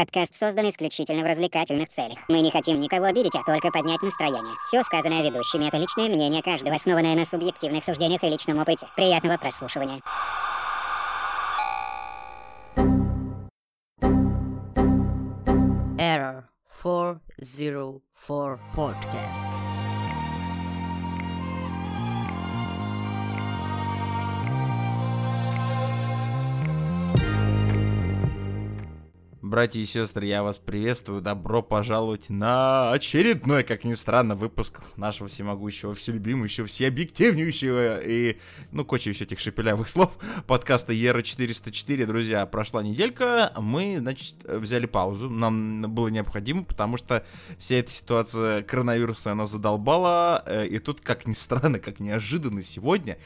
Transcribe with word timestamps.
Подкаст 0.00 0.34
создан 0.34 0.66
исключительно 0.70 1.22
в 1.22 1.26
развлекательных 1.26 1.90
целях. 1.90 2.18
Мы 2.26 2.40
не 2.40 2.50
хотим 2.50 2.80
никого 2.80 3.04
обидеть, 3.04 3.34
а 3.34 3.44
только 3.44 3.70
поднять 3.70 4.00
настроение. 4.00 4.54
Все 4.66 4.82
сказанное 4.82 5.22
ведущими— 5.22 5.66
это 5.68 5.76
личное 5.76 6.08
мнение 6.08 6.42
каждого, 6.42 6.74
основанное 6.74 7.14
на 7.14 7.26
субъективных 7.26 7.84
суждениях 7.84 8.24
и 8.24 8.28
личном 8.30 8.60
опыте. 8.60 8.86
Приятного 8.96 9.36
прослушивания. 9.36 10.00
Error 15.98 16.44
404 16.82 18.58
Podcast. 18.74 19.99
Братья 29.50 29.80
и 29.80 29.84
сестры, 29.84 30.26
я 30.26 30.44
вас 30.44 30.58
приветствую. 30.58 31.22
Добро 31.22 31.60
пожаловать 31.60 32.30
на 32.30 32.92
очередной, 32.92 33.64
как 33.64 33.82
ни 33.82 33.94
странно, 33.94 34.36
выпуск 34.36 34.80
нашего 34.96 35.28
всемогущего, 35.28 35.92
вселюбимого, 35.92 36.46
всеобъективнейшего 36.46 38.00
и, 38.00 38.38
ну, 38.70 38.84
куча 38.84 39.10
еще 39.10 39.24
этих 39.24 39.40
шепелявых 39.40 39.88
слов 39.88 40.16
подкаста 40.46 40.92
Ера 40.92 41.22
404. 41.22 42.06
Друзья, 42.06 42.46
прошла 42.46 42.84
неделька, 42.84 43.52
мы, 43.56 43.96
значит, 43.98 44.36
взяли 44.44 44.86
паузу. 44.86 45.28
Нам 45.28 45.82
было 45.82 46.06
необходимо, 46.06 46.62
потому 46.62 46.96
что 46.96 47.26
вся 47.58 47.74
эта 47.74 47.90
ситуация 47.90 48.62
коронавирусная, 48.62 49.32
она 49.32 49.48
задолбала. 49.48 50.44
э, 50.46 50.68
И 50.68 50.78
тут, 50.78 51.00
как 51.00 51.26
ни 51.26 51.32
странно, 51.32 51.80
как 51.80 51.98
неожиданно 51.98 52.62
сегодня, 52.62 53.18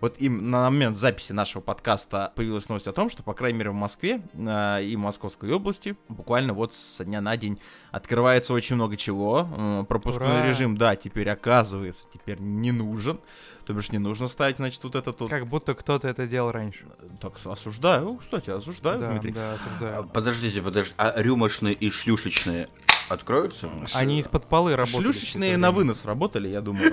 вот 0.00 0.20
им 0.20 0.48
на 0.48 0.70
момент 0.70 0.96
записи 0.96 1.32
нашего 1.32 1.60
подкаста 1.60 2.32
появилась 2.36 2.68
новость 2.68 2.86
о 2.86 2.92
том, 2.92 3.10
что, 3.10 3.24
по 3.24 3.34
крайней 3.34 3.58
мере, 3.58 3.70
в 3.70 3.74
Москве 3.74 4.22
э, 4.32 4.84
и 4.84 4.96
Московской 4.96 5.50
области 5.50 5.71
буквально 6.08 6.52
вот 6.54 6.74
со 6.74 7.04
дня 7.04 7.20
на 7.20 7.36
день 7.36 7.58
открывается 7.90 8.52
очень 8.52 8.76
много 8.76 8.96
чего. 8.96 9.48
М, 9.56 9.86
Пропускной 9.86 10.38
Ура! 10.40 10.46
режим, 10.48 10.76
да, 10.76 10.96
теперь 10.96 11.28
оказывается, 11.30 12.08
теперь 12.12 12.38
не 12.40 12.72
нужен. 12.72 13.20
То 13.64 13.72
бишь 13.74 13.92
не 13.92 13.98
нужно 13.98 14.26
ставить, 14.28 14.56
значит, 14.56 14.82
вот 14.82 14.96
этот 14.96 15.20
вот... 15.20 15.30
Как 15.30 15.46
будто 15.46 15.74
кто-то 15.74 16.08
это 16.08 16.26
делал 16.26 16.50
раньше. 16.50 16.84
Так, 17.20 17.34
осуждаю, 17.44 18.16
кстати, 18.16 18.50
осуждаю, 18.50 19.00
Да, 19.00 19.10
Дмитрий. 19.12 19.32
да, 19.32 19.52
А, 19.52 19.54
осуждаю. 19.54 20.08
Подождите, 20.08 20.60
подождите, 20.62 20.94
а 20.98 21.12
рюмочные 21.20 21.72
и 21.74 21.88
шлюшечные 21.90 22.68
откроются? 23.12 23.68
Они 23.94 24.18
из-под 24.18 24.46
полы 24.46 24.76
работали. 24.76 25.02
Шлюшечные 25.02 25.56
на 25.56 25.70
вынос 25.70 26.04
работали, 26.04 26.48
я 26.48 26.60
думаю. 26.60 26.92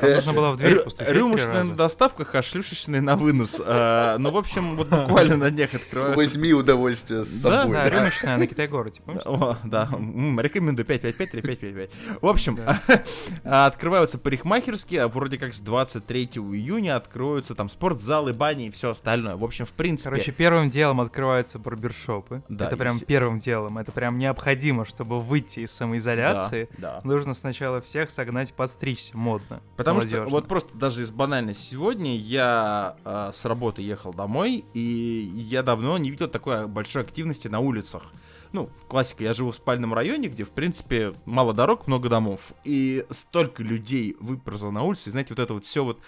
Там 0.00 0.10
нужно 0.10 0.32
было 0.32 0.50
в 0.52 0.56
дверь 0.56 0.80
постучать 0.80 1.12
Рюмочные 1.12 1.62
на 1.64 1.74
доставках, 1.74 2.34
а 2.34 2.42
шлюшечные 2.42 3.00
на 3.00 3.16
вынос. 3.16 3.60
А, 3.64 4.18
Ну, 4.18 4.30
в 4.30 4.36
общем, 4.36 4.76
вот 4.76 4.88
буквально 4.90 5.36
на 5.36 5.50
днях 5.50 5.74
открываются 5.74 6.16
Возьми 6.16 6.52
удовольствие 6.52 7.24
с 7.24 7.40
Да, 7.42 7.62
собой. 7.62 7.76
Да, 7.76 7.88
рюмочная 7.88 8.36
на 8.36 8.46
Китай-городе, 8.46 9.00
помнишь? 9.04 9.22
Да, 9.64 9.88
рекомендую 9.90 10.86
555-3555. 10.86 11.90
В 12.20 12.26
общем, 12.26 12.58
а, 13.44 13.66
открываются 13.66 14.18
парикмахерские, 14.18 15.02
а 15.02 15.08
вроде 15.08 15.38
как 15.38 15.54
с 15.54 15.60
23 15.60 16.24
июня 16.34 16.96
откроются 16.96 17.54
там 17.54 17.68
спортзалы, 17.68 18.32
бани 18.32 18.66
и 18.66 18.70
все 18.70 18.90
остальное. 18.90 19.36
В 19.36 19.44
общем, 19.44 19.64
в 19.64 19.72
принципе... 19.72 20.10
Короче, 20.10 20.32
первым 20.32 20.70
делом 20.70 21.00
открываются 21.00 21.58
барбершопы. 21.58 22.42
Это 22.48 22.76
прям 22.76 23.00
первым 23.00 23.38
делом. 23.38 23.78
Это 23.78 23.92
прям 23.92 24.18
необходимо, 24.18 24.84
чтобы 24.84 25.20
выйти 25.20 25.49
из 25.58 25.72
самоизоляции. 25.72 26.68
Да, 26.78 27.00
да. 27.00 27.08
Нужно 27.08 27.34
сначала 27.34 27.80
всех 27.80 28.10
согнать 28.10 28.52
подстричься 28.52 29.16
модно. 29.16 29.60
Потому 29.76 30.00
что 30.00 30.10
молодежно. 30.10 30.30
вот 30.30 30.48
просто 30.48 30.76
даже 30.76 31.02
из 31.02 31.10
банальности 31.10 31.70
сегодня 31.70 32.16
я 32.16 32.96
а, 33.04 33.32
с 33.32 33.44
работы 33.44 33.82
ехал 33.82 34.12
домой, 34.12 34.64
и 34.74 35.30
я 35.34 35.62
давно 35.62 35.98
не 35.98 36.10
видел 36.10 36.28
такой 36.28 36.66
большой 36.66 37.02
активности 37.02 37.48
на 37.48 37.60
улицах. 37.60 38.04
Ну, 38.52 38.68
классика, 38.88 39.22
я 39.22 39.32
живу 39.32 39.52
в 39.52 39.54
спальном 39.54 39.94
районе, 39.94 40.28
где, 40.28 40.44
в 40.44 40.50
принципе, 40.50 41.14
мало 41.24 41.52
дорог, 41.52 41.86
много 41.86 42.08
домов. 42.08 42.52
И 42.64 43.06
столько 43.10 43.62
людей 43.62 44.16
выползло 44.18 44.72
на 44.72 44.82
улице, 44.82 45.08
и, 45.08 45.12
знаете, 45.12 45.34
вот 45.34 45.38
это 45.38 45.54
вот 45.54 45.64
все 45.64 45.84
вот, 45.84 46.00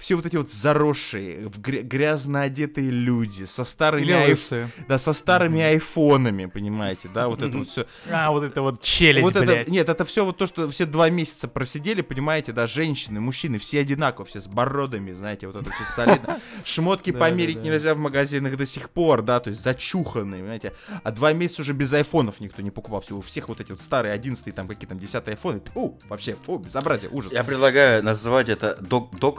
все 0.00 0.14
вот 0.16 0.24
эти 0.24 0.36
вот 0.36 0.50
заросшие, 0.50 1.50
грязно 1.58 2.42
одетые 2.42 2.90
люди, 2.90 3.44
со 3.44 3.64
старыми, 3.64 4.08
айф- 4.08 4.66
да, 4.88 4.98
со 4.98 5.12
старыми 5.12 5.60
айфонами, 5.60 6.46
понимаете, 6.46 7.08
да, 7.14 7.28
вот 7.28 7.42
это 7.42 7.58
вот 7.58 7.68
все. 7.68 7.86
А, 8.10 8.30
вот 8.30 8.42
это 8.42 8.62
вот 8.62 8.82
челюсть, 8.82 9.22
Вот 9.22 9.36
это, 9.36 9.44
блядь. 9.46 9.68
нет, 9.68 9.88
это 9.88 10.04
все 10.04 10.24
вот 10.24 10.38
то, 10.38 10.46
что 10.46 10.68
все 10.70 10.86
два 10.86 11.10
месяца 11.10 11.48
просидели, 11.48 12.00
понимаете, 12.00 12.52
да, 12.52 12.66
женщины, 12.66 13.20
мужчины, 13.20 13.58
все 13.58 13.80
одинаково, 13.80 14.24
все 14.24 14.40
с 14.40 14.48
бородами, 14.48 15.12
знаете, 15.12 15.46
вот 15.46 15.56
это 15.56 15.70
все 15.70 15.84
солидно. 15.84 16.40
Шмотки 16.64 17.12
померить 17.12 17.62
нельзя 17.62 17.94
в 17.94 17.98
магазинах 17.98 18.56
до 18.56 18.64
сих 18.64 18.90
пор, 18.90 19.20
да, 19.22 19.38
то 19.38 19.48
есть 19.50 19.62
зачуханные, 19.62 20.40
понимаете. 20.40 20.72
А 21.04 21.12
два 21.12 21.34
месяца 21.34 21.60
уже 21.62 21.74
без 21.74 21.92
айфонов 21.92 22.40
никто 22.40 22.62
не 22.62 22.70
покупал, 22.70 23.02
все, 23.02 23.16
у 23.16 23.20
всех 23.20 23.50
вот 23.50 23.60
эти 23.60 23.70
вот 23.72 23.80
старые 23.82 24.14
11 24.14 24.54
там 24.54 24.66
какие 24.66 24.88
там 24.88 24.98
10 24.98 25.28
айфоны, 25.28 25.60
фу, 25.74 25.98
вообще, 26.08 26.36
фу, 26.46 26.56
безобразие, 26.56 27.10
ужас. 27.10 27.32
Я 27.32 27.44
предлагаю 27.44 28.02
называть 28.02 28.48
это 28.48 28.76
до, 28.80 29.10
до 29.12 29.32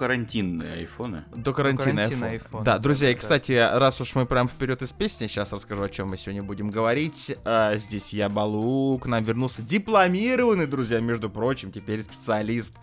карантинные 0.52 0.74
айфоны. 0.74 1.24
До 1.36 1.54
карантина, 1.54 2.02
iPhone. 2.02 2.64
Да, 2.64 2.78
друзья, 2.78 3.12
и, 3.12 3.16
кстати, 3.16 3.52
раз 3.54 4.02
уж 4.02 4.16
мы 4.16 4.26
прям 4.26 4.48
вперед 4.48 4.82
из 4.82 4.92
песни, 4.92 5.28
сейчас 5.28 5.54
расскажу, 5.54 5.84
о 5.84 5.90
чем 5.90 6.10
мы 6.10 6.18
сегодня 6.18 6.44
будем 6.44 6.70
говорить. 6.70 7.36
А, 7.46 7.76
здесь 7.78 8.14
я, 8.14 8.30
Балу, 8.30 8.98
к 9.00 9.06
нам 9.06 9.24
вернулся 9.24 9.62
дипломированный, 9.62 10.68
друзья, 10.68 11.00
между 11.00 11.30
прочим, 11.30 11.72
теперь 11.72 12.04
специалист 12.04 12.74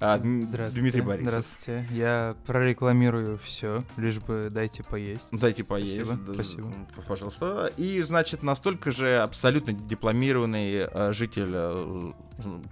а. 0.00 0.18
Дмитрий 0.18 1.00
Борисов. 1.00 1.28
Здравствуйте. 1.28 1.86
Я 1.90 2.36
прорекламирую 2.46 3.38
все, 3.38 3.84
лишь 3.96 4.18
бы 4.18 4.48
дайте 4.50 4.82
поесть. 4.82 5.24
Дайте 5.32 5.64
поесть. 5.64 6.04
Спасибо, 6.06 6.26
да, 6.26 6.34
спасибо. 6.34 6.72
Пожалуйста. 7.06 7.72
И, 7.76 8.00
значит, 8.02 8.42
настолько 8.42 8.90
же 8.90 9.18
абсолютно 9.18 9.72
дипломированный 9.72 10.86
э, 10.86 11.12
житель 11.12 11.50
э, 11.52 12.12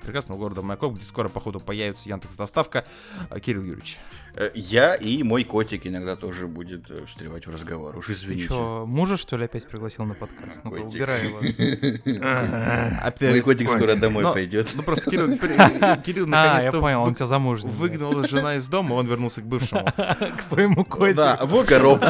прекрасного 0.02 0.38
города 0.38 0.62
Майкоп, 0.62 0.94
где 0.94 1.04
скоро, 1.04 1.28
походу, 1.28 1.60
появится 1.60 2.08
Яндекс 2.08 2.36
Доставка, 2.36 2.84
э, 3.30 3.40
Кирилл 3.40 3.62
Юрьевич. 3.62 3.98
Э, 4.36 4.50
Я 4.54 4.94
и 4.94 5.22
мой 5.22 5.44
котик 5.44 5.86
иногда 5.86 6.16
тоже 6.16 6.46
будет 6.48 6.90
э, 6.90 7.04
встревать 7.06 7.46
в 7.46 7.50
разговор. 7.52 7.96
Уж 7.96 8.06
Ты 8.06 8.12
извините. 8.12 8.48
чё, 8.48 8.84
мужа, 8.86 9.16
что 9.16 9.36
ли, 9.36 9.44
опять 9.46 9.66
пригласил 9.66 10.04
на 10.04 10.14
подкаст? 10.14 10.60
Ну-ка, 10.64 10.76
Котик. 10.80 10.94
убирай. 10.94 11.28
Опять- 13.02 13.30
Мой 13.30 13.40
котик 13.40 13.68
скоро 13.70 13.94
домой 13.94 14.22
но- 14.24 14.32
пойдет. 14.32 14.68
Ну, 14.74 14.82
просто 14.82 15.10
Кирилл, 15.10 15.24
А, 15.34 15.36
я 15.36 16.26
наконец-то 16.26 16.80
понял, 16.80 17.02
он 17.02 17.14
тебя 17.14 17.26
замужний. 17.26 17.70
выгнала 17.70 18.26
жена 18.26 18.56
из 18.56 18.68
дома, 18.68 18.94
он 18.94 19.06
вернулся 19.06 19.40
к 19.40 19.44
бывшему. 19.46 19.86
К 20.36 20.42
своему 20.42 20.84
котику. 20.84 21.16
Да, 21.16 21.38
в 21.42 21.64
коробку. 21.64 22.06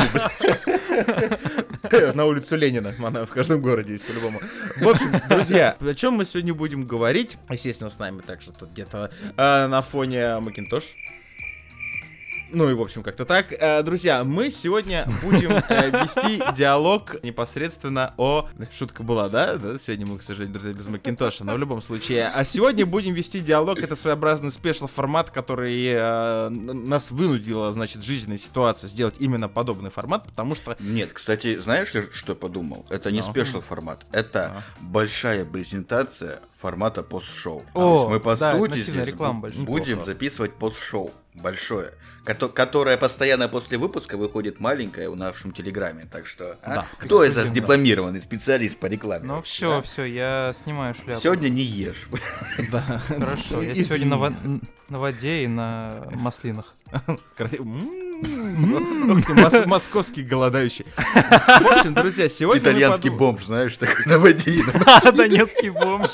На 2.15 2.25
улицу 2.27 2.57
Ленина, 2.57 2.95
она 2.99 3.27
в 3.27 3.31
каждом 3.31 3.61
городе 3.61 3.93
есть 3.93 4.07
по-любому. 4.07 4.41
В 4.77 4.89
общем, 4.89 5.13
друзья, 5.29 5.77
о 5.81 5.95
чем 5.95 6.15
мы 6.15 6.25
сегодня 6.25 6.55
будем 6.55 6.87
говорить? 6.87 7.39
Естественно, 7.49 7.91
с 7.91 7.99
нами 7.99 8.21
также 8.21 8.53
тут 8.53 8.71
где-то 8.71 9.11
э, 9.37 9.67
на 9.67 9.83
фоне 9.83 10.39
Макинтош. 10.41 10.95
Ну 12.55 12.71
и, 12.71 12.75
в 12.75 12.81
общем, 12.81 13.03
как-то 13.03 13.25
так. 13.25 13.53
Э, 13.53 13.83
Друзья, 13.83 14.23
мы 14.23 14.51
сегодня 14.53 15.09
будем 15.23 15.51
э, 15.51 15.91
вести 15.91 16.41
диалог 16.57 17.17
непосредственно 17.25 18.15
о... 18.17 18.49
Шутка 18.73 19.03
была, 19.03 19.29
да? 19.29 19.57
да? 19.57 19.77
Сегодня 19.77 20.07
мы, 20.07 20.19
к 20.19 20.23
сожалению, 20.23 20.55
друзья, 20.55 20.73
без 20.73 20.87
Макинтоша, 20.87 21.43
но 21.43 21.55
в 21.55 21.59
любом 21.59 21.83
случае. 21.83 22.29
А 22.29 22.45
сегодня 22.45 22.87
будем 22.87 23.13
вести 23.13 23.41
диалог. 23.41 23.81
Это 23.81 23.97
своеобразный 23.97 24.53
спешл-формат, 24.53 25.31
который 25.31 25.85
э, 25.85 26.49
нас 26.49 27.11
вынудила, 27.11 27.73
значит, 27.73 28.05
жизненная 28.05 28.39
ситуация 28.39 28.87
сделать 28.87 29.17
именно 29.19 29.49
подобный 29.49 29.91
формат, 29.91 30.25
потому 30.27 30.55
что... 30.55 30.77
Нет, 30.79 31.13
кстати, 31.13 31.59
знаешь 31.59 31.89
что 31.89 32.33
я 32.33 32.37
подумал? 32.37 32.87
Это 32.89 33.11
не 33.11 33.21
Ну. 33.21 33.25
спешл 33.31 33.61
формат, 33.63 34.07
это 34.13 34.63
большая 34.81 35.45
презентация 35.45 36.41
формата 36.65 37.03
пост-шоу. 37.03 37.63
О, 37.75 37.79
То 37.79 37.95
есть 37.97 38.09
мы 38.09 38.21
по 38.21 38.37
да, 38.37 38.57
сути 38.57 38.79
здесь 38.79 39.07
реклама 39.07 39.41
большая. 39.41 39.65
будем 39.67 39.89
Неплохо. 39.99 40.07
записывать 40.13 40.55
пост-шоу 40.55 41.11
большое, 41.35 41.91
кото- 42.25 42.49
которое 42.49 42.97
постоянно 42.97 43.49
после 43.49 43.77
выпуска 43.77 44.17
выходит 44.17 44.61
маленькое 44.61 45.11
в 45.11 45.17
нашем 45.17 45.53
телеграме. 45.53 46.09
Так 46.11 46.27
что, 46.27 46.57
а? 46.63 46.75
Да. 46.77 46.87
кто 46.97 47.23
из 47.23 47.37
нас 47.37 47.51
дипломированный 47.51 48.23
специалист 48.23 48.81
по 48.81 48.87
рекламе? 48.87 49.27
Ну 49.27 49.43
все, 49.43 49.77
а? 49.77 49.83
все, 49.83 50.05
я 50.05 50.53
снимаю 50.55 50.95
шляпу. 50.95 51.21
Сегодня 51.21 51.51
не 51.51 51.63
ешь. 51.63 52.09
Да. 52.73 52.81
Хорошо, 53.09 53.61
я 53.61 53.75
сегодня 53.75 54.17
на 54.89 54.99
воде 54.99 55.45
и 55.45 55.47
на 55.47 56.07
маслинах. 56.13 56.75
Кра- 58.25 58.45
М, 58.55 59.11
Ух 59.11 59.25
ты, 59.27 59.33
мос- 59.35 59.67
московский 59.67 60.23
голодающий. 60.23 60.87
В 60.95 61.67
общем, 61.73 61.95
друзья, 61.95 62.29
сегодня 62.29 62.63
Итальянский 62.63 63.11
подум- 63.11 63.19
бомж, 63.19 63.45
знаешь, 63.45 63.77
такой 63.77 64.07
на 64.07 64.19
воде. 64.19 64.63
Донецкий 65.15 65.69
бомж. 65.71 66.09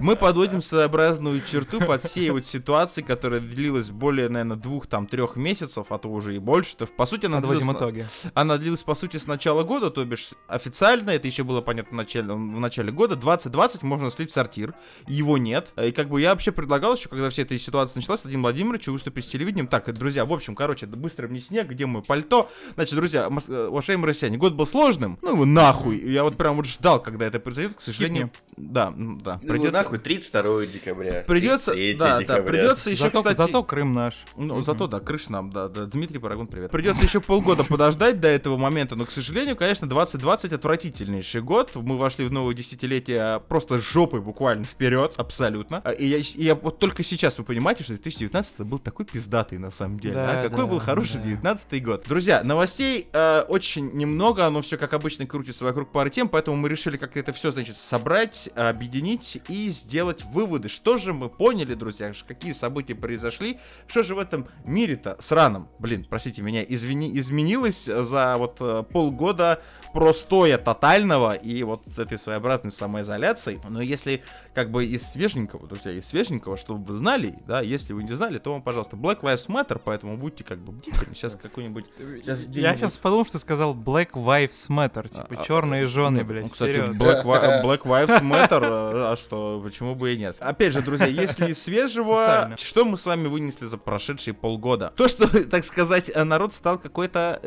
Мы 0.00 0.14
подводим 0.16 0.60
своеобразную 0.60 1.40
черту 1.40 1.80
под 1.80 2.02
всей 2.04 2.28
вот 2.30 2.44
ситуации, 2.44 3.00
которая 3.00 3.40
длилась 3.40 3.90
более, 3.90 4.28
наверное, 4.28 4.56
двух, 4.56 4.86
там, 4.86 5.06
трех 5.06 5.36
месяцев, 5.36 5.86
а 5.88 5.98
то 5.98 6.08
уже 6.10 6.36
и 6.36 6.38
больше. 6.38 6.76
То, 6.76 6.86
по 6.86 7.06
сути, 7.06 7.26
она 7.26 7.40
длилась, 7.40 7.60
Подводим 7.60 7.80
на- 7.80 7.86
итоги. 7.86 8.06
она 8.34 8.58
длилась, 8.58 8.82
по 8.82 8.94
сути, 8.94 9.16
с 9.16 9.26
начала 9.26 9.62
года, 9.62 9.90
то 9.90 10.04
бишь 10.04 10.30
официально, 10.48 11.10
это 11.10 11.26
еще 11.26 11.44
было 11.44 11.62
понятно 11.62 11.94
в 11.94 11.96
начале, 11.96 12.26
в 12.34 12.60
начале 12.60 12.92
года, 12.92 13.16
2020 13.16 13.82
можно 13.82 14.10
слить 14.10 14.30
в 14.30 14.34
сортир, 14.34 14.74
его 15.06 15.38
нет. 15.38 15.68
И 15.82 15.92
как 15.92 16.08
бы 16.10 16.20
я 16.20 16.30
вообще 16.30 16.52
предлагал 16.52 16.94
еще, 16.94 17.08
когда 17.08 17.30
вся 17.30 17.42
эта 17.42 17.58
ситуация 17.58 17.96
началась, 17.98 18.22
Владимиру 18.22 18.42
Владимировичу 18.42 18.92
выступить 18.92 19.24
с 19.24 19.28
телевидением. 19.28 19.66
Так, 19.66 19.90
друзья, 19.94 20.24
в 20.26 20.32
общем, 20.32 20.54
короче, 20.54 20.84
да 20.86 20.96
быстро 21.06 21.28
мне 21.28 21.38
снег, 21.38 21.68
где 21.68 21.86
мое 21.86 22.02
пальто. 22.02 22.50
Значит, 22.74 22.96
друзья, 22.96 23.28
мос- 23.30 23.48
э, 23.48 23.68
уважаемые 23.68 24.08
россияне, 24.08 24.36
год 24.38 24.54
был 24.54 24.66
сложным, 24.66 25.18
ну 25.22 25.30
его 25.34 25.44
нахуй. 25.44 25.98
Я 25.98 26.24
вот 26.24 26.36
прям 26.36 26.56
вот 26.56 26.66
ждал, 26.66 27.00
когда 27.00 27.26
это 27.26 27.38
произойдет, 27.38 27.76
к 27.76 27.80
сожалению. 27.80 28.30
Да, 28.56 28.88
м, 28.88 29.20
да, 29.22 29.38
Ну, 29.40 29.48
придется... 29.52 29.72
нахуй, 29.72 29.98
32 29.98 30.66
декабря. 30.66 31.24
Придется, 31.28 31.72
33 31.72 31.94
да, 31.96 32.20
да, 32.22 32.42
придется 32.42 32.90
еще, 32.90 33.02
Зато, 33.04 33.22
кстати... 33.22 33.36
зато 33.36 33.62
Крым 33.62 33.92
наш. 33.94 34.24
Ну, 34.36 34.54
Мгм. 34.54 34.64
зато, 34.64 34.88
да, 34.88 34.98
крыш 34.98 35.28
нам, 35.28 35.50
да, 35.52 35.68
да. 35.68 35.86
Дмитрий 35.86 36.18
Парагон, 36.18 36.48
привет. 36.48 36.72
Придется 36.72 37.04
еще 37.04 37.20
полгода 37.20 37.62
подождать 37.68 38.18
до 38.20 38.26
этого 38.28 38.56
момента, 38.56 38.96
но, 38.96 39.04
к 39.04 39.12
сожалению, 39.12 39.54
конечно, 39.54 39.88
2020 39.88 40.52
отвратительнейший 40.52 41.40
год. 41.42 41.70
Мы 41.76 41.96
вошли 41.96 42.24
в 42.24 42.32
новое 42.32 42.54
десятилетие 42.54 43.40
просто 43.48 43.78
жопой 43.78 44.20
буквально 44.20 44.64
вперед, 44.64 45.12
абсолютно. 45.16 45.80
А, 45.84 45.90
И 45.90 46.06
я, 46.06 46.16
и 46.18 46.22
я 46.42 46.54
вот 46.56 46.78
только 46.80 47.02
сейчас 47.04 47.38
вы 47.38 47.44
понимаете, 47.44 47.84
что 47.84 47.92
2019 47.92 48.60
был 48.60 48.78
такой 48.78 49.06
пиздатый 49.06 49.58
на 49.58 49.70
самом 49.70 50.00
деле. 50.00 50.14
Да, 50.14 50.40
а? 50.40 50.42
Какой 50.48 50.64
да, 50.64 50.66
был 50.66 50.78
хороший 50.86 51.16
да. 51.16 51.24
19 51.24 51.84
год. 51.84 52.04
Друзья, 52.08 52.44
новостей 52.44 53.08
э, 53.12 53.40
очень 53.48 53.90
немного, 53.92 54.46
оно 54.46 54.62
все 54.62 54.78
как 54.78 54.92
обычно 54.92 55.26
крутится 55.26 55.64
вокруг 55.64 55.90
пары 55.90 56.10
тем, 56.10 56.28
поэтому 56.28 56.56
мы 56.56 56.68
решили 56.68 56.96
как-то 56.96 57.18
это 57.18 57.32
все, 57.32 57.50
значит, 57.50 57.76
собрать, 57.76 58.48
объединить 58.54 59.42
и 59.48 59.68
сделать 59.68 60.24
выводы. 60.26 60.68
Что 60.68 60.96
же 60.98 61.12
мы 61.12 61.28
поняли, 61.28 61.74
друзья, 61.74 62.12
какие 62.26 62.52
события 62.52 62.94
произошли, 62.94 63.58
что 63.88 64.04
же 64.04 64.14
в 64.14 64.20
этом 64.20 64.46
мире-то 64.64 65.16
сраном, 65.18 65.68
блин, 65.80 66.06
простите 66.08 66.42
меня, 66.42 66.62
извини, 66.62 67.18
изменилось 67.18 67.86
за 67.86 68.36
вот 68.38 68.58
э, 68.60 68.84
полгода 68.88 69.60
простоя 69.92 70.56
тотального 70.56 71.34
и 71.34 71.64
вот 71.64 71.82
этой 71.98 72.16
своеобразной 72.16 72.70
самоизоляцией. 72.70 73.60
Но 73.68 73.82
если 73.82 74.22
как 74.54 74.70
бы 74.70 74.86
из 74.86 75.02
свеженького, 75.10 75.66
друзья, 75.66 75.90
из 75.90 76.06
свеженького, 76.06 76.56
чтобы 76.56 76.84
вы 76.84 76.94
знали, 76.94 77.34
да, 77.46 77.60
если 77.60 77.92
вы 77.92 78.04
не 78.04 78.12
знали, 78.12 78.38
то 78.38 78.52
вам, 78.52 78.62
пожалуйста, 78.62 78.96
Black 78.96 79.22
Lives 79.22 79.48
Matter, 79.48 79.80
поэтому 79.84 80.16
будьте 80.16 80.44
как 80.44 80.58
бы 80.58 80.75
бдительны. 80.76 81.14
Сейчас 81.14 81.36
какой-нибудь... 81.36 81.86
Сейчас 81.98 82.44
Я 82.50 82.76
сейчас 82.76 82.98
подумал, 82.98 83.24
что 83.24 83.32
ты 83.32 83.38
сказал 83.38 83.74
Black 83.74 84.12
Wives 84.12 84.68
Matter, 84.68 85.08
типа 85.08 85.40
А, 85.40 85.44
черные 85.44 85.86
жены, 85.86 86.20
ну, 86.20 86.24
блядь, 86.26 86.52
Кстати, 86.52 86.72
вперед. 86.72 86.96
Black, 86.96 87.24
Black 87.64 87.82
Lives 87.82 88.22
Matter, 88.22 88.60
а 88.62 89.16
а 89.16 89.16
что, 89.16 89.60
почему 89.64 89.94
бы 89.94 90.12
и 90.12 90.18
нет? 90.18 90.36
Опять 90.40 90.72
же, 90.72 90.82
друзья, 90.82 91.06
если 91.06 91.50
из 91.50 91.62
свежего, 91.62 92.54
что 92.58 92.84
мы 92.84 92.98
с 92.98 93.06
вами 93.06 93.28
вынесли 93.28 93.64
за 93.66 93.78
прошедшие 93.78 94.34
полгода? 94.34 94.92
То, 94.96 95.08
что, 95.08 95.26
так 95.50 95.64
сказать, 95.64 96.10
народ 96.14 96.52
стал 96.52 96.78
какой-то... 96.78 97.40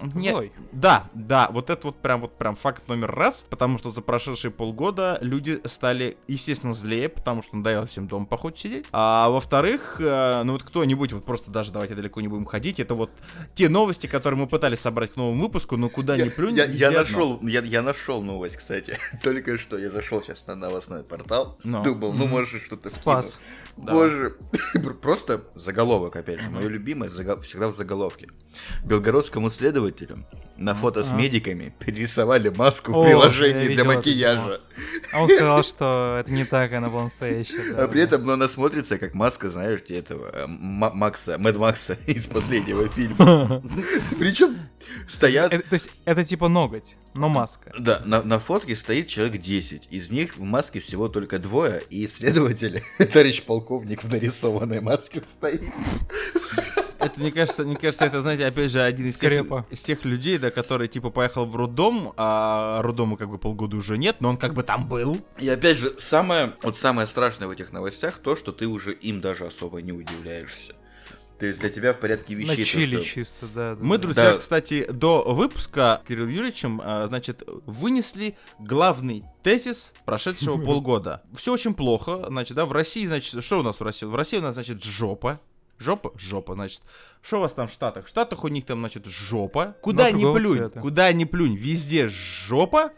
э, 0.00 0.06
не- 0.14 0.30
Злой. 0.30 0.52
Да, 0.72 1.08
да, 1.14 1.48
вот 1.50 1.70
это 1.70 1.86
вот 1.88 1.96
прям 2.00 2.20
вот 2.20 2.36
прям 2.38 2.56
факт 2.56 2.88
номер 2.88 3.10
раз, 3.14 3.44
потому 3.48 3.78
что 3.78 3.90
за 3.90 4.00
прошедшие 4.02 4.50
полгода 4.50 5.18
люди 5.20 5.60
стали, 5.64 6.16
естественно, 6.28 6.72
злее, 6.72 7.08
потому 7.08 7.42
что 7.42 7.56
надоело 7.56 7.86
всем 7.86 8.06
дома 8.08 8.26
по 8.26 8.36
ходу 8.36 8.56
сидеть. 8.56 8.86
А 8.92 9.28
во-вторых, 9.28 9.96
э, 10.00 10.42
ну 10.44 10.52
вот 10.52 10.62
кто-нибудь, 10.62 11.12
вот 11.12 11.24
просто 11.24 11.50
даже 11.50 11.72
давайте 11.72 11.94
далеко 11.94 12.20
не 12.20 12.28
будем 12.28 12.44
ходить, 12.44 12.80
это 12.80 12.94
вот 12.94 13.10
те 13.54 13.68
новости, 13.68 14.06
которые 14.06 14.38
мы 14.40 14.46
пытались 14.46 14.80
собрать 14.80 15.12
к 15.12 15.16
новому 15.16 15.42
выпуску, 15.42 15.76
но 15.76 15.88
куда 15.88 16.16
ни 16.16 16.22
Я, 16.24 16.30
плюнь, 16.30 16.56
я- 16.56 16.64
я 16.66 16.90
нашел, 16.90 17.38
я, 17.42 17.60
я 17.62 17.82
нашел 17.82 18.22
новость, 18.22 18.56
кстати. 18.56 18.98
Только 19.22 19.56
что 19.58 19.78
я 19.78 19.90
зашел 19.90 20.22
сейчас 20.22 20.46
на 20.46 20.54
новостной 20.54 21.02
портал. 21.04 21.58
Ну. 21.64 21.82
Думал, 21.82 22.12
ну 22.12 22.26
может 22.26 22.62
что-то 22.62 22.88
Спас. 22.90 23.40
скину. 23.74 23.86
Боже. 23.96 24.36
Просто 25.02 25.44
заголовок, 25.54 26.16
опять 26.16 26.40
же. 26.40 26.50
Мое 26.50 26.68
любимое 26.68 27.10
заго- 27.10 27.40
всегда 27.42 27.68
в 27.68 27.74
заголовке. 27.74 28.28
Белгородскому 28.84 29.50
следователю 29.74 30.24
на 30.56 30.74
фото 30.74 31.02
с 31.02 31.10
медиками 31.10 31.74
перерисовали 31.80 32.48
маску 32.48 32.92
в 32.92 33.04
приложении 33.04 33.74
для 33.74 33.82
макияжа. 33.82 34.60
А 35.12 35.22
он 35.22 35.28
сказал, 35.28 35.64
что 35.64 36.18
это 36.20 36.30
не 36.30 36.44
так, 36.44 36.72
она 36.72 36.88
была 36.88 37.04
настоящая. 37.04 37.74
А 37.76 37.88
при 37.88 38.02
этом, 38.02 38.24
ну, 38.24 38.34
она 38.34 38.48
смотрится 38.48 38.98
как 38.98 39.14
маска, 39.14 39.50
знаешь, 39.50 39.80
этого 39.88 40.30
э, 40.32 40.46
Ма- 40.46 40.92
Макса, 40.94 41.38
Мэд 41.38 41.56
Макса 41.56 41.98
из 42.06 42.26
последнего 42.26 42.88
фильма. 42.88 43.62
Причем 44.18 44.58
стоят 45.08 45.50
То 45.50 45.74
есть 45.74 45.90
это 46.04 46.24
типа 46.24 46.46
ноготь, 46.48 46.94
но 47.14 47.28
маска. 47.28 47.72
Да, 47.76 48.02
на, 48.04 48.22
на 48.22 48.38
фотке 48.38 48.76
стоит 48.76 49.08
человек 49.08 49.40
10. 49.40 49.88
Из 49.90 50.10
них 50.12 50.36
в 50.36 50.42
маске 50.42 50.78
всего 50.78 51.08
только 51.08 51.40
двое, 51.40 51.82
и 51.90 52.06
следователь, 52.06 52.80
товарищ 52.98 53.42
полковник 53.42 54.04
в 54.04 54.08
нарисованной 54.08 54.80
маске 54.80 55.20
стоит. 55.20 55.62
Это, 57.04 57.20
мне 57.20 57.30
кажется, 57.30 57.64
мне 57.64 57.76
кажется, 57.76 58.04
это, 58.06 58.22
знаете, 58.22 58.46
опять 58.46 58.70
же, 58.70 58.80
один 58.82 59.06
из 59.06 59.16
тех, 59.16 59.32
из 59.70 59.80
тех 59.82 60.04
людей, 60.04 60.38
да, 60.38 60.50
который, 60.50 60.88
типа, 60.88 61.10
поехал 61.10 61.46
в 61.46 61.54
роддом, 61.56 62.12
а 62.16 62.80
роддома, 62.82 63.16
как 63.16 63.28
бы, 63.30 63.38
полгода 63.38 63.76
уже 63.76 63.98
нет, 63.98 64.16
но 64.20 64.30
он, 64.30 64.36
как 64.36 64.54
бы, 64.54 64.62
там 64.62 64.88
был. 64.88 65.18
И 65.38 65.48
опять 65.48 65.78
же, 65.78 65.94
самое, 65.98 66.54
вот 66.62 66.76
самое 66.78 67.06
страшное 67.06 67.48
в 67.48 67.50
этих 67.50 67.72
новостях 67.72 68.18
то, 68.18 68.36
что 68.36 68.52
ты 68.52 68.66
уже 68.66 68.92
им 68.92 69.20
даже 69.20 69.44
особо 69.46 69.82
не 69.82 69.92
удивляешься. 69.92 70.74
То 71.38 71.46
есть 71.46 71.58
для 71.60 71.68
тебя 71.68 71.92
в 71.92 71.98
порядке 71.98 72.34
На 72.36 72.52
вещей 72.52 72.64
то, 72.64 72.70
чили 72.70 72.96
что- 72.96 73.04
чисто, 73.06 73.46
да. 73.52 73.74
да, 73.74 73.84
Мы, 73.84 73.98
друзья, 73.98 74.32
Да. 74.34 74.38
кстати, 74.38 74.86
до 74.90 75.24
выпуска 75.34 76.00
с 76.02 76.06
Кириллом 76.06 76.30
Юрьевичем, 76.30 76.80
а, 76.82 77.08
значит, 77.08 77.42
вынесли 77.66 78.36
главный 78.60 79.24
тезис 79.42 79.92
прошедшего 80.04 80.56
полгода. 80.64 81.24
Все 81.36 81.52
очень 81.52 81.74
плохо, 81.74 82.24
значит, 82.28 82.56
да, 82.56 82.64
в 82.64 82.72
России, 82.72 83.04
значит, 83.04 83.42
что 83.42 83.58
у 83.58 83.62
нас 83.64 83.80
в 83.80 83.82
России? 83.82 84.06
В 84.06 84.14
России 84.14 84.38
у 84.38 84.42
нас, 84.42 84.54
значит, 84.54 84.82
жопа. 84.84 85.40
Жопа? 85.78 86.12
Жопа, 86.16 86.54
значит. 86.54 86.82
Что 87.22 87.38
у 87.38 87.40
вас 87.40 87.52
там 87.52 87.68
в 87.68 87.72
Штатах? 87.72 88.06
В 88.06 88.08
Штатах 88.08 88.44
у 88.44 88.48
них 88.48 88.64
там, 88.64 88.80
значит, 88.80 89.06
жопа. 89.06 89.76
Куда 89.80 90.10
ни 90.10 90.20
другого 90.20 90.38
плюнь, 90.38 90.58
цвета. 90.58 90.80
куда 90.80 91.12
ни 91.12 91.24
плюнь, 91.24 91.56
везде 91.56 92.08
жопа. 92.08 92.92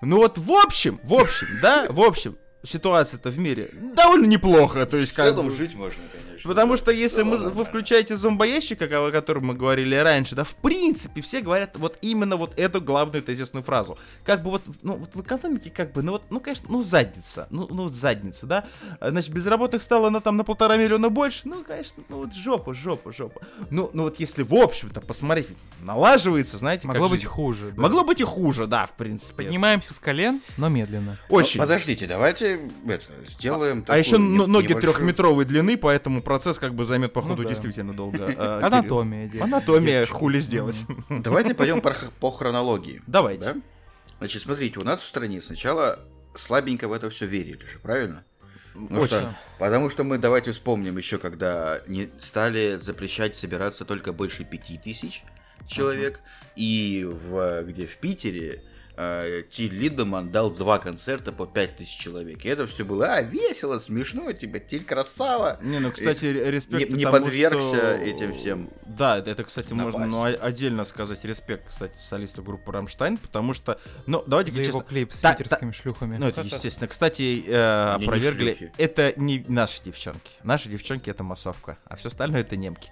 Ну 0.00 0.18
вот 0.18 0.38
в 0.38 0.52
общем, 0.52 1.00
в 1.02 1.14
общем, 1.14 1.46
да, 1.60 1.86
в 1.88 2.00
общем, 2.00 2.36
ситуация-то 2.62 3.30
в 3.30 3.38
мире 3.38 3.70
довольно 3.94 4.26
неплохо. 4.26 4.84
То 4.86 4.96
есть, 4.96 5.12
В 5.12 5.16
как 5.16 5.26
целом 5.30 5.48
бы- 5.48 5.56
жить 5.56 5.74
можно, 5.74 6.02
конечно. 6.12 6.48
Потому 6.48 6.72
да. 6.72 6.76
что 6.78 6.90
если 6.92 7.22
мы, 7.22 7.36
вы 7.36 7.64
включаете 7.64 8.14
зомбоящик, 8.14 8.78
как 8.78 8.92
о 8.92 9.10
котором 9.10 9.46
мы 9.46 9.54
говорили 9.54 9.96
раньше, 9.96 10.34
да, 10.36 10.44
в 10.44 10.54
принципе, 10.56 11.20
все 11.20 11.40
говорят 11.40 11.76
вот 11.76 11.98
именно 12.00 12.36
вот 12.36 12.56
эту 12.58 12.80
главную 12.80 13.22
тезисную 13.22 13.62
фразу. 13.64 13.98
Как 14.24 14.42
бы 14.42 14.50
вот, 14.50 14.62
ну, 14.82 14.94
вот 14.94 15.10
в 15.14 15.20
экономике, 15.20 15.70
как 15.70 15.92
бы, 15.92 16.02
ну 16.02 16.12
вот, 16.12 16.22
ну, 16.30 16.38
конечно, 16.40 16.66
ну, 16.68 16.82
задница, 16.82 17.48
ну, 17.50 17.66
ну, 17.70 17.84
вот 17.84 17.92
задница, 17.92 18.46
да. 18.46 18.66
Значит, 19.00 19.32
безработных 19.32 19.82
стало 19.82 20.10
на 20.10 20.20
там 20.20 20.36
на 20.36 20.44
полтора 20.44 20.76
миллиона 20.76 21.08
больше, 21.08 21.42
ну, 21.44 21.64
конечно, 21.64 22.02
ну, 22.08 22.18
вот 22.18 22.34
жопа, 22.34 22.72
жопа, 22.72 23.12
жопа. 23.12 23.40
Ну, 23.70 23.90
ну, 23.92 24.04
вот 24.04 24.20
если 24.20 24.42
в 24.44 24.54
общем-то 24.54 25.00
посмотреть, 25.00 25.48
налаживается, 25.80 26.56
знаете, 26.58 26.82
как 26.82 26.88
Могло 26.96 27.08
быть 27.08 27.20
жизнь. 27.20 27.30
хуже. 27.32 27.72
да. 27.74 27.82
Могло 27.82 28.04
быть 28.04 28.20
и 28.20 28.24
хуже, 28.24 28.66
да, 28.66 28.86
в 28.86 28.92
принципе. 28.92 29.44
Поднимаемся 29.44 29.92
с 29.92 29.98
колен, 29.98 30.40
но 30.56 30.68
медленно. 30.68 31.16
Очень. 31.28 31.60
Ну, 31.60 31.66
подождите, 31.66 32.06
давайте 32.06 32.47
это, 32.86 33.04
сделаем 33.26 33.84
А 33.88 33.98
еще 33.98 34.12
такую 34.12 34.28
не- 34.28 34.46
ноги 34.46 34.66
небольшую- 34.68 34.80
трехметровой 34.80 35.44
длины, 35.44 35.76
поэтому 35.76 36.22
процесс 36.22 36.58
как 36.58 36.74
бы 36.74 36.84
займет, 36.84 37.12
походу, 37.12 37.42
да. 37.42 37.48
действительно 37.48 37.92
долго. 37.92 38.24
а, 38.26 38.30
Кирилл. 38.30 38.64
Анатомия. 38.66 39.42
Анатомия 39.42 40.06
хули 40.06 40.40
сделать. 40.40 40.84
Давайте 41.10 41.54
пойдем 41.54 41.80
по, 41.80 42.30
хронологии. 42.30 43.02
Давайте. 43.06 43.44
Да? 43.44 43.56
Значит, 44.18 44.42
смотрите, 44.42 44.78
у 44.80 44.84
нас 44.84 45.02
в 45.02 45.06
стране 45.08 45.40
сначала 45.42 46.00
слабенько 46.34 46.88
в 46.88 46.92
это 46.92 47.10
все 47.10 47.26
верили 47.26 47.64
же, 47.64 47.78
правильно? 47.78 48.24
Ну 48.74 49.00
Очень. 49.00 49.06
что, 49.08 49.36
потому 49.58 49.90
что 49.90 50.04
мы 50.04 50.18
давайте 50.18 50.52
вспомним 50.52 50.98
еще, 50.98 51.18
когда 51.18 51.80
не 51.88 52.10
стали 52.18 52.78
запрещать 52.80 53.34
собираться 53.34 53.84
только 53.84 54.12
больше 54.12 54.44
пяти 54.44 54.78
тысяч 54.78 55.24
человек, 55.66 56.20
и 56.54 57.04
в, 57.04 57.62
где 57.64 57.86
в 57.86 57.96
Питере 57.96 58.62
э, 58.98 59.42
Тиль 59.48 59.72
Линдеман 59.72 60.30
дал 60.30 60.50
два 60.50 60.78
концерта 60.78 61.32
по 61.32 61.46
пять 61.46 61.76
тысяч 61.76 61.96
человек. 61.96 62.44
И 62.44 62.48
это 62.48 62.66
все 62.66 62.84
было, 62.84 63.06
а, 63.14 63.22
весело, 63.22 63.78
смешно, 63.78 64.32
типа, 64.32 64.58
Тиль 64.58 64.84
красава. 64.84 65.58
Не, 65.62 65.78
ну, 65.78 65.92
кстати, 65.92 66.24
ре- 66.26 66.50
респект 66.50 66.90
не- 66.90 66.98
не 66.98 67.04
тому, 67.04 67.18
подвергся 67.26 67.76
что- 67.76 67.94
этим 67.96 68.34
всем 68.34 68.70
Да, 68.86 69.18
это, 69.18 69.44
кстати, 69.44 69.72
можно 69.72 70.06
напасти. 70.06 70.38
ну, 70.40 70.46
отдельно 70.46 70.84
сказать 70.84 71.24
респект, 71.24 71.68
кстати, 71.68 71.96
солисту 72.08 72.42
группы 72.42 72.72
Рамштайн, 72.72 73.18
потому 73.18 73.54
что, 73.54 73.78
ну, 74.06 74.24
давайте 74.26 74.50
За 74.50 74.58
его 74.60 74.66
честно, 74.66 74.82
клип 74.82 75.12
с 75.12 75.20
та- 75.20 75.34
питерскими 75.34 75.70
шлюхами. 75.72 76.16
ну, 76.16 76.26
это 76.28 76.40
естественно. 76.40 76.88
Кстати, 76.88 77.44
э, 77.46 77.96
не 77.98 78.04
опровергли, 78.04 78.54
шлюхи. 78.56 78.72
это 78.78 79.12
не 79.16 79.44
наши 79.48 79.82
девчонки. 79.82 80.32
Наши 80.42 80.68
девчонки 80.68 81.08
это 81.10 81.22
массовка, 81.22 81.78
а 81.86 81.96
все 81.96 82.08
остальное 82.08 82.40
это 82.40 82.56
немки. 82.56 82.90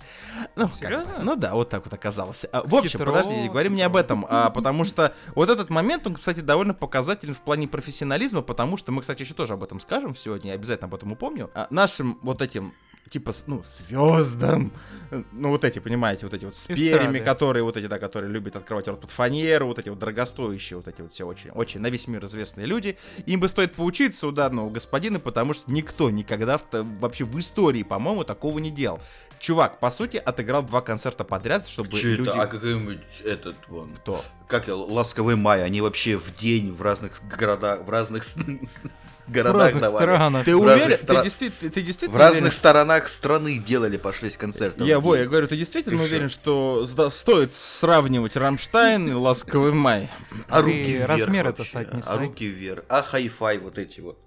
Ну, 0.54 0.68
как 0.68 0.72
бы, 0.72 0.76
Серьезно? 0.78 1.18
ну 1.22 1.34
да, 1.36 1.54
вот 1.54 1.70
так 1.70 1.84
вот 1.84 1.92
оказалось. 1.94 2.44
А, 2.52 2.62
в 2.62 2.74
общем, 2.74 2.90
Хитро, 2.98 3.06
подождите, 3.12 3.48
говорим 3.48 3.74
не 3.74 3.82
об 3.82 3.96
этом, 3.96 4.26
а 4.28 4.50
потому 4.50 4.84
что 4.84 5.14
вот 5.34 5.48
этот 5.50 5.70
момент, 5.70 5.95
он, 6.04 6.14
кстати, 6.14 6.40
довольно 6.40 6.74
показателен 6.74 7.34
в 7.34 7.40
плане 7.40 7.68
профессионализма, 7.68 8.42
потому 8.42 8.76
что 8.76 8.92
мы, 8.92 9.02
кстати, 9.02 9.22
еще 9.22 9.34
тоже 9.34 9.54
об 9.54 9.62
этом 9.62 9.80
скажем 9.80 10.16
сегодня, 10.16 10.50
я 10.50 10.54
обязательно 10.54 10.88
об 10.88 10.94
этом 10.94 11.12
упомню. 11.12 11.50
А, 11.54 11.66
нашим 11.70 12.18
вот 12.22 12.42
этим 12.42 12.72
типа, 13.08 13.32
ну, 13.46 13.62
звездам, 13.64 14.72
ну, 15.32 15.50
вот 15.50 15.64
эти, 15.64 15.78
понимаете, 15.78 16.26
вот 16.26 16.34
эти 16.34 16.44
вот 16.44 16.56
с 16.56 16.66
перьями, 16.66 17.18
которые, 17.24 17.62
вот 17.62 17.76
эти, 17.76 17.86
да, 17.86 17.98
которые 17.98 18.32
любят 18.32 18.56
открывать 18.56 18.88
рот 18.88 19.00
под 19.00 19.10
фанеру, 19.10 19.68
вот 19.68 19.78
эти 19.78 19.88
вот 19.88 19.98
дорогостоящие, 19.98 20.78
вот 20.78 20.88
эти 20.88 21.02
вот 21.02 21.12
все 21.12 21.24
очень, 21.24 21.50
очень 21.50 21.80
на 21.80 21.88
весь 21.88 22.08
мир 22.08 22.24
известные 22.24 22.66
люди, 22.66 22.98
им 23.26 23.40
бы 23.40 23.48
стоит 23.48 23.74
поучиться 23.74 24.26
у 24.26 24.32
данного 24.32 24.70
господина, 24.70 25.20
потому 25.20 25.54
что 25.54 25.70
никто 25.70 26.10
никогда 26.10 26.58
в- 26.58 26.64
вообще 26.98 27.24
в 27.24 27.38
истории, 27.38 27.84
по-моему, 27.84 28.24
такого 28.24 28.58
не 28.58 28.70
делал. 28.70 29.00
Чувак, 29.46 29.78
по 29.78 29.92
сути, 29.92 30.16
отыграл 30.16 30.64
два 30.64 30.80
концерта 30.80 31.22
подряд, 31.22 31.68
чтобы 31.68 31.90
это? 31.96 32.08
люди... 32.08 32.30
А 32.34 32.46
какой-нибудь 32.46 33.20
этот 33.24 33.54
вон. 33.68 33.94
Кто? 33.94 34.20
Как 34.48 34.66
я, 34.66 34.74
ласковый 34.74 35.36
май, 35.36 35.62
они 35.62 35.80
вообще 35.80 36.16
в 36.16 36.34
день 36.34 36.72
в 36.72 36.82
разных 36.82 37.20
городах, 37.28 37.84
в 37.84 37.88
разных 37.90 38.24
с- 38.24 38.34
В 38.34 38.40
городах 39.30 39.62
разных 39.62 39.82
давали. 39.84 40.04
странах. 40.04 40.44
Ты 40.46 40.56
В 40.56 40.60
уверен? 40.62 40.88
Ты 40.98 41.04
стра- 41.04 41.22
действительно, 41.22 41.70
ты 41.70 41.80
В 41.80 41.84
действительно 41.84 42.18
разных 42.18 42.40
уверен, 42.42 42.56
сторонах 42.58 43.08
страны 43.08 43.58
делали 43.58 43.96
по 43.98 44.12
6 44.12 44.36
концертов. 44.36 44.84
Я, 44.84 44.98
в 44.98 45.04
во, 45.04 45.14
я 45.16 45.26
говорю, 45.26 45.46
ты 45.46 45.56
действительно 45.56 45.96
Ты 45.96 46.02
уверен, 46.04 46.28
что 46.28 46.84
стоит 47.10 47.54
сравнивать 47.54 48.34
Рамштайн 48.36 49.08
и 49.08 49.12
Ласковый 49.12 49.70
май? 49.72 50.10
А 50.48 50.56
Ты 50.56 50.62
руки 50.64 50.82
вверх 50.82 51.08
размер 51.08 51.46
это. 51.46 51.64
А 52.04 52.18
руки 52.18 52.46
вверх. 52.46 52.82
А 52.88 53.00
хай-фай 53.00 53.58
вот 53.58 53.78
эти 53.78 54.00
вот. 54.00 54.18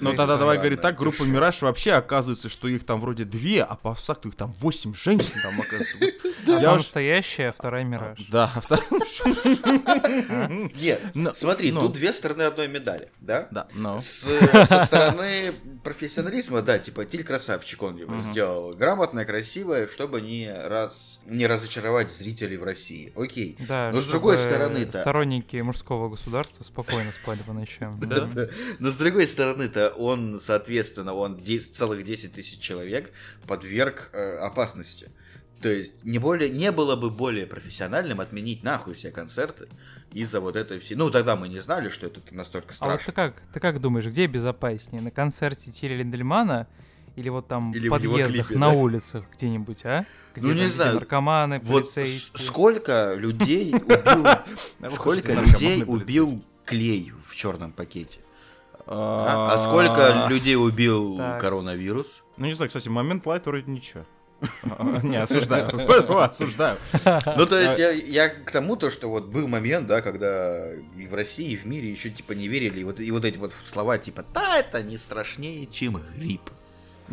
Ну 0.00 0.14
тогда 0.14 0.36
давай 0.36 0.58
говорить 0.58 0.80
так, 0.80 0.96
группа? 0.96 1.22
Мираж 1.22 1.62
вообще 1.62 1.92
оказывается, 1.92 2.48
что 2.48 2.66
их 2.68 2.84
там 2.84 3.00
вроде 3.00 3.24
две, 3.24 3.62
а 3.62 3.76
по 3.76 3.94
факту 3.94 4.28
их 4.28 4.34
там 4.34 4.52
восемь 4.60 4.92
женщин 4.94 5.32
там 5.42 5.60
оказывается. 5.60 6.28
Одна 6.46 6.74
настоящая, 6.76 7.48
а 7.50 7.52
вторая 7.52 7.84
мираж. 7.84 8.18
Да, 8.28 8.50
а 8.54 8.60
вторая- 8.60 8.84
Нет, 10.76 11.00
Но- 11.14 11.34
смотри, 11.34 11.72
но- 11.72 11.80
тут 11.82 11.92
две 11.94 12.12
стороны 12.12 12.42
одной 12.42 12.68
медали, 12.68 13.08
да? 13.20 13.48
Да, 13.50 13.68
но... 13.74 14.00
С- 14.00 14.26
со 14.68 14.84
стороны 14.86 15.52
профессионализма, 15.82 16.62
да, 16.62 16.78
типа 16.78 17.04
Тиль 17.04 17.24
красавчик, 17.24 17.82
он 17.82 17.96
его 17.96 18.20
сделал 18.20 18.74
грамотно, 18.74 19.24
красиво, 19.24 19.86
чтобы 19.88 20.20
не 20.20 20.52
раз 20.52 21.20
не 21.26 21.46
разочаровать 21.46 22.12
зрителей 22.12 22.56
в 22.56 22.64
России. 22.64 23.12
Окей. 23.16 23.56
Да, 23.60 23.90
Но 23.92 24.00
с 24.00 24.06
другой 24.06 24.38
стороны-то- 24.38 25.00
Сторонники 25.00 25.56
мужского 25.58 26.08
государства 26.08 26.64
спокойно 26.64 27.12
спали 27.12 27.38
по 27.46 27.52
ночам. 27.52 28.00
Но 28.78 28.90
с 28.90 28.96
другой 28.96 29.26
стороны-то 29.28 29.83
он, 29.90 30.38
соответственно, 30.40 31.14
он 31.14 31.36
10 31.42 31.74
целых 31.74 32.04
10 32.04 32.32
тысяч 32.32 32.58
человек 32.60 33.12
подверг 33.46 34.10
э, 34.12 34.36
опасности. 34.38 35.10
То 35.60 35.68
есть 35.70 36.04
не, 36.04 36.18
более, 36.18 36.50
не 36.50 36.70
было 36.72 36.94
бы 36.94 37.10
более 37.10 37.46
профессиональным 37.46 38.20
отменить 38.20 38.62
нахуй 38.62 38.94
все 38.94 39.10
концерты 39.10 39.68
из-за 40.12 40.40
вот 40.40 40.56
этой 40.56 40.78
всей... 40.78 40.94
Ну, 40.94 41.10
тогда 41.10 41.36
мы 41.36 41.48
не 41.48 41.60
знали, 41.60 41.88
что 41.88 42.06
это 42.06 42.20
настолько 42.32 42.74
А 42.80 42.86
вот 42.86 42.96
ты 42.98 43.02
страшно. 43.04 43.12
как, 43.12 43.42
ты 43.52 43.60
как 43.60 43.80
думаешь, 43.80 44.04
где 44.06 44.26
безопаснее? 44.26 45.00
На 45.02 45.10
концерте 45.10 45.70
Тиля 45.72 45.96
Линдельмана 45.96 46.66
или 47.16 47.30
вот 47.30 47.48
там 47.48 47.70
Или 47.72 47.88
в 47.88 47.90
подъездах 47.90 48.48
клипе, 48.48 48.58
на 48.60 48.70
да? 48.72 48.76
улицах 48.76 49.24
где-нибудь, 49.36 49.84
а? 49.86 50.04
Где 50.34 50.48
Ну, 50.48 50.52
не 50.52 50.60
где 50.64 50.70
знаю. 50.70 50.94
наркоманы, 50.96 51.60
Вот 51.60 51.84
полицейские. 51.84 52.44
сколько 52.46 53.14
людей 53.16 53.72
убил... 54.80 54.90
Сколько 54.90 55.32
людей 55.32 55.82
убил 55.86 56.44
клей 56.66 57.12
в 57.26 57.34
черном 57.34 57.72
пакете? 57.72 58.18
А, 58.86 59.52
а 59.54 59.58
сколько 59.58 60.28
людей 60.28 60.56
убил 60.56 61.16
Так. 61.16 61.40
коронавирус? 61.40 62.22
Ну 62.36 62.46
не 62.46 62.54
знаю, 62.54 62.68
кстати, 62.68 62.88
момент 62.88 63.26
лайт 63.26 63.46
вроде 63.46 63.70
ничего. 63.70 64.04
Не, 65.02 65.16
осуждаю. 65.22 65.68
Осуждаю. 66.20 66.76
Ну, 67.36 67.46
то 67.46 67.56
А 67.56 67.60
есть, 67.60 67.78
я, 67.78 67.90
я 67.92 68.28
к 68.28 68.50
тому, 68.50 68.76
то, 68.76 68.90
что 68.90 69.08
вот 69.08 69.26
был 69.26 69.48
момент, 69.48 69.86
да, 69.86 70.02
когда 70.02 70.70
и 70.74 71.06
в 71.06 71.14
России, 71.14 71.52
и 71.52 71.56
в 71.56 71.64
мире 71.66 71.90
еще, 71.90 72.10
типа, 72.10 72.32
не 72.32 72.48
верили, 72.48 72.80
и 72.80 72.84
вот, 72.84 73.00
и 73.00 73.10
вот 73.10 73.24
эти 73.24 73.38
вот 73.38 73.52
слова, 73.62 73.96
типа, 73.96 74.24
да, 74.34 74.58
это 74.58 74.82
не 74.82 74.98
страшнее, 74.98 75.66
чем 75.66 75.98
грипп. 76.14 76.50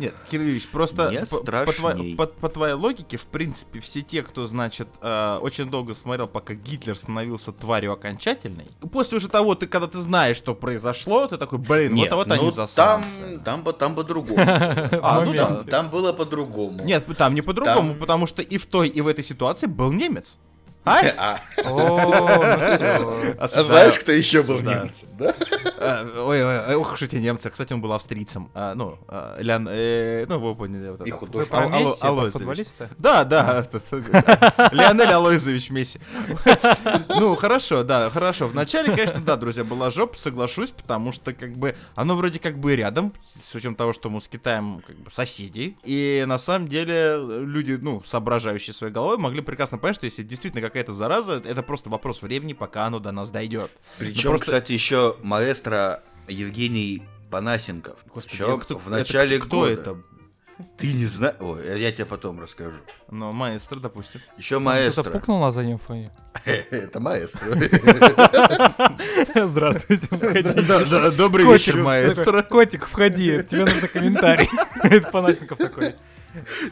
Нет, 0.02 0.14
Кирилл 0.30 0.42
Юрьевич, 0.46 0.68
просто 0.68 1.10
Нет, 1.10 1.28
по, 1.28 1.38
по 1.38 1.42
тво- 1.42 1.72
страшней. 1.72 2.16
по- 2.16 2.26
по 2.26 2.48
твоей 2.48 2.74
логике, 2.74 3.16
в 3.16 3.24
принципе, 3.26 3.78
все 3.80 4.02
те, 4.02 4.22
кто, 4.22 4.46
значит, 4.46 4.88
э, 5.00 5.38
очень 5.40 5.70
долго 5.70 5.94
смотрел, 5.94 6.26
пока 6.26 6.54
Гитлер 6.54 6.96
становился 6.98 7.52
тварью 7.52 7.92
окончательной, 7.92 8.66
после 8.92 9.18
уже 9.18 9.28
того, 9.28 9.54
ты, 9.54 9.66
когда 9.66 9.86
ты 9.86 9.98
знаешь, 9.98 10.36
что 10.36 10.54
произошло, 10.54 11.26
ты 11.28 11.36
такой, 11.36 11.58
блин, 11.58 11.94
Нет, 11.94 12.10
вот, 12.10 12.16
вот 12.16 12.26
ну, 12.26 12.34
они 12.34 12.42
там, 12.44 12.52
засанцы. 12.52 13.38
там, 13.44 13.62
по- 13.62 13.72
там 13.72 13.94
по-другому. 13.94 14.42
А, 15.02 15.24
Ну, 15.24 15.34
там, 15.34 15.62
там 15.64 15.88
было 15.88 16.12
по-другому. 16.12 16.84
Нет, 16.84 17.06
там 17.16 17.34
не 17.34 17.42
по-другому, 17.42 17.90
Там- 17.92 17.98
потому 18.00 18.26
что 18.26 18.42
и 18.42 18.58
в 18.58 18.66
той, 18.66 18.88
и 18.88 19.00
в 19.00 19.06
этой 19.06 19.22
ситуации 19.24 19.66
был 19.66 19.92
немец. 19.92 20.38
А? 20.84 21.00
А, 21.16 21.40
О, 21.64 21.78
ну 21.78 23.34
а 23.38 23.48
знаешь, 23.48 23.98
кто 23.98 24.10
еще 24.10 24.42
был 24.42 24.60
немцем, 24.60 25.08
да? 25.16 25.34
А, 25.78 26.04
Ой, 26.26 26.44
ой, 26.44 26.74
ох 26.76 26.94
уж 26.94 27.02
эти 27.02 27.16
немцы. 27.16 27.50
Кстати, 27.50 27.72
он 27.72 27.80
был 27.80 27.92
австрийцем. 27.92 28.50
А, 28.54 28.74
Ну, 28.74 28.98
а, 29.06 29.36
Лян, 29.40 29.68
э, 29.70 30.26
ну, 30.28 30.38
вы 30.40 30.54
поняли. 30.56 30.88
вот 30.90 31.06
И 31.06 31.10
художник. 31.10 31.52
футболиста? 32.32 32.88
Да, 32.98 33.24
да, 33.24 33.64
Леонель 34.72 35.12
Алоизович 35.12 35.70
Месси. 35.70 36.00
Ну, 37.08 37.36
хорошо, 37.36 37.84
да, 37.84 38.10
хорошо. 38.10 38.48
Вначале, 38.48 38.90
конечно, 38.92 39.20
да, 39.20 39.36
друзья, 39.36 39.64
была 39.64 39.90
жопа, 39.90 40.16
соглашусь, 40.18 40.70
потому 40.70 41.12
что, 41.12 41.32
как 41.32 41.52
бы, 41.56 41.76
оно 41.94 42.16
вроде 42.16 42.38
как 42.38 42.58
бы 42.58 42.74
рядом, 42.74 43.12
с 43.24 43.54
учетом 43.54 43.76
того, 43.76 43.92
что 43.92 44.10
мы 44.10 44.20
с 44.20 44.28
Китаем, 44.28 44.82
как 44.86 44.96
бы, 44.96 45.10
соседи. 45.10 45.76
И, 45.84 46.24
на 46.26 46.38
самом 46.38 46.68
деле, 46.68 47.16
люди, 47.18 47.78
ну, 47.80 48.02
соображающие 48.04 48.74
своей 48.74 48.92
головой, 48.92 49.18
могли 49.18 49.40
прекрасно 49.42 49.78
понять, 49.78 49.96
что 49.96 50.06
если 50.06 50.22
действительно 50.22 50.60
какая-то 50.72 50.92
зараза, 50.92 51.42
это 51.44 51.62
просто 51.62 51.90
вопрос 51.90 52.22
времени, 52.22 52.52
пока 52.54 52.86
оно 52.86 52.98
до 52.98 53.12
нас 53.12 53.30
дойдет. 53.30 53.70
Причем, 53.98 54.30
просто- 54.30 54.46
кстати, 54.46 54.72
еще 54.72 55.16
маэстро 55.22 56.02
Евгений 56.28 57.02
Панасенков. 57.30 57.96
Господи, 58.12 58.34
Ещё 58.36 58.54
а 58.56 58.58
кто, 58.58 58.78
в 58.78 58.90
начале 58.90 59.36
это, 59.36 59.46
кто 59.46 59.60
года. 59.60 59.72
это? 59.72 59.96
Ты 60.78 60.92
не 60.92 61.06
знаешь? 61.06 61.34
Ой, 61.40 61.80
я 61.80 61.90
тебе 61.90 62.04
потом 62.04 62.40
расскажу. 62.40 62.76
Ну, 63.10 63.32
маэстро, 63.32 63.80
допустим. 63.80 64.20
Еще 64.38 64.56
Кто-то 64.56 64.64
маэстро. 64.64 65.02
пукнул 65.10 65.40
на 65.40 65.50
заднем 65.50 65.78
фоне. 65.78 66.12
Это 66.44 67.00
маэстро. 67.00 67.56
Здравствуйте, 69.46 70.06
Добрый 71.16 71.46
вечер, 71.46 71.76
маэстро. 71.82 72.42
Котик, 72.42 72.86
входи, 72.86 73.42
тебе 73.42 73.64
нужно 73.64 73.88
комментарий. 73.88 74.48
Это 74.84 75.10
Панасенков 75.10 75.58
такой. 75.58 75.94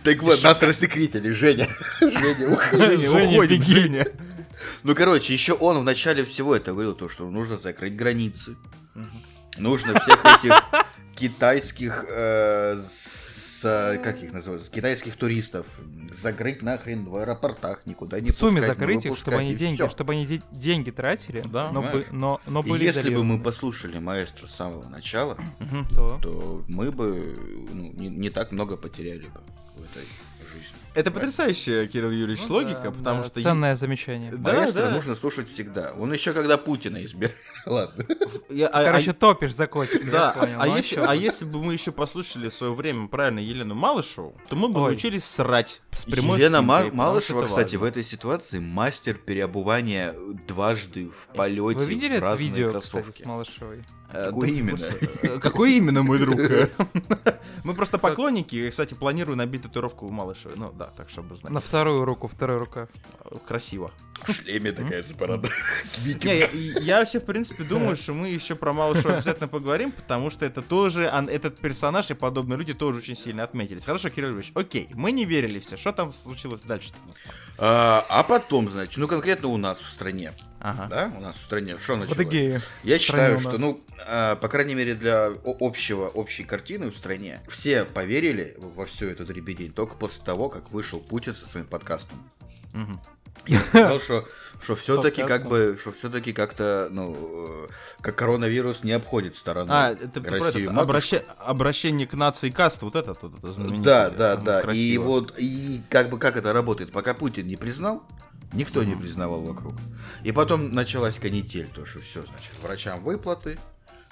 Так 0.02 0.22
вот, 0.22 0.42
нас 0.42 0.62
рассекретили, 0.62 1.30
Женя. 1.30 1.68
Женя, 2.00 2.48
уходи. 2.48 2.84
Женя, 2.84 3.10
Женя, 3.10 3.38
уходим. 3.38 3.62
Женя. 3.62 4.06
Ну, 4.82 4.94
короче, 4.94 5.32
еще 5.32 5.52
он 5.52 5.78
в 5.78 5.84
начале 5.84 6.24
всего 6.24 6.54
это 6.54 6.72
говорил, 6.72 6.94
то, 6.94 7.08
что 7.08 7.28
нужно 7.28 7.56
закрыть 7.56 7.96
границы. 7.96 8.56
Нужно 9.58 9.98
всех 10.00 10.24
этих 10.24 10.52
китайских, 11.14 12.04
э, 12.08 12.82
с, 13.60 13.64
э, 13.64 13.98
как 13.98 14.22
их 14.22 14.32
называют, 14.32 14.64
с 14.64 14.68
китайских 14.68 15.16
туристов 15.16 15.66
закрыть 16.12 16.62
нахрен 16.62 17.04
в 17.04 17.16
аэропортах, 17.16 17.82
никуда 17.86 18.20
не 18.20 18.30
В 18.30 18.36
сумме 18.36 18.60
пускать, 18.60 18.78
закрыть 18.78 19.04
их, 19.04 19.16
чтобы 19.16 19.36
они 19.38 19.54
деньги, 19.54 19.76
всё. 19.76 19.90
чтобы 19.90 20.12
они 20.14 20.26
де- 20.26 20.42
деньги 20.50 20.90
тратили, 20.90 21.42
Да, 21.46 21.70
но, 21.70 21.82
бы- 21.82 22.06
но, 22.10 22.40
но 22.46 22.62
были 22.62 22.84
если 22.84 23.14
бы 23.14 23.22
мы 23.24 23.38
послушали 23.40 23.98
маэстро 23.98 24.46
с 24.46 24.54
самого 24.54 24.88
начала, 24.88 25.36
то... 25.94 26.18
то 26.22 26.64
мы 26.68 26.90
бы 26.90 27.36
ну, 27.72 27.92
не, 27.92 28.08
не 28.08 28.30
так 28.30 28.52
много 28.52 28.76
потеряли 28.76 29.24
бы 29.26 29.40
в 29.76 29.84
этой. 29.84 30.04
Это 30.94 31.10
потрясающая, 31.12 31.86
Кирилл 31.86 32.10
Юрьевич, 32.10 32.42
Ну 32.48 32.54
логика, 32.56 32.80
да, 32.84 32.90
потому 32.90 33.22
да, 33.22 33.28
что... 33.28 33.40
Ценное 33.40 33.76
замечание. 33.76 34.32
Да, 34.32 34.52
Маэстро 34.54 34.86
да. 34.86 34.90
нужно 34.90 35.14
слушать 35.14 35.48
всегда. 35.48 35.92
Он 35.98 36.12
еще 36.12 36.32
когда 36.32 36.56
Путина 36.58 37.04
избирал. 37.04 37.32
Ладно. 37.66 38.04
Я- 38.48 38.66
а- 38.68 38.84
Короче, 38.84 39.10
а- 39.12 39.14
топишь 39.14 39.54
за 39.54 39.66
котика, 39.68 40.04
я 40.04 40.10
Да, 40.12 40.30
понял. 40.32 40.56
а, 40.60 40.66
Ну, 40.66 40.76
если, 40.76 40.94
чё? 40.96 41.04
а 41.08 41.14
если 41.14 41.44
бы 41.44 41.62
мы 41.62 41.74
еще 41.74 41.92
послушали 41.92 42.48
в 42.48 42.54
свое 42.54 42.74
время 42.74 43.06
правильно 43.06 43.38
Елену 43.38 43.74
Малышеву, 43.76 44.36
то 44.48 44.56
мы 44.56 44.68
бы 44.68 44.80
Ой. 44.80 44.90
научились 44.90 45.24
срать 45.24 45.80
с 45.92 46.04
прямой 46.06 46.38
Елена 46.38 46.58
спинкой, 46.58 46.90
Малышева, 46.92 47.46
кстати, 47.46 47.76
в 47.76 47.84
этой 47.84 48.02
ситуации 48.02 48.58
мастер 48.58 49.14
переобувания 49.14 50.14
дважды 50.48 51.08
в 51.08 51.28
полете 51.36 51.78
Вы 51.78 51.84
видели 51.84 52.14
в 52.14 52.16
это 52.16 52.24
разные 52.26 52.48
видео, 52.48 52.70
кроссовки. 52.70 53.10
кстати, 53.10 53.22
с 53.22 53.26
Малышевой? 53.28 53.84
Э, 54.12 54.24
Какое 54.26 54.48
да, 54.50 54.54
именно? 54.56 54.70
господи, 54.72 55.10
э, 55.22 55.38
Какое 55.38 55.70
именно, 55.70 56.02
мой 56.02 56.18
друг? 56.18 56.40
Мы 57.64 57.74
просто 57.74 57.98
поклонники, 57.98 58.56
и, 58.56 58.70
кстати, 58.70 58.94
планирую 58.94 59.36
набить 59.36 59.62
татуировку 59.62 60.06
у 60.06 60.10
Малышевой. 60.10 60.56
Ну 60.56 60.72
да, 60.72 60.86
так, 60.96 61.10
чтобы 61.10 61.34
знать. 61.34 61.52
На 61.52 61.60
вторую 61.60 62.04
руку, 62.04 62.28
второй 62.28 62.58
рукав. 62.58 62.88
Красиво. 63.46 63.92
В 64.22 64.32
шлеме 64.32 64.72
такая 64.72 65.02
запарада. 65.02 65.48
Не, 66.04 66.38
я, 66.38 66.48
я 66.80 66.98
вообще, 66.98 67.20
в 67.20 67.24
принципе, 67.24 67.64
думаю, 67.64 67.96
что 67.96 68.12
мы 68.12 68.28
еще 68.28 68.54
про 68.54 68.72
Малышева 68.72 69.14
обязательно 69.14 69.48
поговорим, 69.48 69.92
потому 69.92 70.30
что 70.30 70.44
это 70.44 70.62
тоже, 70.62 71.04
этот 71.04 71.58
персонаж 71.58 72.10
и 72.10 72.14
подобные 72.14 72.58
люди 72.58 72.74
тоже 72.74 72.98
очень 72.98 73.16
сильно 73.16 73.44
отметились. 73.44 73.84
Хорошо, 73.84 74.10
Кирилл 74.10 74.34
Ильич, 74.34 74.52
окей, 74.54 74.88
мы 74.94 75.12
не 75.12 75.24
верили 75.24 75.58
все. 75.60 75.76
Что 75.76 75.92
там 75.92 76.12
случилось 76.12 76.62
дальше? 76.62 76.92
А 77.58 78.00
а 78.08 78.22
потом, 78.22 78.68
значит, 78.68 78.98
ну 78.98 79.08
конкретно 79.08 79.48
у 79.48 79.56
нас 79.56 79.80
в 79.80 79.88
стране, 79.88 80.32
Ага. 80.60 80.86
да, 80.88 81.12
у 81.16 81.20
нас 81.20 81.36
в 81.36 81.42
стране, 81.42 81.78
что 81.80 81.96
началось? 81.96 82.12
Адыгее. 82.16 82.60
Я 82.82 82.98
считаю, 82.98 83.40
что, 83.40 83.58
ну, 83.58 83.80
а, 84.06 84.36
по 84.36 84.48
крайней 84.48 84.74
мере, 84.74 84.94
для 84.94 85.30
общего, 85.44 86.08
общей 86.08 86.44
картины 86.44 86.90
в 86.90 86.96
стране, 86.96 87.40
все 87.48 87.84
поверили 87.84 88.56
во 88.58 88.86
всю 88.86 89.06
эту 89.06 89.24
дребедень 89.24 89.72
только 89.72 89.94
после 89.94 90.24
того, 90.24 90.48
как 90.48 90.70
вышел 90.70 91.00
Путин 91.00 91.34
со 91.34 91.46
своим 91.46 91.66
подкастом. 91.66 92.18
Мгм. 92.72 93.00
Я 93.46 93.60
сказал, 93.60 94.00
что 94.00 94.28
что 94.62 94.76
все-таки 94.76 95.22
как 95.22 95.48
бы, 95.48 95.78
что 95.80 95.92
все-таки 95.92 96.34
как-то, 96.34 96.88
ну, 96.90 97.16
э, 97.66 97.68
как 98.02 98.16
коронавирус 98.16 98.84
не 98.84 98.92
обходит 98.92 99.36
стороной 99.36 99.74
А, 99.74 99.90
это 99.92 100.08
ты 100.08 100.20
про 100.20 100.38
Россию. 100.38 100.70
это, 100.72 100.80
обраща- 100.80 101.24
обращение 101.38 102.06
к 102.06 102.12
нации 102.12 102.50
каст, 102.50 102.82
вот 102.82 102.96
это, 102.96 103.14
вот 103.22 103.38
это 103.38 103.52
знаменитое. 103.52 103.84
Да, 103.84 104.10
да, 104.10 104.36
да. 104.36 104.60
И 104.60 104.64
красиво. 104.64 105.02
вот, 105.04 105.34
и 105.38 105.80
как 105.88 106.10
бы 106.10 106.18
как 106.18 106.36
это 106.36 106.52
работает, 106.52 106.92
пока 106.92 107.14
Путин 107.14 107.46
не 107.46 107.56
признал, 107.56 108.02
никто 108.52 108.82
не 108.84 108.94
признавал 108.94 109.42
вокруг. 109.42 109.74
И 110.24 110.32
потом 110.32 110.72
началась 110.72 111.18
канитель, 111.18 111.68
то 111.74 111.84
что 111.84 112.00
все, 112.00 112.24
значит, 112.26 112.52
врачам 112.62 113.02
выплаты, 113.02 113.58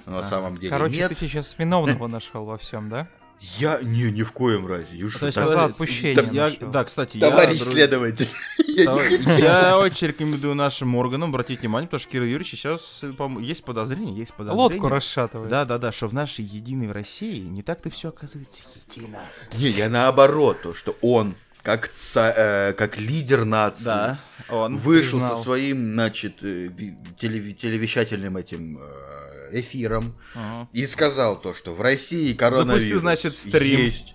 но 0.07 0.13
на 0.13 0.23
самом 0.23 0.57
деле 0.59 0.71
Короче, 0.71 0.97
нет. 0.97 1.09
ты 1.11 1.15
сейчас 1.15 1.55
виновного 1.59 2.07
нашел 2.07 2.45
во 2.45 2.57
всем, 2.59 2.89
да? 2.89 3.09
Я 3.41 3.79
не 3.81 4.11
ни 4.11 4.25
в 4.25 4.33
коем 4.33 4.67
разе. 4.67 4.97
You 4.97 5.17
То 5.17 5.27
есть, 5.27 5.39
подожди, 5.39 5.63
отпущения 5.65 6.29
я- 6.33 6.51
да, 6.61 6.83
кстати, 6.83 7.19
Товарищ 7.21 7.61
я, 7.65 7.71
следователь. 7.71 8.29
Я 8.67 8.91
хотел. 8.91 9.39
Я 9.39 9.79
очень 9.79 10.09
рекомендую 10.09 10.57
нашим 10.57 10.97
органам 10.97 11.29
обратить 11.31 11.61
внимание, 11.61 11.87
потому 11.87 12.01
что 12.01 12.11
Кирилл 12.11 12.25
Юрьевич 12.25 12.51
сейчас, 12.51 13.05
по-моему, 13.17 13.39
есть 13.39 13.63
подозрение, 13.63 14.17
есть 14.17 14.33
подозрение. 14.35 14.61
Лодку 14.63 14.89
расшатывает. 14.89 15.51
Да, 15.51 15.65
да, 15.65 15.79
да, 15.79 15.93
что 15.93 16.09
в 16.09 16.15
нашей 16.15 16.45
единой 16.45 16.91
России 16.91 17.39
не 17.43 17.63
так-то 17.63 17.91
все 17.91 18.09
оказывается 18.09 18.61
едино. 18.89 19.21
Не, 19.57 19.69
я 19.69 19.89
наоборот, 19.89 20.61
то, 20.63 20.75
что 20.75 20.97
он, 21.01 21.37
как, 21.69 21.91
ца- 21.95 22.33
э, 22.35 22.73
как 22.73 22.97
лидер 22.97 23.45
нации, 23.45 23.85
Да, 23.85 24.19
он. 24.49 24.77
вышел 24.77 25.19
признал. 25.19 25.37
со 25.37 25.43
своим, 25.43 25.93
значит, 25.93 26.37
э, 26.43 26.69
ви- 26.69 26.97
телеви- 27.21 27.53
телевещательным 27.53 28.39
этим 28.39 28.79
э, 28.79 29.61
эфиром 29.61 30.15
Ага. 30.35 30.67
и 30.73 30.87
сказал 30.87 31.39
то, 31.39 31.53
что 31.53 31.75
в 31.75 31.83
России 31.83 32.33
коронавирус 32.33 32.85
Запустил, 32.85 33.01
значит, 33.01 33.37
стрим. 33.37 33.81
есть. 33.81 34.15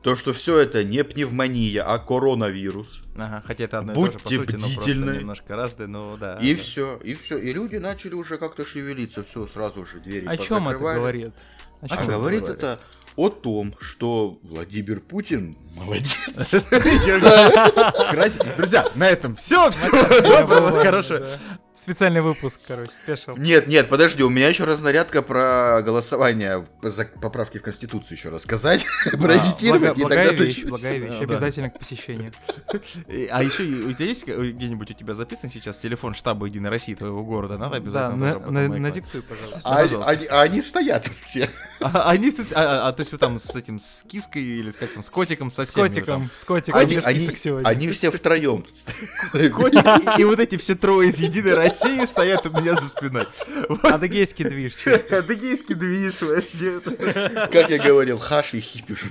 То, 0.00 0.16
что 0.16 0.32
все 0.32 0.58
это 0.58 0.84
не 0.84 1.04
пневмония, 1.04 1.82
а 1.82 1.98
коронавирус. 1.98 3.02
Ага, 3.18 3.42
хотя 3.46 3.64
это 3.64 3.78
одно 3.80 3.92
и 3.92 3.94
Будьте 3.96 4.18
то 4.18 4.30
же, 4.30 4.38
по 4.40 4.44
сути, 4.46 4.52
но 4.52 4.58
просто 4.60 4.80
бдительны. 4.80 5.10
немножко 5.18 5.54
разные, 5.54 5.88
но 5.88 6.16
да. 6.16 6.38
и 6.40 6.54
да. 6.54 6.62
все, 6.62 6.96
и 7.04 7.14
все. 7.14 7.36
И 7.36 7.52
люди 7.52 7.76
начали 7.76 8.14
уже 8.14 8.38
как-то 8.38 8.64
шевелиться, 8.64 9.22
все, 9.22 9.46
сразу 9.48 9.84
же 9.84 10.00
двери 10.00 10.24
О 10.26 10.36
чем 10.38 10.66
это 10.66 10.78
говорит? 10.78 11.32
О 11.82 11.86
А 11.90 12.06
говорит 12.06 12.40
говорит? 12.40 12.58
это 12.58 12.80
о 13.16 13.30
том, 13.30 13.74
что 13.80 14.38
Владимир 14.42 15.00
Путин 15.00 15.54
молодец. 15.74 16.16
Друзья, 18.56 18.86
на 18.94 19.08
этом 19.08 19.36
все, 19.36 19.70
все. 19.70 19.90
Доброго, 19.90 20.82
хорошо. 20.82 21.20
Да. 21.76 21.82
Специальный 21.82 22.22
выпуск, 22.22 22.58
короче, 22.66 22.90
спешил. 22.92 23.36
Нет, 23.36 23.66
нет, 23.68 23.88
подожди, 23.88 24.22
у 24.22 24.30
меня 24.30 24.48
еще 24.48 24.64
разнарядка 24.64 25.20
про 25.22 25.82
голосование 25.82 26.66
за 26.82 27.04
поправки 27.04 27.58
в 27.58 27.62
Конституцию 27.62 28.16
еще 28.16 28.30
рассказать, 28.30 28.84
проагитировать, 29.12 29.82
Благо- 29.82 29.98
и 29.98 30.02
благая 30.02 30.28
тогда 30.30 30.44
вещь, 30.44 30.64
благая 30.64 30.98
вещь, 30.98 31.10
Да, 31.10 31.18
да. 31.18 31.22
обязательно 31.24 31.70
к 31.70 31.78
посещению. 31.78 32.32
А 33.30 33.42
еще 33.42 33.62
у 33.64 33.92
тебя 33.92 34.06
есть 34.06 34.26
где-нибудь 34.26 34.90
у 34.90 34.94
тебя 34.94 35.14
записан 35.14 35.50
сейчас 35.50 35.76
телефон 35.76 36.14
штаба 36.14 36.46
Единой 36.46 36.70
России 36.70 36.94
твоего 36.94 37.22
города? 37.24 37.58
Надо 37.58 37.72
Да, 37.72 37.76
обязательно. 37.76 38.38
экран. 38.38 38.82
надиктуй, 38.82 39.22
пожалуйста. 39.22 39.60
А, 39.64 40.10
они, 40.10 40.26
а 40.26 40.40
они 40.42 40.62
стоят 40.62 41.04
тут 41.04 41.14
все. 41.16 41.50
А, 41.80 42.10
они, 42.10 42.30
кстати, 42.30 42.52
а, 42.54 42.88
а, 42.88 42.92
то 42.92 43.00
есть 43.00 43.12
вы 43.12 43.18
там 43.18 43.38
с 43.38 43.54
этим, 43.54 43.78
с 43.78 44.02
киской 44.08 44.42
или 44.42 44.70
с 44.70 44.76
как 44.76 44.90
там, 44.92 45.02
с 45.02 45.10
котиком, 45.10 45.50
со 45.50 45.64
С 45.64 45.72
котиком, 45.72 46.30
с 46.34 46.44
котиком, 46.44 46.80
Они, 46.80 46.96
они- 47.04 47.28
они 47.64 47.88
все 47.90 48.10
втроем 48.10 48.62
тут 48.62 48.76
стоят. 48.76 49.52
Котик, 49.52 50.18
и, 50.18 50.22
и 50.22 50.24
вот 50.24 50.40
эти 50.40 50.56
все 50.56 50.74
трое 50.74 51.10
из 51.10 51.18
Единой 51.18 51.52
России 51.54 51.65
стоят 51.70 52.46
у 52.46 52.50
меня 52.50 52.74
за 52.74 52.88
спиной. 52.88 53.24
Адыгейский 53.82 54.44
движ. 54.44 54.74
Адыгейский 55.10 55.74
движ 55.74 56.22
вообще. 56.22 56.80
Как 56.80 57.70
я 57.70 57.78
говорил, 57.78 58.18
хаш 58.18 58.54
и 58.54 58.60
хипиш. 58.60 59.04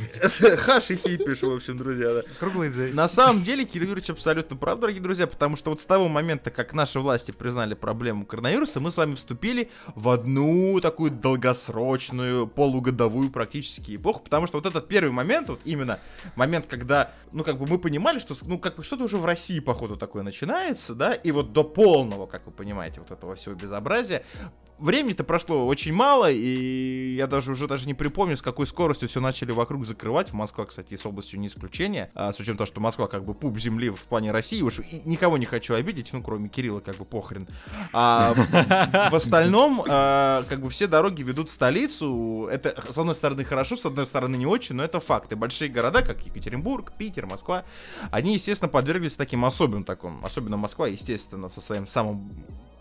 Хаш 0.58 0.92
и 0.92 0.96
хипиш, 0.96 1.42
в 1.42 1.52
общем, 1.52 1.78
друзья, 1.78 2.14
да. 2.14 2.22
Круглый 2.40 2.70
дзей. 2.70 2.94
На 2.94 3.08
самом 3.08 3.44
деле, 3.44 3.66
Кирилл 3.66 3.90
Юрьевич 3.90 4.10
абсолютно 4.10 4.56
прав, 4.56 4.80
дорогие 4.80 5.02
друзья, 5.02 5.28
потому 5.28 5.56
что 5.56 5.70
вот 5.70 5.80
с 5.80 5.86
того 5.86 6.08
момента, 6.08 6.52
как 6.52 6.74
наши 6.74 7.00
власти 7.00 7.32
признали 7.32 7.74
проблему 7.74 8.26
коронавируса, 8.26 8.80
мы 8.80 8.92
с 8.92 8.98
вами 8.98 9.16
вступили 9.16 9.70
в 9.96 10.10
одну 10.10 10.80
такую 10.82 11.12
долгосрочную, 11.12 12.48
полугодовую 12.48 13.30
практически 13.30 13.96
эпоху, 13.96 14.22
потому 14.22 14.48
что 14.48 14.58
вот 14.58 14.66
этот 14.66 14.88
первый 14.88 15.12
момент, 15.12 15.50
вот 15.50 15.60
именно 15.66 16.00
момент, 16.36 16.66
когда, 16.68 17.12
ну, 17.32 17.44
как 17.44 17.58
бы 17.58 17.68
мы 17.68 17.78
понимали, 17.80 18.20
что, 18.20 18.36
ну, 18.44 18.60
как 18.60 18.76
бы 18.76 18.84
что-то 18.84 19.04
уже 19.04 19.18
в 19.18 19.26
России, 19.26 19.60
походу, 19.60 19.98
такое 19.98 20.24
начинается, 20.24 20.94
да, 20.96 21.14
и 21.14 21.32
вот 21.32 21.54
до 21.54 21.64
полного, 21.64 22.26
как 22.26 22.45
вы 22.46 22.52
понимаете, 22.52 23.00
вот 23.02 23.12
этого 23.12 23.36
всего 23.36 23.56
безобразия, 23.56 24.24
Времени-то 24.78 25.24
прошло 25.24 25.66
очень 25.66 25.94
мало, 25.94 26.30
и 26.30 27.16
я 27.16 27.28
даже 27.28 27.52
уже 27.52 27.66
даже 27.68 27.88
не 27.88 27.94
припомню, 27.94 28.36
с 28.36 28.42
какой 28.42 28.68
скоростью 28.68 29.08
все 29.08 29.22
начали 29.22 29.52
вокруг 29.52 29.86
закрывать. 29.86 30.34
Москва, 30.34 30.66
кстати, 30.66 30.96
с 30.96 31.06
областью 31.06 31.40
не 31.40 31.48
исключение. 31.48 32.12
А, 32.14 32.34
с 32.34 32.40
учетом 32.40 32.58
того, 32.58 32.68
что 32.68 32.82
Москва 32.82 33.08
как 33.08 33.24
бы 33.24 33.34
пуп 33.34 33.58
земли 33.58 33.90
в 33.90 34.02
плане 34.02 34.32
России. 34.32 34.62
Уж 34.62 34.82
никого 35.06 35.38
не 35.38 35.46
хочу 35.46 35.76
обидеть, 35.76 36.12
ну, 36.12 36.22
кроме 36.22 36.50
Кирилла, 36.50 36.82
как 36.82 36.98
бы 36.98 37.06
похрен. 37.06 37.48
А 37.94 38.34
в- 38.34 39.16
остальном, 39.16 39.82
а, 39.88 40.44
как 40.50 40.60
бы 40.62 40.70
все 40.70 40.88
дороги 40.88 41.24
ведут 41.24 41.50
в 41.50 41.54
столицу. 41.54 42.50
Это, 42.52 42.76
с 42.92 42.98
одной 42.98 43.16
стороны, 43.16 43.46
хорошо, 43.46 43.78
с 43.78 43.86
одной 43.86 44.06
стороны, 44.06 44.36
не 44.36 44.46
очень, 44.46 44.76
но 44.76 44.84
это 44.84 45.00
факт. 45.00 45.32
И 45.32 45.36
большие 45.36 45.70
города, 45.70 46.02
как 46.02 46.26
Екатеринбург, 46.26 46.92
Питер, 46.98 47.28
Москва, 47.28 47.64
они, 48.12 48.34
естественно, 48.34 48.68
подверглись 48.68 49.16
таким 49.16 49.46
особым 49.46 49.86
таким. 49.86 50.24
Особенно 50.26 50.58
Москва, 50.58 50.88
естественно, 50.88 51.48
со 51.48 51.62
своим 51.62 51.88
самым 51.88 52.30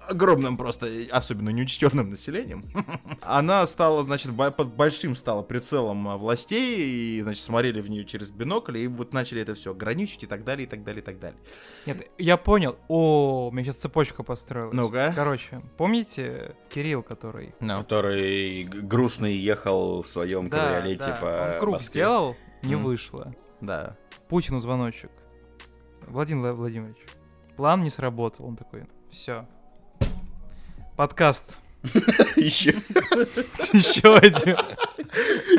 огромным 0.09 0.57
просто, 0.57 0.87
особенно 1.11 1.51
неучтенным 1.51 2.11
населением, 2.11 2.65
она 3.23 3.67
стала, 3.67 4.03
значит, 4.05 4.33
под 4.37 4.75
большим 4.75 5.17
стала 5.17 5.43
прицелом 5.43 6.09
а, 6.09 6.17
властей, 6.17 7.19
и, 7.19 7.21
значит, 7.23 7.43
смотрели 7.43 7.81
в 7.81 7.89
нее 7.91 8.05
через 8.05 8.31
бинокль, 8.31 8.79
и 8.79 8.87
вот 8.89 9.13
начали 9.13 9.43
это 9.43 9.55
все 9.55 9.73
ограничить 9.73 10.23
и 10.25 10.27
так 10.27 10.45
далее, 10.45 10.67
и 10.67 10.69
так 10.69 10.85
далее, 10.85 11.03
и 11.03 11.05
так 11.05 11.19
далее. 11.19 11.39
Нет, 11.87 12.09
я 12.19 12.37
понял. 12.37 12.77
О, 12.89 13.49
у 13.49 13.51
меня 13.53 13.65
сейчас 13.65 13.77
цепочка 13.77 14.23
построилась. 14.23 14.75
Ну-ка. 14.75 15.13
Короче, 15.15 15.63
помните 15.77 16.55
Кирилл, 16.71 17.03
который... 17.03 17.55
Ну. 17.61 17.79
Который 17.79 18.65
грустный 18.65 19.35
ехал 19.35 20.03
в 20.03 20.09
своем 20.09 20.49
Да, 20.49 20.75
кабриолете 20.75 21.05
да, 21.07 21.19
по 21.21 21.55
он 21.55 21.61
круг 21.61 21.75
Москве. 21.75 21.89
сделал, 22.03 22.37
не 22.63 22.75
Мгм. 22.77 22.85
вышло. 22.85 23.35
Да. 23.61 23.97
Путину 24.29 24.59
звоночек. 24.61 25.11
Владимир 26.07 26.47
Вла- 26.49 26.53
Владимирович, 26.55 26.99
план 27.57 27.83
не 27.83 27.91
сработал. 27.91 28.47
Он 28.47 28.57
такой, 28.57 28.85
все. 29.11 29.47
Подкаст. 30.97 31.57
Еще. 32.37 32.71
Еще 33.73 34.17
один. 34.17 34.57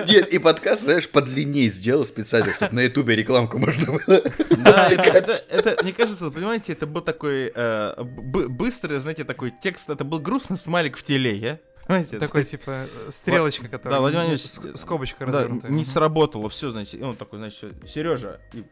Нет, 0.08 0.30
и 0.30 0.40
подкаст, 0.40 0.84
знаешь, 0.84 1.10
подлиннее 1.10 1.70
сделал 1.70 2.06
специально, 2.06 2.54
чтобы 2.54 2.74
на 2.74 2.82
ютубе 2.82 3.16
рекламку 3.16 3.60
можно 3.60 3.94
было. 3.94 4.22
Да, 4.58 4.90
это, 4.90 5.78
мне 5.84 5.94
кажется, 5.94 6.32
понимаете, 6.32 6.74
это 6.74 6.88
был 6.88 7.02
такой 7.02 7.52
э, 7.54 8.04
быстрый, 8.04 8.98
знаете, 9.00 9.24
такой 9.24 9.54
текст, 9.62 9.90
это 9.90 10.04
был 10.04 10.20
грустный 10.20 10.58
смайлик 10.58 10.98
в 10.98 11.04
теле, 11.04 11.62
Понимаете, 11.88 12.20
Такой, 12.20 12.42
есть- 12.42 12.52
типа, 12.52 12.86
стрелочка, 13.10 13.68
которая... 13.68 13.94
да, 13.96 14.00
Владимир 14.00 14.26
Владимирович, 14.26 14.50
с- 14.50 14.82
Скобочка 14.82 15.26
Да, 15.28 15.48
не 15.70 15.86
сработало, 15.86 16.50
все, 16.50 16.72
значит, 16.72 17.00
и 17.00 17.04
он 17.04 17.16
такой, 17.16 17.40
значит, 17.40 17.74
Сережа, 17.88 18.40
и 18.54 18.64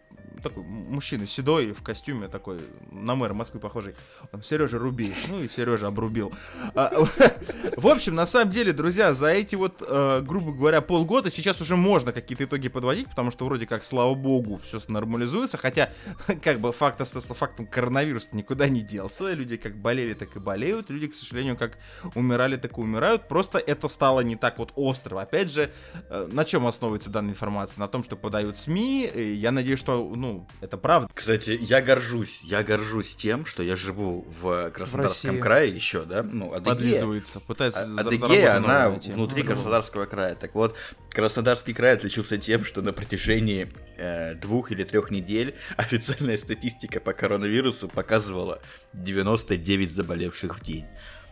такой 0.42 0.64
мужчина 0.64 1.26
седой 1.26 1.72
в 1.74 1.82
костюме 1.84 2.28
такой, 2.28 2.60
на 2.92 3.16
мэра 3.16 3.34
Москвы 3.34 3.60
похожий, 3.60 3.96
Сережа 4.44 4.78
руби, 4.78 5.14
ну 5.30 5.42
и 5.42 5.48
Сережа 5.48 5.88
обрубил. 5.88 6.34
А, 6.76 6.92
В 7.78 7.88
общем, 7.88 8.16
на 8.16 8.26
самом 8.26 8.52
деле, 8.52 8.74
друзья, 8.74 9.14
за 9.14 9.28
эти 9.28 9.56
вот, 9.56 9.82
э, 9.88 10.22
грубо 10.22 10.52
говоря, 10.52 10.82
полгода 10.82 11.30
сейчас 11.30 11.62
уже 11.62 11.76
можно 11.76 12.12
какие-то 12.12 12.44
итоги 12.46 12.68
подводить, 12.68 13.10
потому 13.10 13.32
что 13.32 13.46
вроде 13.46 13.66
как, 13.68 13.84
слава 13.84 14.16
богу, 14.16 14.58
все 14.58 14.80
нормализуется, 14.88 15.58
хотя, 15.58 15.92
как 16.44 16.60
бы, 16.60 16.72
факт 16.74 17.00
остается 17.00 17.34
фактом, 17.34 17.66
коронавирус 17.68 18.30
никуда 18.34 18.68
не 18.68 18.82
делся, 18.82 19.34
люди 19.34 19.58
как 19.58 19.78
болели, 19.78 20.14
так 20.14 20.36
и 20.36 20.40
болеют, 20.40 20.90
люди, 20.90 21.08
к 21.08 21.14
сожалению, 21.14 21.56
как 21.58 21.78
умирали, 22.16 22.58
так 22.58 22.78
и 22.78 22.82
умирают, 22.82 23.03
просто 23.28 23.58
это 23.58 23.88
стало 23.88 24.22
не 24.22 24.36
так 24.36 24.58
вот 24.58 24.72
остро. 24.76 25.20
Опять 25.20 25.52
же, 25.52 25.72
э, 26.10 26.30
на 26.32 26.46
чем 26.46 26.66
основывается 26.68 27.10
данная 27.10 27.32
информация? 27.32 27.80
На 27.80 27.88
том, 27.88 28.04
что 28.04 28.16
подают 28.16 28.58
СМИ, 28.58 29.12
я 29.16 29.52
надеюсь, 29.52 29.80
что, 29.80 30.12
ну, 30.16 30.48
это 30.62 30.78
правда. 30.78 31.10
Кстати, 31.14 31.58
я 31.62 31.82
горжусь, 31.82 32.42
я 32.44 32.64
горжусь 32.64 33.16
тем, 33.16 33.46
что 33.46 33.64
я 33.64 33.76
живу 33.76 34.26
в 34.42 34.70
Краснодарском 34.72 35.32
России. 35.32 35.42
крае 35.42 35.70
еще, 35.74 36.04
да, 36.04 36.24
ну, 36.24 36.54
Адыгея. 36.54 36.76
Подлизывается, 36.76 37.40
пытается 37.40 37.88
А- 37.98 38.02
Адыгея, 38.02 38.58
она 38.58 38.90
найти. 38.90 39.12
внутри 39.12 39.44
Ну, 39.44 39.50
Краснодарского 39.52 40.06
края. 40.06 40.36
Так 40.36 40.56
вот, 40.56 40.76
Краснодарский 41.12 41.74
край 41.74 41.94
отличился 41.94 42.38
тем, 42.38 42.64
что 42.64 42.82
на 42.82 42.94
протяжении 42.94 43.72
э, 43.98 44.36
двух 44.36 44.72
или 44.72 44.84
трех 44.84 45.12
недель 45.12 45.56
официальная 45.78 46.38
статистика 46.38 47.00
по 47.00 47.14
коронавирусу 47.14 47.88
показывала 47.88 48.60
99 48.94 49.92
заболевших 49.92 50.58
в 50.60 50.64
день. 50.64 50.86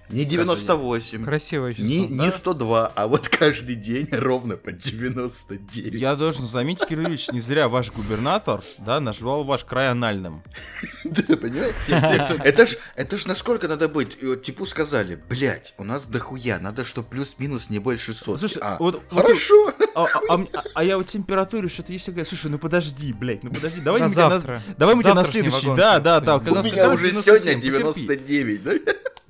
Не 0.09 0.25
98, 0.25 1.23
Красивое 1.23 1.73
число. 1.73 1.85
не, 1.85 2.07
да? 2.07 2.25
не 2.25 2.31
102, 2.31 2.87
а 2.95 3.07
вот 3.07 3.29
каждый 3.29 3.75
день 3.75 4.07
ровно 4.11 4.57
по 4.57 4.71
99. 4.71 5.93
Я 6.01 6.15
должен 6.15 6.45
заметить, 6.45 6.85
Кирилл 6.87 7.05
Ильич, 7.07 7.29
не 7.31 7.39
зря 7.39 7.69
ваш 7.69 7.91
губернатор, 7.91 8.61
да, 8.77 8.99
назвал 8.99 9.43
ваш 9.43 9.63
край 9.63 9.89
анальным. 9.89 10.43
Да, 11.03 11.35
понимаете? 11.37 11.75
Это 12.43 12.65
ж, 12.65 12.77
это 12.95 13.17
ж 13.17 13.25
насколько 13.25 13.67
надо 13.67 13.87
быть? 13.89 14.17
Типу 14.43 14.65
сказали, 14.65 15.19
блять, 15.29 15.73
у 15.77 15.83
нас 15.83 16.05
дохуя, 16.05 16.59
надо, 16.59 16.85
что 16.85 17.03
плюс-минус 17.03 17.69
не 17.69 17.79
больше 17.79 18.13
сотки. 18.13 18.39
Слушай, 18.39 18.59
А, 18.61 18.77
вот- 18.79 19.01
хорошо. 19.09 19.73
А, 19.95 20.05
а- 20.29 20.45
а 20.75 20.83
я 20.83 20.97
вот 20.97 21.07
температуру 21.07 21.69
что-то 21.69 21.91
если 21.93 22.11
говорю, 22.11 22.27
слушай, 22.27 22.49
ну 22.51 22.59
подожди, 22.59 23.13
блядь, 23.13 23.43
ну 23.43 23.49
подожди, 23.51 23.81
давай 23.81 24.01
мы 24.01 24.09
тебя 24.09 25.15
на- 25.15 25.25
следующий, 25.25 25.75
да, 25.75 25.99
да, 25.99 26.19
да, 26.19 26.37
У 26.37 26.53
нас 26.53 26.65
меня 26.65 26.89
уже 26.91 27.09
97, 27.11 27.61
сегодня 27.61 27.61
99, 27.61 28.63
да? 28.63 28.73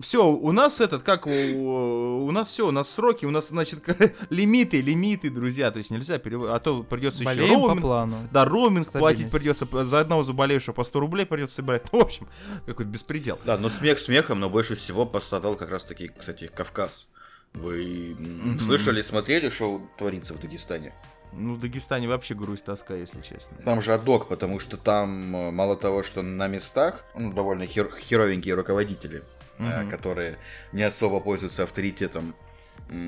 Все, 0.01 0.25
у 0.27 0.51
нас 0.51 0.81
этот, 0.81 1.03
как 1.03 1.27
у, 1.27 1.31
у 1.31 2.31
нас 2.31 2.49
все, 2.49 2.67
у 2.67 2.71
нас 2.71 2.89
сроки, 2.89 3.25
у 3.25 3.31
нас, 3.31 3.49
значит, 3.49 3.79
лимиты, 4.29 4.81
лимиты, 4.81 5.29
друзья, 5.29 5.71
то 5.71 5.77
есть 5.77 5.91
нельзя 5.91 6.17
переводить, 6.17 6.53
а 6.55 6.59
то 6.59 6.83
придется 6.83 7.23
еще 7.23 7.35
Болеем 7.35 7.49
по 7.61 7.67
роуминг, 7.67 7.81
плану. 7.81 8.17
да, 8.31 8.45
роуминг 8.45 8.91
платить 8.91 9.29
придется, 9.31 9.67
за 9.83 9.99
одного 9.99 10.23
заболевшего 10.23 10.73
по 10.73 10.83
100 10.83 10.99
рублей 10.99 11.25
придется 11.25 11.57
собирать, 11.57 11.91
ну, 11.91 11.99
в 11.99 12.03
общем, 12.03 12.27
какой-то 12.65 12.89
беспредел. 12.91 13.39
Да, 13.45 13.57
но 13.57 13.69
смех 13.69 13.99
смехом, 13.99 14.39
но 14.39 14.49
больше 14.49 14.75
всего 14.75 15.05
пострадал 15.05 15.55
как 15.55 15.69
раз 15.69 15.83
таки, 15.83 16.07
кстати, 16.17 16.47
Кавказ. 16.53 17.07
Вы 17.53 18.15
Мгм. 18.17 18.59
слышали, 18.59 19.01
смотрели, 19.01 19.49
что 19.49 19.81
творится 19.97 20.33
в 20.33 20.39
Дагестане? 20.39 20.93
Ну, 21.33 21.53
в 21.55 21.59
Дагестане 21.59 22.07
вообще 22.07 22.33
грусть, 22.35 22.65
тоска, 22.65 22.93
если 22.93 23.21
честно. 23.21 23.57
Там 23.65 23.81
же 23.81 23.93
адок, 23.93 24.27
потому 24.27 24.59
что 24.59 24.75
там 24.77 25.35
э, 25.35 25.51
мало 25.51 25.77
того, 25.77 26.03
что 26.03 26.21
на 26.21 26.47
местах 26.47 27.05
ну, 27.15 27.31
довольно 27.31 27.63
хер- 27.63 27.97
херовенькие 27.97 28.53
руководители, 28.55 29.23
э, 29.59 29.81
Мгм. 29.81 29.89
которые 29.89 30.37
не 30.73 30.83
особо 30.83 31.19
пользуются 31.21 31.63
авторитетом 31.63 32.35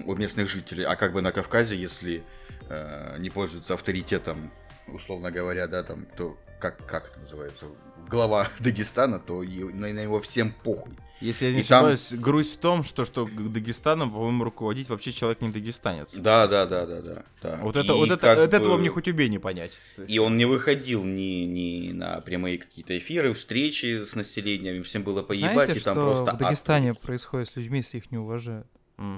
у 0.05 0.15
местных 0.15 0.47
жителей, 0.49 0.86
а 0.86 0.95
как 0.95 1.12
бы 1.12 1.21
на 1.21 1.31
Кавказе, 1.33 1.75
если 1.75 2.23
э, 2.69 3.17
не 3.19 3.29
пользуются 3.29 3.73
авторитетом, 3.73 4.49
условно 4.88 5.29
говоря, 5.31 5.67
да, 5.67 5.83
там, 5.83 6.05
то 6.17 6.38
как, 6.62 6.77
как 6.86 7.09
это 7.09 7.19
называется, 7.19 7.65
глава 8.09 8.47
Дагестана, 8.59 9.19
то 9.19 9.43
и 9.43 9.63
на, 9.65 9.88
на 9.91 10.03
него 10.03 10.21
всем 10.21 10.51
похуй. 10.63 10.93
Если 11.23 11.45
я 11.45 11.53
не 11.53 11.62
И 11.62 11.63
там- 11.63 11.86
ошибаюсь, 11.86 12.13
грусть 12.13 12.55
в 12.55 12.57
том, 12.57 12.83
что, 12.83 13.05
что 13.05 13.25
Дагестаном, 13.31 14.12
по-моему, 14.12 14.43
руководить 14.43 14.89
вообще 14.89 15.12
человек 15.13 15.39
не 15.41 15.49
дагестанец. 15.49 16.13
Да, 16.15 16.47
да, 16.47 16.65
да, 16.65 16.86
да, 16.86 17.01
да. 17.01 17.23
да. 17.41 17.59
Вот, 17.62 17.77
это, 17.77 17.93
И 17.93 17.95
вот 17.95 18.09
это, 18.12 18.17
как 18.17 18.38
от 18.39 18.53
этого 18.53 18.73
бы- 18.73 18.79
мне 18.79 18.89
хоть 18.89 19.07
убей 19.07 19.29
не 19.29 19.39
понять. 19.39 19.79
Есть- 19.97 20.12
И 20.12 20.19
он 20.19 20.38
не 20.38 20.45
выходил 20.45 21.03
ни, 21.03 21.45
ни 21.45 21.91
на 21.93 22.19
прямые 22.21 22.57
какие-то 22.57 22.97
эфиры, 22.97 23.33
встречи 23.33 24.03
с 24.03 24.15
населением, 24.15 24.75
им 24.75 24.83
всем 24.83 25.03
было 25.03 25.23
поебать, 25.23 25.53
Знаете, 25.65 25.79
и 25.79 25.83
там 25.83 25.95
что 25.95 26.01
просто 26.12 26.36
в 26.36 26.38
Дагестане 26.39 26.91
ад. 26.91 26.99
происходит 26.99 27.47
с 27.49 27.55
людьми, 27.55 27.77
если 27.79 27.97
их 27.99 28.12
не 28.12 28.17
уважают? 28.17 28.67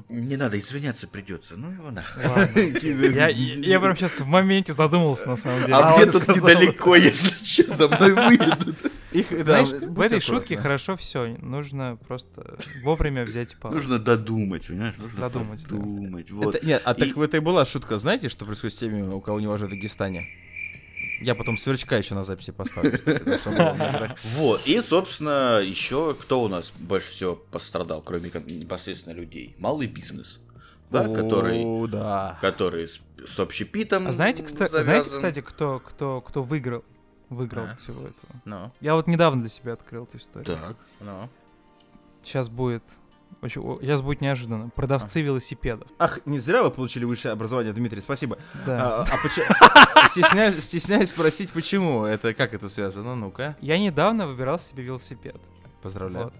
Не 0.09 0.37
надо, 0.37 0.57
извиняться 0.57 1.05
придется, 1.07 1.55
ну 1.57 1.69
его 1.69 1.91
нахуй. 1.91 2.23
Я, 3.13 3.27
я 3.27 3.79
прям 3.79 3.95
сейчас 3.97 4.19
в 4.19 4.25
моменте 4.25 4.73
задумался, 4.73 5.27
на 5.29 5.35
самом 5.37 5.61
деле. 5.61 5.73
А, 5.73 5.93
А 5.93 5.97
мне 5.97 6.05
тут 6.11 6.23
сказал- 6.23 6.49
недалеко, 6.49 6.95
если 6.95 7.29
что, 7.43 7.75
за 7.75 7.87
мной 7.89 8.13
выйдут. 8.13 8.77
Их, 9.15 9.29
да, 9.45 9.65
Знаешь, 9.65 9.69
в 9.83 10.01
этой 10.01 10.19
шутке 10.19 10.57
хорошо 10.57 10.95
все. 10.97 11.37
Нужно 11.41 11.97
просто 12.07 12.57
вовремя 12.83 13.23
взять 13.25 13.55
паузу. 13.57 13.75
Нужно 13.77 13.99
додумать, 13.99 14.67
понимаешь? 14.67 14.95
Нужно 14.97 15.19
Додумать, 15.21 15.63
да. 15.63 15.69
додумать. 15.75 16.31
Вот. 16.31 16.55
Это- 16.55 16.65
нет, 16.65 16.81
а 16.85 16.93
так 16.93 17.07
И- 17.09 17.13
в 17.13 17.21
этой 17.21 17.39
была 17.39 17.65
шутка, 17.65 17.97
знаете, 17.97 18.29
что 18.29 18.45
происходит 18.45 18.75
с 18.75 18.79
теми, 18.79 19.01
у 19.01 19.21
кого 19.21 19.39
не 19.39 19.47
уважают 19.47 19.71
в 19.71 19.75
Дагестане? 19.75 20.27
Я 21.21 21.33
потом 21.33 21.57
сверчка 21.57 21.95
еще 21.97 22.13
на 22.13 22.23
записи 22.23 22.51
поставлю. 22.51 22.91
кстати, 22.91 23.23
да. 23.45 24.09
Вот, 24.35 24.67
и, 24.67 24.81
собственно, 24.81 25.59
еще 25.63 26.13
кто 26.19 26.43
у 26.43 26.49
нас 26.49 26.73
больше 26.77 27.09
всего 27.11 27.35
пострадал, 27.35 28.01
кроме 28.01 28.29
непосредственно 28.29 29.13
людей? 29.13 29.55
Малый 29.57 29.87
бизнес, 29.87 30.39
да, 30.91 31.07
который, 31.07 31.87
да. 31.89 32.37
который 32.41 32.87
с, 32.89 32.99
с 33.25 33.39
общепитом 33.39 34.07
А 34.07 34.11
знаете, 34.11 34.43
кста- 34.43 34.67
завязан. 34.67 34.83
знаете, 34.83 35.09
кстати, 35.09 35.41
кто, 35.41 35.79
кто, 35.79 36.19
кто 36.19 36.43
выиграл? 36.43 36.83
Выиграл 37.29 37.63
А. 37.65 37.71
от 37.71 37.79
всего 37.81 38.01
этого. 38.01 38.41
Ну, 38.45 38.71
Я 38.81 38.95
вот 38.95 39.07
недавно 39.07 39.41
для 39.41 39.49
себя 39.49 39.73
открыл 39.73 40.03
эту 40.03 40.17
историю. 40.17 40.45
Так. 40.57 40.77
ну. 40.99 41.29
Сейчас 42.23 42.49
будет. 42.49 42.83
Очень, 43.41 43.61
сейчас 43.81 44.01
будет 44.01 44.21
неожиданно. 44.21 44.69
Продавцы 44.69 45.21
велосипедов. 45.21 45.87
Ах, 45.99 46.19
не 46.25 46.39
зря 46.39 46.63
вы 46.63 46.71
получили 46.71 47.03
высшее 47.05 47.33
образование, 47.33 47.73
Дмитрий, 47.73 48.01
спасибо. 48.01 48.37
Да. 48.65 49.01
А, 49.01 49.05
а 49.11 49.17
почему? 49.23 49.45
Стесняюсь, 50.09 50.63
стесняюсь 50.63 51.09
спросить, 51.09 51.51
почему. 51.51 52.05
Это 52.05 52.33
как 52.33 52.53
это 52.53 52.69
связано? 52.69 53.15
Ну-ка, 53.15 53.55
Я 53.61 53.77
недавно 53.77 54.27
выбирал 54.27 54.57
себе 54.59 54.83
велосипед. 54.83 55.35
поздравляю. 55.81 56.25
Вот. 56.25 56.33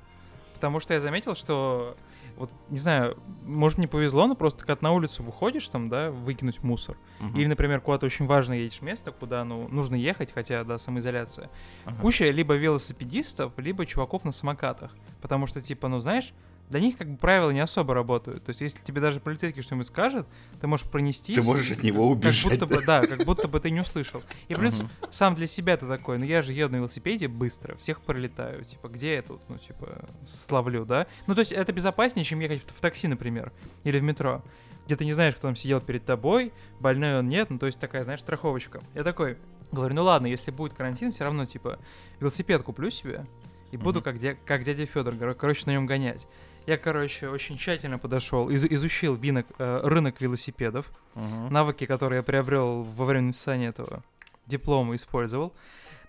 Потому 0.56 0.80
что 0.80 0.93
я 0.93 1.00
заметил, 1.00 1.36
что 1.36 1.95
вот, 2.38 2.52
не 2.69 2.78
знаю, 2.78 3.17
может, 3.43 3.78
не 3.78 3.88
повезло, 3.88 4.28
но 4.28 4.36
просто 4.36 4.65
когда 4.65 4.89
на 4.89 4.91
улицу 4.91 5.24
выходишь, 5.24 5.67
там, 5.67 5.89
да, 5.89 6.12
выкинуть 6.12 6.63
мусор. 6.63 6.98
Мгм. 7.19 7.38
Или, 7.38 7.48
например, 7.48 7.82
куда-то 7.82 8.06
очень 8.06 8.26
важно 8.26 8.54
едешь 8.54 8.82
место, 8.82 9.12
куда, 9.12 9.43
ну, 9.43 9.67
нужно 9.67 9.95
ехать, 9.95 10.32
хотя, 10.32 10.63
да, 10.63 10.78
самоизоляция. 10.78 11.50
Ага. 11.86 12.02
Куча 12.02 12.26
либо 12.26 12.56
велосипедистов, 12.56 13.54
либо 13.58 13.86
чуваков 13.86 14.24
на 14.26 14.32
самокатах. 14.32 14.95
Потому 15.21 15.48
что, 15.48 15.62
типа, 15.62 15.88
ну, 15.88 16.00
знаешь, 16.00 16.34
для 16.69 16.80
них 16.80 16.97
как 16.97 17.10
бы 17.10 17.17
правила 17.17 17.51
не 17.51 17.60
особо 17.60 17.93
работают. 17.93 18.43
То 18.43 18.49
есть, 18.49 18.62
если 18.62 18.80
тебе 18.82 18.99
даже 19.01 19.19
полицейский 19.19 19.62
что-нибудь 19.62 19.88
скажет, 19.88 20.28
ты 20.60 20.67
можешь 20.67 20.88
пронести. 20.89 21.36
Ты 21.36 21.43
можешь 21.43 21.71
от 21.71 21.84
него 21.84 22.08
убежать. 22.10 22.41
Как 22.41 22.51
будто 22.60 22.65
бы, 22.65 22.82
да, 22.86 23.06
как 23.06 23.23
будто 23.23 23.47
бы 23.47 23.60
ты 23.60 23.69
не 23.69 23.82
услышал. 23.82 24.23
И 24.47 24.56
плюс 24.56 24.80
Мгм. 24.82 24.89
сам 25.12 25.36
для 25.36 25.45
себя 25.47 25.78
ты 25.78 25.88
такой, 25.88 26.17
ну 26.17 26.25
я 26.25 26.41
же 26.41 26.54
еду 26.54 26.71
на 26.73 26.78
велосипеде 26.78 27.28
быстро, 27.28 27.75
всех 27.75 28.01
пролетаю, 28.01 28.63
типа, 28.63 28.88
где 28.88 29.15
я 29.15 29.21
тут, 29.21 29.41
ну, 29.47 29.58
типа, 29.58 30.06
славлю, 30.25 30.86
да? 30.86 31.06
Ну, 31.28 31.36
то 31.36 31.39
есть 31.39 31.51
это 31.51 31.71
безопаснее, 31.71 32.25
чем 32.25 32.39
ехать 32.39 32.62
в, 32.63 32.75
в 32.75 32.80
такси, 32.82 33.08
например, 33.08 33.51
или 33.84 33.99
в 33.99 34.04
метро, 34.04 34.43
где 34.88 34.95
ты 34.95 35.06
не 35.06 35.13
знаешь, 35.13 35.36
кто 35.36 35.47
там 35.47 35.56
сидел 35.56 35.82
перед 35.82 36.04
тобой, 36.06 36.51
больной 36.80 37.19
он 37.19 37.28
нет, 37.30 37.49
ну, 37.51 37.60
то 37.60 37.67
есть 37.67 37.80
такая, 37.80 38.01
знаешь, 38.04 38.21
страховочка. 38.21 38.82
Я 38.95 39.04
такой, 39.04 39.38
говорю, 39.71 39.93
ну 39.95 40.04
ладно, 40.04 40.28
если 40.28 40.49
будет 40.51 40.73
карантин, 40.73 41.12
все 41.12 41.23
равно, 41.25 41.45
типа, 41.45 41.80
велосипед 42.19 42.63
куплю 42.63 42.89
себе, 42.89 43.25
и 43.71 43.78
буду 43.78 43.99
Мгм. 43.99 44.04
как, 44.06 44.15
дя- 44.17 44.38
как 44.45 44.63
дядя 44.63 44.86
Федор, 44.86 45.15
короче, 45.36 45.63
на 45.65 45.71
нем 45.71 45.86
гонять. 45.86 46.28
Я, 46.67 46.78
короче, 46.78 47.30
очень 47.30 47.58
тщательно 47.58 47.99
подошел, 47.99 48.49
из- 48.49 48.65
изучил 48.65 49.15
винок, 49.15 49.45
э, 49.60 49.82
рынок 49.84 50.19
велосипедов, 50.19 50.88
Мгм. 51.13 51.54
навыки, 51.54 51.86
которые 51.86 52.17
я 52.17 52.23
приобрел 52.23 52.82
во 52.84 53.06
время 53.06 53.28
написания 53.28 53.67
этого 53.67 54.01
диплома, 54.47 54.95
использовал. 54.95 55.54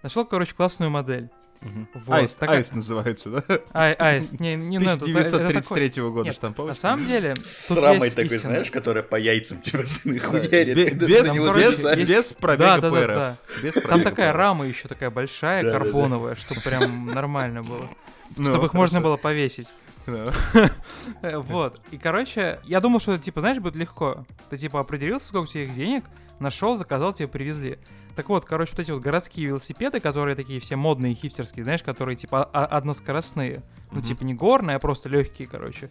Нашел, 0.03 0.25
короче, 0.25 0.55
классную 0.55 0.91
модель. 0.91 1.29
Мгм. 1.63 1.89
Вот, 1.95 2.15
Аист, 2.19 2.39
такая- 2.39 2.59
аист 2.59 2.75
называется, 2.75 3.31
да? 3.31 3.43
Ай, 3.73 3.95
аист, 3.95 4.41
не, 4.41 4.57
не 4.57 4.79
надо. 4.79 5.05
это- 5.11 5.19
это 5.19 5.31
такой- 5.31 5.47
1933 5.47 6.11
года 6.11 6.27
Нет, 6.27 6.35
штамповочка. 6.37 6.71
На 6.71 6.75
самом 6.75 7.07
деле, 7.07 7.35
С 7.45 7.71
рамой 7.71 8.11
такой, 8.11 8.25
истина. 8.27 8.41
знаешь, 8.41 8.71
которая 8.71 9.03
по 9.03 9.17
яйцам 9.17 9.61
тебя 9.63 9.79
хуярит. 10.21 10.77
без, 10.77 10.93
без, 10.93 12.09
без 12.09 12.33
Да, 12.33 12.41
пробега 12.41 12.81
да, 12.81 12.91
да, 12.91 13.07
да. 13.07 13.37
Без 13.63 13.73
Там 13.75 13.83
пробега 13.85 14.11
такая 14.11 14.33
по 14.33 14.37
РФ. 14.37 14.39
рама 14.39 14.67
еще 14.67 14.89
такая 14.89 15.11
большая, 15.11 15.63
Да, 15.63 15.73
да, 15.73 15.79
да. 15.79 15.85
карбоновая, 15.85 16.35
чтобы 16.35 16.61
прям 16.61 17.07
нормально 17.07 17.63
было. 17.63 17.89
Ну, 18.37 18.49
Чтобы 18.51 18.67
их 18.67 18.75
можно 18.75 19.01
было 19.01 19.17
повесить. 19.17 19.69
Э, 21.23 21.39
Вот. 21.39 21.81
И, 21.91 21.99
короче, 21.99 22.61
я 22.65 22.81
думал, 22.81 23.01
что 23.01 23.13
это, 23.15 23.25
типа, 23.25 23.41
знаешь, 23.41 23.59
будет 23.59 23.77
легко. 23.77 24.25
Ты, 24.51 24.57
типа, 24.57 24.81
определился, 24.81 25.29
сколько 25.29 25.45
у 25.45 25.47
тебя 25.47 25.65
их 25.65 25.73
денег, 25.73 26.05
нашел, 26.39 26.77
заказал, 26.77 27.13
тебе 27.13 27.29
привезли. 27.29 27.79
Так 28.15 28.29
вот, 28.29 28.45
короче, 28.45 28.73
вот 28.73 28.81
эти 28.81 28.91
вот 28.91 29.03
городские 29.03 29.47
велосипеды, 29.49 30.01
которые 30.01 30.35
такие 30.37 30.59
все 30.61 30.77
модные, 30.77 31.15
хипстерские, 31.15 31.65
знаешь, 31.65 31.83
которые, 31.83 32.17
типа, 32.17 32.45
а- 32.53 32.65
односкоростные. 32.67 33.63
Ну, 33.93 34.01
типа, 34.03 34.25
не 34.25 34.35
горные, 34.35 34.77
а 34.77 34.79
просто 34.79 35.09
легкие, 35.09 35.47
короче. 35.49 35.91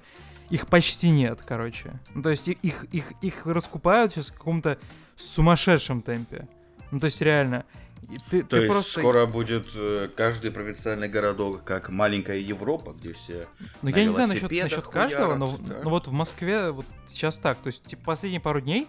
Их 0.50 0.68
почти 0.68 1.10
нет, 1.10 1.42
короче. 1.46 2.00
Ну, 2.14 2.22
то 2.22 2.30
есть 2.30 2.48
их, 2.48 2.84
их, 2.92 3.14
их 3.22 3.46
раскупают 3.46 4.14
сейчас 4.14 4.30
в 4.30 4.34
каком-то 4.34 4.78
сумасшедшем 5.16 6.02
темпе. 6.02 6.48
Ну, 6.92 7.00
то 7.00 7.06
есть 7.06 7.22
реально. 7.22 7.66
И 8.12 8.18
ты, 8.30 8.44
То 8.44 8.56
ты 8.56 8.64
есть 8.64 8.72
просто... 8.72 9.00
скоро 9.00 9.26
будет 9.26 9.68
э, 9.76 10.10
каждый 10.16 10.52
провинциальный 10.52 11.08
городок, 11.08 11.64
как 11.64 11.90
маленькая 11.90 12.38
Европа, 12.38 12.94
где 12.94 13.14
все... 13.14 13.46
Ну, 13.82 13.90
я 13.90 14.06
не 14.06 14.12
знаю 14.12 14.30
насчет, 14.30 14.52
насчет 14.52 14.88
каждого, 14.88 15.36
но, 15.36 15.58
да. 15.60 15.82
но 15.84 15.90
вот 15.90 16.08
в 16.08 16.12
Москве 16.12 16.72
вот 16.72 16.86
сейчас 17.08 17.38
так. 17.38 17.58
То 17.60 17.68
есть, 17.68 17.84
типа, 17.84 18.04
последние 18.04 18.42
пару 18.42 18.62
дней 18.62 18.88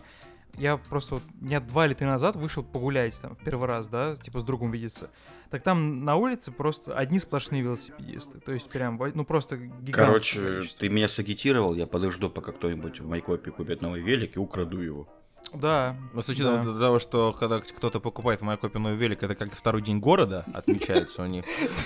я 0.58 0.76
просто 0.76 1.16
вот 1.16 1.22
дня 1.34 1.60
два 1.60 1.86
или 1.86 1.94
три 1.94 2.06
назад 2.06 2.36
вышел 2.36 2.62
погулять 2.62 3.18
там 3.20 3.36
в 3.36 3.44
первый 3.44 3.68
раз, 3.68 3.88
да, 3.88 4.16
типа 4.16 4.40
с 4.40 4.44
другом 4.44 4.70
видеться. 4.70 5.10
Так 5.50 5.62
там 5.62 6.04
на 6.04 6.16
улице 6.16 6.50
просто 6.50 6.96
одни 6.96 7.18
сплошные 7.18 7.62
велосипедисты. 7.62 8.40
То 8.40 8.52
есть 8.52 8.68
прям, 8.68 9.00
ну 9.14 9.24
просто 9.24 9.56
гигантское 9.56 10.06
Короче, 10.06 10.40
количество. 10.40 10.80
ты 10.80 10.88
меня 10.88 11.08
сагитировал, 11.08 11.74
я 11.74 11.86
подожду, 11.86 12.30
пока 12.30 12.52
кто-нибудь 12.52 13.00
в 13.00 13.08
Майкопе 13.08 13.50
купит 13.50 13.82
новый 13.82 14.00
велик 14.00 14.36
и 14.36 14.40
украду 14.40 14.80
его. 14.80 15.08
Да. 15.52 15.96
Но 16.12 16.22
с 16.22 16.28
учетом 16.28 16.62
да. 16.62 16.78
того, 16.78 17.00
что 17.00 17.32
когда 17.38 17.60
кто-то 17.60 18.00
покупает 18.00 18.40
новый 18.42 18.96
велик, 18.96 19.22
это 19.22 19.34
как 19.34 19.54
второй 19.54 19.82
день 19.82 19.98
города 19.98 20.44
отмечается 20.52 21.22
у 21.22 21.26
них, 21.26 21.44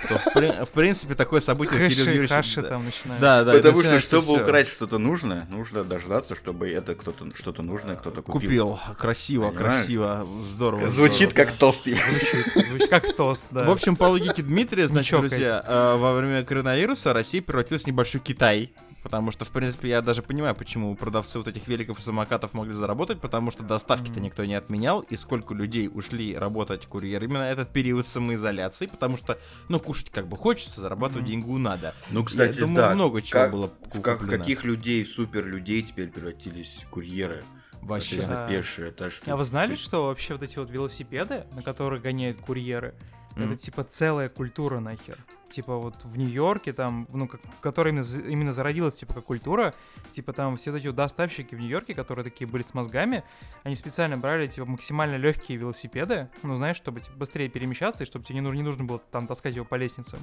то 0.09 0.19
в 0.19 0.35
при- 0.35 0.65
в 0.65 0.71
принципе 0.71 1.15
такое 1.15 1.41
событие 1.41 1.89
Кирилл 1.89 2.07
Юрьевич... 2.07 2.55
там 2.55 2.85
начинают. 2.85 3.21
Да, 3.21 3.45
да. 3.45 3.53
Потому 3.53 3.83
что, 3.83 3.99
чтобы 4.01 4.43
украсть 4.43 4.71
что-то 4.73 4.99
нужное, 4.99 5.47
нужно 5.51 5.85
дождаться, 5.85 6.35
чтобы 6.35 6.71
это 6.71 6.95
кто-то 6.95 7.27
что-то 7.35 7.63
нужное 7.63 7.97
кто-то 7.97 8.23
купил. 8.23 8.41
Купил. 8.41 8.81
Красиво, 8.99 9.51
красиво, 9.51 10.27
здорово. 10.43 10.89
Звучит 10.89 11.31
здорово. 11.31 11.47
как 11.47 11.57
тост. 11.57 11.85
Звучит, 11.85 12.67
звучит 12.69 12.91
как 12.91 13.17
тост, 13.17 13.47
да. 13.51 13.65
В 13.65 13.71
общем, 13.71 13.97
по 13.97 14.05
логике 14.05 14.43
Дмитрия, 14.43 14.89
значит, 14.89 15.19
друзья, 15.19 15.63
э, 15.67 15.97
во 15.97 16.15
время 16.15 16.45
коронавируса 16.45 17.13
Россия 17.13 17.43
превратилась 17.43 17.85
в 17.85 17.87
небольшой 17.87 18.21
Китай. 18.21 18.73
Потому 19.03 19.31
что, 19.31 19.45
в 19.47 19.51
принципе, 19.51 19.89
я 19.89 20.03
даже 20.03 20.23
понимаю, 20.23 20.55
почему 20.55 20.95
продавцы 20.95 21.39
вот 21.39 21.49
этих 21.49 21.67
великов 21.69 21.99
и 21.99 22.03
самокатов 22.03 22.53
могли 22.53 22.75
заработать, 22.75 23.21
потому 23.21 23.51
что 23.51 23.63
доставки-то 23.63 24.21
никто 24.21 24.45
не 24.45 24.55
отменял, 24.55 25.01
и 25.01 25.17
сколько 25.17 25.55
людей 25.55 25.89
ушли 25.93 26.37
работать 26.37 26.85
курьерами 26.87 27.33
на 27.35 27.51
этот 27.51 27.71
период 27.73 28.07
самоизоляции, 28.07 28.87
потому 28.87 29.17
что, 29.17 29.39
ну, 29.69 29.81
кушать 29.81 30.11
как 30.11 30.29
бы 30.29 30.37
хочется, 30.37 30.81
зарабатывать 30.81 31.23
Мгм. 31.23 31.31
деньгу 31.33 31.59
надо. 31.59 31.95
Ну, 32.11 32.25
кстати, 32.25 32.55
я 32.57 32.61
думаю, 32.61 32.77
да. 32.89 32.95
много 32.95 33.23
чего 33.23 33.41
как- 33.41 33.53
было 33.53 33.67
в 33.95 34.01
как- 34.03 34.19
куплено. 34.19 34.39
каких 34.39 34.65
людей, 34.65 35.07
супер 35.07 35.47
людей 35.47 35.83
теперь 35.83 36.09
превратились 36.09 36.85
курьеры? 36.91 37.43
Вообще. 37.81 38.17
Естественно, 38.17 38.41
Да. 38.41 38.49
пешие. 38.49 38.89
Это 38.89 39.09
что? 39.09 39.33
А 39.33 39.37
вы 39.37 39.45
знали, 39.45 39.75
что 39.77 40.05
вообще 40.09 40.35
вот 40.35 40.43
эти 40.43 40.59
вот 40.59 40.69
велосипеды, 40.71 41.45
на 41.57 41.63
которых 41.63 42.03
гоняют 42.03 42.39
курьеры, 42.43 42.95
Мгм. 43.37 43.53
это 43.53 43.57
типа 43.57 43.85
целая 43.85 44.29
культура 44.29 44.81
нахер. 44.81 45.19
Типа 45.51 45.77
вот 45.77 46.05
в 46.05 46.17
Нью-Йорке 46.17 46.73
там, 46.73 47.09
ну, 47.13 47.27
как, 47.27 47.41
которая 47.61 47.93
именно, 47.93 48.05
именно 48.29 48.53
зародилась 48.53 48.95
типа 48.95 49.15
как 49.15 49.25
культура, 49.25 49.75
типа 50.13 50.33
там 50.33 50.57
все 50.57 50.77
эти 50.77 50.91
доставщики 50.91 51.55
в 51.55 51.61
Нью-Йорке, 51.61 51.95
которые 51.95 52.25
такие 52.25 52.49
были 52.49 52.63
с 52.63 52.75
мозгами, 52.75 53.25
они 53.63 53.75
специально 53.75 54.17
брали 54.17 54.47
типа 54.47 54.67
максимально 54.67 55.17
легкие 55.17 55.59
велосипеды, 55.59 56.29
ну, 56.43 56.55
знаешь, 56.57 56.77
чтобы 56.77 57.01
типа, 57.01 57.17
быстрее 57.17 57.49
перемещаться, 57.49 58.05
и 58.05 58.07
чтобы 58.07 58.25
тебе 58.25 58.37
не 58.37 58.41
нужно, 58.41 58.59
не 58.59 58.65
нужно 58.65 58.85
было 58.85 58.99
там 58.99 59.27
таскать 59.27 59.55
его 59.55 59.65
по 59.65 59.75
лестницам. 59.75 60.21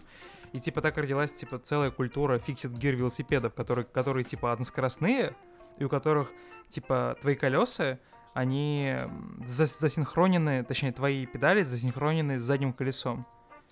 И 0.53 0.59
типа 0.59 0.81
так 0.81 0.97
родилась 0.97 1.33
типа 1.33 1.59
целая 1.59 1.91
культура 1.91 2.39
фиксит 2.39 2.71
гир 2.71 2.95
велосипедов, 2.95 3.53
которые, 3.53 3.85
которые 3.85 4.23
типа 4.23 4.53
односкоростные, 4.53 5.33
и 5.77 5.83
у 5.83 5.89
которых 5.89 6.31
типа 6.69 7.17
твои 7.21 7.35
колеса, 7.35 7.99
они 8.37 8.93
зас- 9.39 9.79
засинхронены, 9.79 10.63
точнее, 10.63 10.91
твои 10.91 11.25
педали 11.25 11.63
засинхронены 11.63 12.37
с 12.37 12.43
задним 12.43 12.71
колесом. 12.71 13.25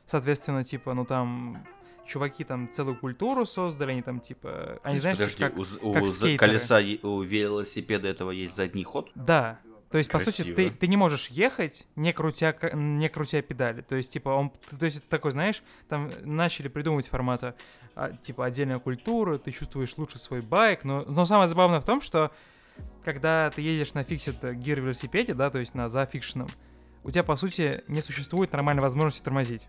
Соответственно, 0.08 0.64
типа, 0.64 0.96
ну 0.96 1.06
там 1.06 1.64
чуваки 2.08 2.44
там 2.44 2.72
целую 2.72 2.96
культуру 2.98 3.46
создали, 3.46 3.92
они 3.92 4.02
там 4.02 4.20
типа, 4.20 4.80
они 4.82 4.98
знаешь, 4.98 5.20
Подожди, 5.20 5.44
как... 5.44 5.56
у, 5.56 5.62
у 5.62 6.08
скейтеры. 6.08 6.38
колеса, 6.38 6.80
у 7.04 7.22
велосипеда 7.22 8.08
этого 8.08 8.32
есть 8.32 8.56
задний 8.56 8.84
ход? 8.84 9.12
Да. 9.14 9.60
То 9.92 10.00
есть, 10.00 10.10
по 10.12 10.18
сути, 10.18 10.38
Красиво. 10.42 10.56
ты, 10.56 10.70
ты 10.72 10.88
не 10.88 10.98
можешь 10.98 11.28
ехать, 11.28 11.86
не 11.96 12.12
крутя, 12.12 12.56
не 12.74 13.08
крутя 13.08 13.44
педали. 13.44 13.82
То 13.82 13.96
есть, 13.96 14.12
типа, 14.12 14.30
он, 14.30 14.52
то 14.78 14.84
есть, 14.84 14.98
это 14.98 15.08
такой, 15.08 15.32
знаешь, 15.32 15.62
там 15.88 16.10
начали 16.24 16.70
придумывать 16.70 17.08
формата, 17.08 17.56
а, 17.94 18.12
типа, 18.12 18.46
отдельная 18.46 18.80
культура, 18.80 19.38
ты 19.38 19.52
чувствуешь 19.52 19.96
лучше 19.96 20.18
свой 20.18 20.42
байк. 20.42 20.84
Но, 20.84 21.06
но 21.08 21.24
самое 21.24 21.48
забавное 21.48 21.80
в 21.80 21.86
том, 21.86 22.02
что 22.02 22.32
когда 23.04 23.52
ты 23.56 23.62
едешь 23.62 23.94
на 23.94 24.04
фиксит 24.04 24.44
гир 24.56 24.82
велосипеде, 24.82 25.34
да, 25.34 25.50
то 25.50 25.60
есть 25.60 25.74
на 25.76 25.88
зафикшенном, 25.90 26.48
у 27.04 27.12
тебя, 27.12 27.24
по 27.24 27.36
сути, 27.36 27.84
не 27.88 28.02
существует 28.02 28.52
нормальной 28.52 28.82
возможности 28.82 29.24
тормозить. 29.24 29.68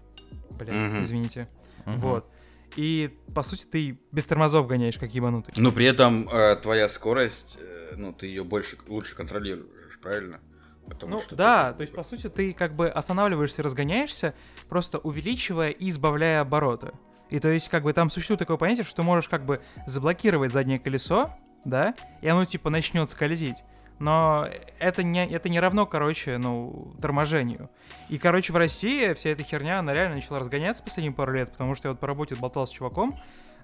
Блять, 0.53 0.75
Мгм. 0.75 1.03
извините. 1.03 1.49
Мгм. 1.85 1.99
Вот. 1.99 2.31
И, 2.77 3.17
по 3.35 3.43
сути, 3.43 3.65
ты 3.67 3.99
без 4.11 4.25
тормозов 4.25 4.67
гоняешь, 4.67 4.97
как 4.99 5.11
ебанутый. 5.13 5.55
Но 5.57 5.71
при 5.71 5.85
этом 5.85 6.29
э, 6.29 6.57
твоя 6.57 6.89
скорость, 6.89 7.59
э, 7.61 7.95
ну, 7.97 8.13
ты 8.13 8.27
ее 8.27 8.43
больше, 8.43 8.77
лучше 8.89 9.15
контролируешь, 9.15 9.99
правильно? 10.01 10.41
Потому 10.89 11.15
Ну 11.17 11.21
что 11.21 11.37
да, 11.37 11.73
ты- 11.73 11.77
то 11.79 11.81
есть 11.83 11.93
по 11.95 12.05
сути 12.05 12.29
ты 12.29 12.53
как 12.53 12.75
бы 12.75 12.89
останавливаешься, 12.89 13.63
разгоняешься, 13.63 14.35
просто 14.69 14.99
увеличивая 14.99 15.71
и 15.71 15.91
избавляя 15.91 16.41
обороты. 16.41 16.93
И 17.29 17.39
то 17.41 17.49
есть 17.49 17.69
как 17.69 17.83
бы 17.83 17.93
там 17.93 18.09
существует 18.09 18.39
такое 18.39 18.57
понятие, 18.57 18.85
что 18.85 18.97
ты 18.97 19.03
можешь 19.03 19.29
как 19.29 19.45
бы 19.45 19.61
заблокировать 19.87 20.53
заднее 20.53 20.79
колесо, 20.79 21.35
да, 21.67 21.95
и 22.21 22.29
оно 22.29 22.45
типа 22.45 22.71
начнет 22.71 23.11
скользить. 23.11 23.63
Но 23.99 24.47
это 24.79 25.03
не, 25.03 25.27
это 25.27 25.49
не 25.49 25.59
равно, 25.59 25.87
короче, 25.87 26.37
ну, 26.37 26.95
торможению. 27.01 27.71
И, 28.11 28.19
короче, 28.19 28.53
в 28.53 28.57
России 28.57 29.15
вся 29.15 29.31
эта 29.31 29.43
херня, 29.43 29.79
она 29.79 29.95
реально 29.95 30.17
начала 30.17 30.39
разгоняться 30.39 30.83
последние 30.83 31.15
пару 31.15 31.33
лет, 31.33 31.51
потому 31.51 31.75
что 31.75 31.89
я 31.89 31.93
вот 31.93 32.01
по 32.01 32.07
работе 32.07 32.35
болтал 32.35 32.67
с 32.67 32.71
чуваком, 32.71 33.17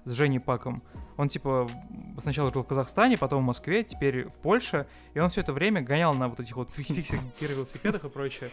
с 0.05 0.11
Женей 0.11 0.39
Паком. 0.39 0.81
Он, 1.17 1.29
типа, 1.29 1.69
сначала 2.19 2.51
жил 2.51 2.63
в 2.63 2.67
Казахстане, 2.67 3.17
потом 3.17 3.43
в 3.43 3.45
Москве, 3.45 3.83
теперь 3.83 4.25
в 4.29 4.33
Польше. 4.33 4.87
И 5.13 5.19
он 5.19 5.29
все 5.29 5.41
это 5.41 5.53
время 5.53 5.81
гонял 5.81 6.13
на 6.13 6.27
вот 6.27 6.39
этих 6.39 6.55
вот 6.55 6.69
фикс- 6.75 6.93
фиксах, 6.93 7.19
велосипедах 7.39 8.03
и 8.05 8.09
прочее. 8.09 8.49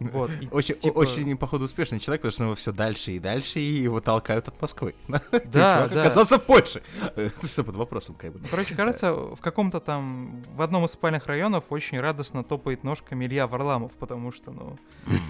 Вот. 0.00 0.30
и, 0.40 0.48
Очень, 0.50 0.74
типа- 0.76 0.98
очень, 0.98 1.36
походу, 1.36 1.64
успешный 1.64 2.00
человек, 2.00 2.22
потому 2.22 2.32
что 2.32 2.44
его 2.44 2.54
все 2.54 2.72
дальше 2.72 3.12
и 3.12 3.18
дальше, 3.18 3.60
и 3.60 3.82
его 3.82 4.00
толкают 4.00 4.48
от 4.48 4.60
Москвы. 4.60 4.94
Да, 5.52 5.88
да. 5.88 6.00
оказался 6.02 6.38
в 6.38 6.42
Польше. 6.44 6.82
Э, 7.16 7.30
Что 7.42 7.62
под 7.64 7.76
вопросом, 7.76 8.14
как 8.14 8.32
бы. 8.32 8.40
Короче, 8.48 8.74
кажется, 8.74 9.12
в 9.12 9.40
каком-то 9.40 9.80
там, 9.80 10.42
в 10.54 10.62
одном 10.62 10.84
из 10.84 10.90
спальных 10.92 11.26
районов 11.26 11.64
очень 11.70 12.00
радостно 12.00 12.42
топает 12.44 12.84
ножками 12.84 13.24
Илья 13.26 13.46
Варламов, 13.46 13.92
потому 13.92 14.32
что, 14.32 14.50
ну, 14.50 14.78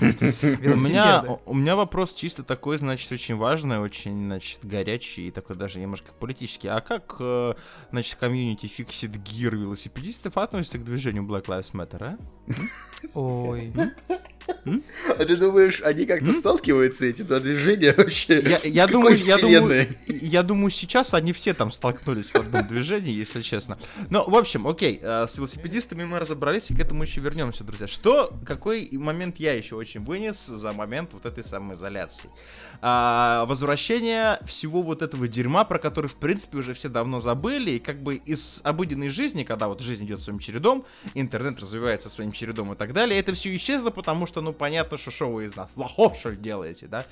У 0.00 0.04
меня, 0.04 1.24
у 1.46 1.54
меня 1.54 1.76
вопрос 1.76 2.14
чисто 2.14 2.42
такой, 2.42 2.78
значит, 2.78 3.10
очень 3.12 3.36
важный, 3.36 3.78
очень, 3.78 4.26
значит, 4.26 4.60
горячий 4.62 5.28
и 5.28 5.30
такой 5.30 5.56
даже 5.56 5.78
немножко 5.80 6.12
политический. 6.18 6.68
А 6.76 6.80
как, 6.80 7.16
э, 7.20 7.54
значит, 7.90 8.16
комьюнити 8.18 8.66
Fixit 8.66 9.22
Gear 9.22 9.54
велосипедистов 9.56 10.38
относится 10.38 10.78
к 10.78 10.84
движению 10.84 11.24
Black 11.24 11.44
Lives 11.44 11.72
Matter, 11.72 12.02
а? 12.02 12.18
Ой. 13.14 13.72
А 15.08 15.24
ты 15.24 15.36
думаешь, 15.36 15.80
они 15.82 16.06
как-то 16.06 16.32
сталкиваются, 16.32 17.06
эти 17.06 17.22
два 17.22 17.40
движения 17.40 17.94
вообще? 17.96 18.60
Я, 18.64 18.86
думаю, 18.86 19.16
я 19.16 19.38
думаю, 19.38 19.88
я 20.06 20.42
думаю, 20.42 20.70
сейчас 20.70 21.14
они 21.14 21.32
все 21.32 21.54
там 21.54 21.70
столкнулись 21.70 22.30
в 22.30 22.36
одном 22.36 22.66
движении, 22.66 23.12
если 23.12 23.42
честно. 23.42 23.78
Но, 24.10 24.24
в 24.24 24.34
общем, 24.36 24.66
окей, 24.66 24.98
э, 25.02 25.26
с 25.28 25.36
велосипедистами 25.36 26.04
мы 26.04 26.18
разобрались, 26.18 26.70
и 26.70 26.74
к 26.74 26.80
этому 26.80 27.02
еще 27.02 27.20
вернемся, 27.20 27.64
друзья. 27.64 27.86
Что, 27.86 28.32
какой 28.46 28.88
момент 28.92 29.38
я 29.38 29.52
еще 29.54 29.76
очень 29.76 30.04
вынес 30.04 30.46
за 30.46 30.72
момент 30.72 31.10
вот 31.12 31.26
этой 31.26 31.44
самоизоляции? 31.44 32.30
А, 32.80 33.44
возвращение 33.46 34.40
всего 34.44 34.82
вот 34.82 35.02
этого 35.02 35.28
дерьма, 35.28 35.64
про 35.64 35.78
который, 35.78 36.08
в 36.08 36.16
принципе, 36.16 36.58
уже 36.58 36.74
все 36.74 36.88
давно 36.88 37.20
забыли, 37.20 37.72
и 37.72 37.78
как 37.78 38.02
бы 38.02 38.16
из 38.16 38.60
обыденной 38.64 39.08
жизни, 39.08 39.44
когда 39.44 39.68
вот 39.68 39.80
жизнь 39.80 40.04
идет 40.04 40.20
своим 40.20 40.38
чередом, 40.38 40.84
интернет 41.14 41.60
развивается 41.60 42.08
своим 42.08 42.32
чередом 42.32 42.72
и 42.72 42.76
так 42.76 42.92
далее, 42.92 43.20
это 43.20 43.34
все 43.34 43.54
исчезло, 43.54 43.90
потому 43.90 44.26
что, 44.26 44.31
ну, 44.40 44.52
понятно, 44.52 44.98
что 44.98 45.10
шоу 45.10 45.40
из 45.40 45.54
нас 45.56 45.70
лохов, 45.76 46.16
что 46.16 46.30
ли, 46.30 46.36
делаете, 46.36 46.86
да? 46.86 47.04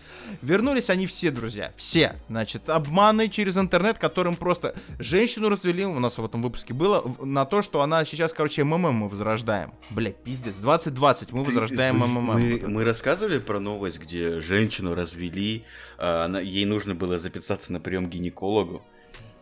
Вернулись 0.42 0.90
они 0.90 1.06
все, 1.06 1.30
друзья, 1.30 1.72
все. 1.76 2.14
Значит, 2.28 2.68
обманы 2.68 3.28
через 3.28 3.56
интернет, 3.56 3.98
которым 3.98 4.37
просто 4.37 4.74
женщину 4.98 5.48
развели, 5.48 5.85
у 5.85 5.98
нас 5.98 6.18
в 6.18 6.24
этом 6.24 6.42
выпуске 6.42 6.74
было, 6.74 7.04
на 7.20 7.44
то, 7.44 7.62
что 7.62 7.83
она 7.83 8.04
сейчас, 8.04 8.33
короче, 8.33 8.64
МММ 8.64 8.94
мы 8.94 9.09
возрождаем. 9.09 9.72
Блять, 9.90 10.16
пиздец, 10.16 10.56
2020 10.56 11.33
мы 11.33 11.44
возрождаем 11.44 11.96
МММ. 11.96 12.24
Мы, 12.24 12.62
мы 12.66 12.85
рассказывали 12.85 13.38
про 13.38 13.61
новость, 13.61 13.98
где 13.98 14.40
женщину 14.40 14.94
развели, 14.94 15.64
а, 15.98 16.24
она- 16.24 16.40
ей 16.40 16.64
нужно 16.64 16.94
было 16.94 17.18
записаться 17.18 17.72
на 17.72 17.80
прием 17.80 18.06
к 18.06 18.11
гинекологу. 18.11 18.83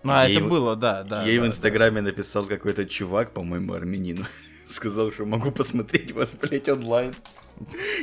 А, 0.05 0.27
ей 0.27 0.39
это 0.39 0.47
было, 0.47 0.77
да, 0.77 1.03
да. 1.03 1.25
ей 1.25 1.37
да, 1.37 1.43
в 1.43 1.45
да. 1.45 1.49
Инстаграме 1.49 2.01
написал 2.01 2.45
какой-то 2.45 2.87
чувак, 2.87 3.33
по-моему, 3.33 3.73
армянин. 3.73 4.27
Сказал, 4.67 5.11
что 5.11 5.25
могу 5.25 5.51
посмотреть 5.51 6.13
вас, 6.13 6.37
блять, 6.37 6.69
онлайн. 6.69 7.15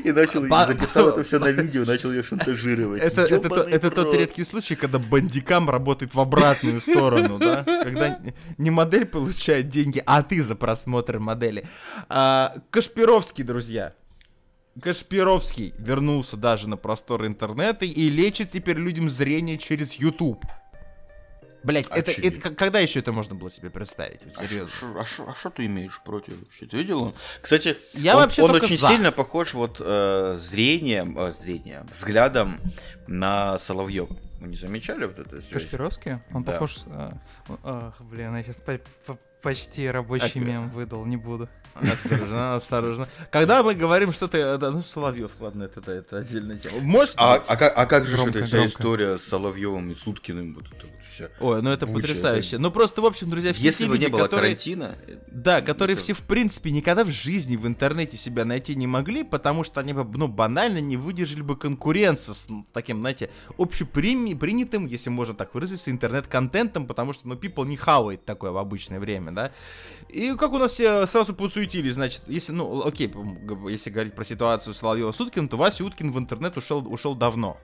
И 0.03 0.11
начал, 0.11 0.45
Ба- 0.47 0.65
записал 0.65 1.09
это 1.09 1.23
все 1.27 1.39
на 1.39 1.49
видео, 1.51 1.85
начал 1.85 2.11
ее 2.11 2.23
шантажировать. 2.23 3.01
Это, 3.01 3.21
это, 3.23 3.49
то- 3.49 3.61
это 3.61 3.91
тот 3.91 4.13
редкий 4.13 4.43
случай, 4.43 4.75
когда 4.75 4.99
бандикам 4.99 5.69
работает 5.69 6.13
в 6.13 6.19
обратную 6.19 6.81
сторону, 6.81 7.37
да? 7.39 7.63
Когда 7.63 8.19
не 8.57 8.71
модель 8.71 9.05
получает 9.05 9.69
деньги, 9.69 10.01
а 10.05 10.23
ты 10.23 10.41
за 10.43 10.55
просмотр 10.55 11.19
модели. 11.19 11.65
А, 12.09 12.55
Кашпировский, 12.69 13.43
друзья. 13.43 13.93
Кашпировский 14.81 15.73
вернулся 15.77 16.35
даже 16.35 16.67
на 16.67 16.75
просторы 16.75 17.27
интернета 17.27 17.85
и 17.85 18.09
лечит 18.09 18.51
теперь 18.51 18.77
людям 18.77 19.09
зрение 19.09 19.57
через 19.57 19.93
YouTube. 19.93 20.43
Блять, 21.65 21.87
это, 21.89 22.11
это 22.11 22.51
когда 22.51 22.79
еще 22.79 22.99
это 22.99 23.11
можно 23.11 23.35
было 23.35 23.49
себе 23.49 23.69
представить? 23.69 24.23
Вот 24.23 24.33
А 24.37 24.47
серьезно. 24.47 24.73
шо- 25.05 25.27
А 25.29 25.33
что 25.35 25.47
а 25.49 25.51
ты 25.51 25.65
имеешь 25.65 25.99
против 26.03 26.39
вообще? 26.39 26.65
Ты 26.67 26.77
видел? 26.77 27.01
он? 27.03 27.15
Кстати, 27.41 27.75
Я 27.93 28.15
он, 28.15 28.21
вообще 28.23 28.43
он 28.43 28.51
очень 28.51 28.77
за. 28.77 28.87
сильно 28.87 29.11
похож 29.11 29.53
вот 29.53 29.77
э, 29.79 30.37
зрением, 30.39 31.17
э, 31.17 31.33
зрением, 31.33 31.87
взглядом 31.95 32.59
на 33.07 33.57
Соловьева. 33.59 34.15
Вы 34.39 34.47
не 34.49 34.55
замечали 34.57 35.05
вот 35.05 35.17
это? 35.17 35.41
Кашпировский? 35.51 36.19
Он 36.33 36.43
Да. 36.43 36.51
похож... 36.53 36.77
а, 36.87 37.17
Ах, 37.63 37.99
блин, 38.01 38.35
я 38.35 38.43
сейчас 38.43 38.61
почти 39.41 39.87
рабочий 39.89 40.31
А, 40.35 40.39
мем 40.39 40.69
выдал, 40.69 41.05
не 41.05 41.17
буду. 41.17 41.47
Осторожно, 41.75 42.55
осторожно. 42.55 43.07
Когда 43.31 43.63
мы 43.63 43.75
говорим 43.75 44.11
что-то... 44.13 44.37
э, 44.37 44.57
да, 44.57 44.71
Ну, 44.71 44.81
Соловьев, 44.83 45.31
ладно, 45.39 45.63
это, 45.63 45.79
это, 45.79 45.91
это 45.91 46.17
отдельная 46.17 46.57
тема. 46.57 46.79
Может 46.81 47.15
А, 47.17 47.35
а 47.35 47.55
как, 47.55 47.73
а 47.77 47.85
как 47.85 48.05
же 48.05 48.17
эта 48.17 48.43
вся 48.43 48.65
история 48.65 49.17
с 49.17 49.23
Соловьевым 49.23 49.91
и 49.91 49.95
Суткиным? 49.95 50.53
Вот 50.55 50.65
это 50.67 50.85
вот 50.87 51.04
вся. 51.15 51.29
Ой, 51.39 51.61
ну 51.61 51.69
это 51.71 51.85
Куча, 51.85 51.99
потрясающе. 52.01 52.57
Ну 52.57 52.71
просто, 52.71 53.01
в 53.01 53.05
общем, 53.05 53.29
друзья, 53.29 53.53
все 53.53 53.63
Если 53.65 53.83
те 53.85 53.89
бы 53.89 53.95
люди, 53.95 54.05
не 54.05 54.09
было 54.11 54.23
которые... 54.23 54.51
карантина, 54.55 54.95
Да, 55.31 55.61
которые 55.61 55.93
это- 55.95 56.03
все, 56.03 56.13
в 56.13 56.21
принципе, 56.21 56.71
никогда 56.71 57.03
в 57.03 57.09
жизни 57.09 57.55
в 57.55 57.65
интернете 57.67 58.17
себя 58.17 58.45
найти 58.45 58.75
не 58.75 58.87
могли, 58.87 59.23
потому 59.23 59.63
что 59.63 59.79
они 59.79 59.93
бы, 59.93 60.03
ну, 60.17 60.27
банально 60.27 60.79
не 60.79 60.97
выдержали 60.97 61.41
бы 61.41 61.55
конкуренции 61.57 62.33
с 62.33 62.47
таким, 62.73 63.01
знаете, 63.01 63.29
общепринятым, 63.57 64.85
если 64.85 65.09
можно 65.09 65.33
так 65.33 65.53
выразиться, 65.53 65.91
интернет-контентом, 65.91 66.87
потому 66.87 67.13
что, 67.13 67.27
ну, 67.27 67.35
people 67.35 67.65
не 67.67 67.77
хавает 67.77 68.25
такое 68.25 68.51
в 68.51 68.57
обычное 68.57 68.99
время, 68.99 69.31
да. 69.31 69.51
И 70.09 70.35
как 70.35 70.53
у 70.53 70.57
нас 70.57 70.71
все 70.73 71.05
сразу 71.07 71.33
подсуетились, 71.33 71.95
значит, 71.95 72.21
если, 72.27 72.51
ну, 72.51 72.85
окей, 72.85 73.11
если 73.69 73.89
говорить 73.89 74.13
про 74.13 74.23
ситуацию 74.23 74.73
Соловьева 74.73 75.11
с 75.11 75.19
Уткиным, 75.19 75.47
то 75.49 75.57
Вася 75.57 75.83
Уткин 75.83 76.11
в 76.11 76.19
интернет 76.19 76.57
ушел, 76.57 76.85
ушел 76.91 77.15
давно. 77.15 77.57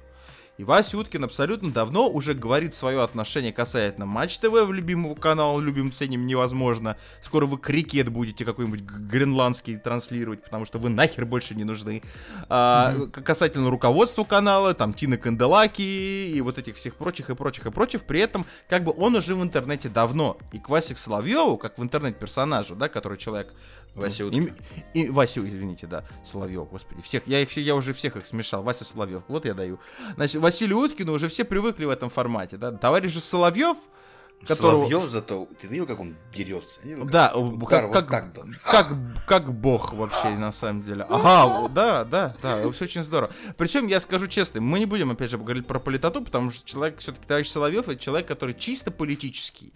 И 0.61 0.63
Вася 0.63 0.95
Уткин 0.95 1.23
абсолютно 1.23 1.71
давно 1.71 2.07
уже 2.07 2.35
говорит 2.35 2.75
свое 2.75 3.01
отношение 3.01 3.51
касательно 3.51 4.05
Матч 4.05 4.37
ТВ 4.37 4.51
в 4.51 4.71
любимого 4.71 5.15
канала, 5.15 5.59
любим, 5.59 5.91
ценим, 5.91 6.27
невозможно. 6.27 6.97
Скоро 7.23 7.47
вы 7.47 7.57
крикет 7.57 8.09
будете 8.09 8.45
какой-нибудь 8.45 8.81
гренландский 8.81 9.77
транслировать, 9.77 10.43
потому 10.43 10.65
что 10.65 10.77
вы 10.77 10.89
нахер 10.89 11.25
больше 11.25 11.55
не 11.55 11.63
нужны. 11.63 12.03
А, 12.47 12.93
Касательно 13.11 13.71
руководства 13.71 14.23
канала, 14.23 14.75
там 14.75 14.93
Тина 14.93 15.17
Канделаки 15.17 15.81
и 15.81 16.39
вот 16.41 16.59
этих 16.59 16.75
всех 16.75 16.93
прочих 16.93 17.31
и 17.31 17.33
прочих 17.33 17.65
и 17.65 17.71
прочих. 17.71 18.03
При 18.03 18.19
этом, 18.19 18.45
как 18.69 18.83
бы 18.83 18.93
он 18.95 19.15
уже 19.15 19.33
в 19.33 19.41
интернете 19.41 19.89
давно. 19.89 20.37
И 20.51 20.59
к 20.59 20.69
Васе 20.69 20.95
Соловьеву, 20.95 21.57
как 21.57 21.79
в 21.79 21.81
интернет-персонажу, 21.81 22.75
да, 22.75 22.87
который 22.87 23.17
человек... 23.17 23.51
Вася 23.95 24.25
Уткин. 24.25 24.43
им- 24.47 24.55
и, 24.93 25.09
Васю, 25.09 25.47
извините, 25.47 25.87
да, 25.87 26.03
Соловьев, 26.23 26.69
господи, 26.69 27.01
всех, 27.01 27.27
я 27.27 27.41
их, 27.41 27.51
я 27.57 27.75
уже 27.75 27.93
всех 27.93 28.15
их 28.15 28.25
смешал, 28.25 28.63
Вася 28.63 28.85
Соловьев, 28.85 29.23
вот 29.27 29.45
я 29.45 29.53
даю. 29.53 29.79
Значит, 30.15 30.41
Василию 30.41 30.77
Уткину 30.77 31.13
уже 31.13 31.27
все 31.27 31.43
привыкли 31.43 31.85
в 31.85 31.89
этом 31.89 32.09
формате, 32.09 32.57
да, 32.57 32.71
товарищ 32.71 33.11
же 33.11 33.21
Соловьев, 33.21 33.77
которого... 34.47 34.87
Соловьев 34.87 35.09
зато, 35.09 35.47
ты 35.59 35.67
видел, 35.67 35.85
как 35.87 35.99
он 35.99 36.15
дерется? 36.33 36.81
Видел, 36.83 37.01
как 37.03 37.11
Да, 37.11 37.33
удар 37.33 37.69
как, 37.69 37.83
вот 37.87 37.93
как, 37.93 38.33
так 38.33 38.45
как, 38.63 38.87
как 39.27 39.53
бог 39.53 39.93
вообще 39.93 40.29
на 40.29 40.51
самом 40.51 40.83
деле. 40.83 41.05
Ага, 41.09 41.69
да, 41.69 42.03
да, 42.03 42.35
да, 42.41 42.71
все 42.71 42.85
очень 42.85 43.03
здорово. 43.03 43.31
Причем 43.57 43.87
я 43.87 43.99
скажу 43.99 44.27
честно, 44.27 44.61
мы 44.61 44.79
не 44.79 44.85
будем 44.85 45.11
опять 45.11 45.31
же 45.31 45.37
говорить 45.37 45.67
про 45.67 45.79
политоту, 45.79 46.23
потому 46.23 46.51
что 46.51 46.67
человек, 46.67 46.99
все-таки 46.99 47.25
товарищ 47.27 47.49
Соловьев, 47.49 47.87
это 47.87 47.97
человек, 47.97 48.27
который 48.27 48.55
чисто 48.55 48.91
политический. 48.91 49.73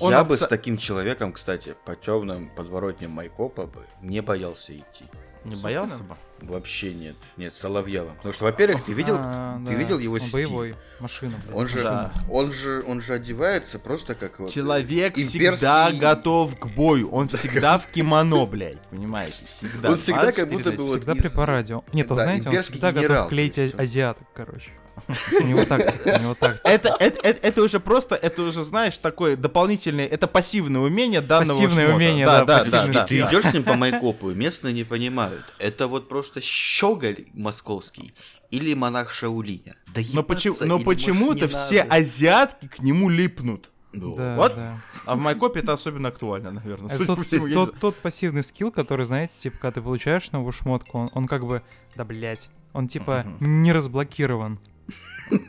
Он 0.00 0.12
Я 0.12 0.24
бы 0.24 0.34
абсо- 0.34 0.46
с 0.46 0.48
таким 0.48 0.78
человеком, 0.78 1.32
кстати, 1.32 1.76
по 1.84 1.96
темным 1.96 2.50
подворотням 2.54 3.10
Майкопа 3.10 3.66
бы 3.66 3.86
не 4.02 4.20
боялся 4.20 4.76
идти. 4.76 5.04
Не 5.44 5.56
боялся 5.56 6.02
бы? 6.02 6.16
Вообще 6.40 6.92
нет. 6.92 7.16
Нет, 7.36 7.54
Соловьевым. 7.54 8.16
Потому 8.16 8.34
что, 8.34 8.44
во-первых, 8.44 8.84
ты 8.84 8.92
видел, 8.92 9.16
А, 9.18 9.58
ты 9.64 9.72
да. 9.72 9.74
видел 9.78 9.98
его 9.98 10.14
Он 10.14 10.20
стиль? 10.20 10.32
Боевой. 10.46 10.74
Машина, 11.00 11.38
блядь. 11.44 11.56
Он 11.56 11.68
же, 11.68 11.82
Да. 11.82 12.12
он 12.30 12.52
же, 12.52 12.84
он 12.86 13.00
же 13.00 13.14
одевается 13.14 13.78
просто 13.78 14.14
как 14.14 14.38
вот 14.40 14.50
Человек 14.52 15.16
имперский- 15.16 15.56
всегда 15.56 15.90
готов 15.92 16.58
к 16.58 16.66
бою. 16.66 17.08
Он 17.10 17.28
всегда 17.28 17.78
в 17.78 17.86
кимоно, 17.86 18.44
блядь. 18.46 18.80
Понимаете? 18.90 19.36
Всегда. 19.48 19.90
Он 19.92 19.96
всегда 19.96 20.32
как 20.32 20.48
24 20.48 20.56
будто 20.56 20.70
на 20.70 20.76
бы 20.76 20.82
вот 20.84 20.90
Всегда 20.98 21.14
при 21.14 21.28
параде. 21.28 21.80
Нет, 21.92 22.10
он, 22.12 22.18
знаете, 22.18 22.48
он 22.50 22.60
всегда 22.62 22.92
готов 22.92 23.28
клеить 23.28 23.58
а- 23.58 23.70
азиаток, 23.78 24.26
короче. 24.34 24.70
У 25.40 25.42
него 25.44 25.64
тактика, 25.64 26.16
у 26.18 26.22
него 26.22 26.34
тактика. 26.34 26.68
Это, 26.68 26.96
это, 26.98 27.20
это, 27.28 27.46
это 27.46 27.62
уже 27.62 27.80
просто, 27.80 28.14
это 28.14 28.42
уже, 28.42 28.62
знаешь, 28.64 28.96
такое 28.98 29.36
дополнительное, 29.36 30.06
это 30.06 30.26
пассивное 30.26 30.80
умение 30.80 31.20
данного 31.20 31.58
Пассивное 31.58 31.86
шмота. 31.86 31.96
умение, 31.96 32.26
да, 32.26 32.44
да, 32.44 32.64
да, 32.64 32.86
да, 32.86 33.04
ты 33.04 33.20
идешь 33.20 33.44
с 33.44 33.52
ним 33.52 33.64
по 33.64 33.74
Майкопу, 33.76 34.30
и 34.30 34.34
местные 34.34 34.72
не 34.72 34.84
понимают. 34.84 35.44
Это 35.58 35.86
вот 35.88 36.08
просто 36.08 36.40
щеголь 36.40 37.26
московский 37.34 38.14
или 38.50 38.74
монах 38.74 39.10
Шаулиня. 39.10 39.76
Да 39.94 40.00
Но, 40.12 40.22
почему, 40.22 40.56
но 40.60 40.78
почему-то 40.78 41.48
все 41.48 41.82
надо? 41.84 41.96
азиатки 41.96 42.68
к 42.68 42.78
нему 42.80 43.08
липнут. 43.08 43.70
Ну, 43.92 44.16
Да, 44.16 44.36
Вот. 44.36 44.54
да. 44.56 44.80
А 45.04 45.14
в 45.14 45.18
Майкопе 45.18 45.60
это 45.60 45.72
особенно 45.72 46.08
актуально, 46.08 46.50
наверное. 46.50 46.86
Это 46.86 46.96
Судя 46.96 47.06
тот, 47.06 47.18
по 47.18 47.22
всему, 47.24 47.48
тот, 47.48 47.78
тот 47.78 47.96
пассивный 47.96 48.42
скилл, 48.42 48.72
который, 48.72 49.06
знаете, 49.06 49.34
типа, 49.38 49.58
когда 49.58 49.72
ты 49.74 49.82
получаешь 49.82 50.30
новую 50.32 50.52
шмотку, 50.52 50.98
он, 50.98 51.10
он 51.14 51.26
как 51.28 51.46
бы, 51.46 51.62
да 51.94 52.04
блять, 52.04 52.48
он 52.74 52.88
типа 52.88 53.24
не 53.40 53.72
разблокирован. 53.72 54.58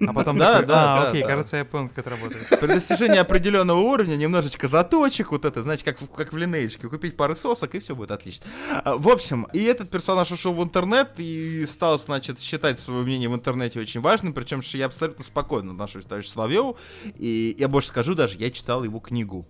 А 0.07 0.13
потом 0.13 0.38
Да, 0.38 0.53
такой, 0.53 0.67
да, 0.67 0.93
а, 0.93 1.01
да, 1.01 1.09
окей, 1.09 1.21
да. 1.21 1.27
кажется, 1.27 1.57
я 1.57 1.65
понял, 1.65 1.89
как 1.89 1.97
это 1.97 2.09
работает. 2.11 2.47
При 2.61 2.67
достижении 2.67 3.17
определенного 3.17 3.79
уровня 3.79 4.15
немножечко 4.15 4.69
заточек, 4.69 5.31
вот 5.31 5.43
это, 5.43 5.61
знаете, 5.63 5.83
как, 5.83 5.99
в- 5.99 6.07
как 6.07 6.31
в 6.31 6.38
линейке, 6.38 6.88
купить 6.88 7.17
пару 7.17 7.35
сосок, 7.35 7.75
и 7.75 7.79
все 7.79 7.93
будет 7.93 8.11
отлично. 8.11 8.45
А, 8.85 8.95
В 8.95 9.09
общем, 9.09 9.47
и 9.51 9.61
этот 9.63 9.89
персонаж 9.89 10.31
ушел 10.31 10.53
в 10.53 10.63
интернет 10.63 11.09
и 11.17 11.65
стал, 11.65 11.99
значит, 11.99 12.39
считать 12.39 12.79
свое 12.79 13.03
мнение 13.03 13.27
в 13.27 13.35
интернете 13.35 13.79
очень 13.81 13.99
важным, 13.99 14.33
причем 14.33 14.61
что 14.61 14.77
я 14.77 14.85
абсолютно 14.85 15.25
спокойно 15.25 15.73
отношусь 15.73 16.05
к 16.05 16.07
товарищу 16.07 16.29
Соловьеву, 16.29 16.77
и 17.19 17.53
я 17.59 17.67
больше 17.67 17.89
скажу 17.89 18.15
даже, 18.15 18.38
я 18.38 18.51
читал 18.51 18.83
его 18.85 18.99
книгу. 18.99 19.45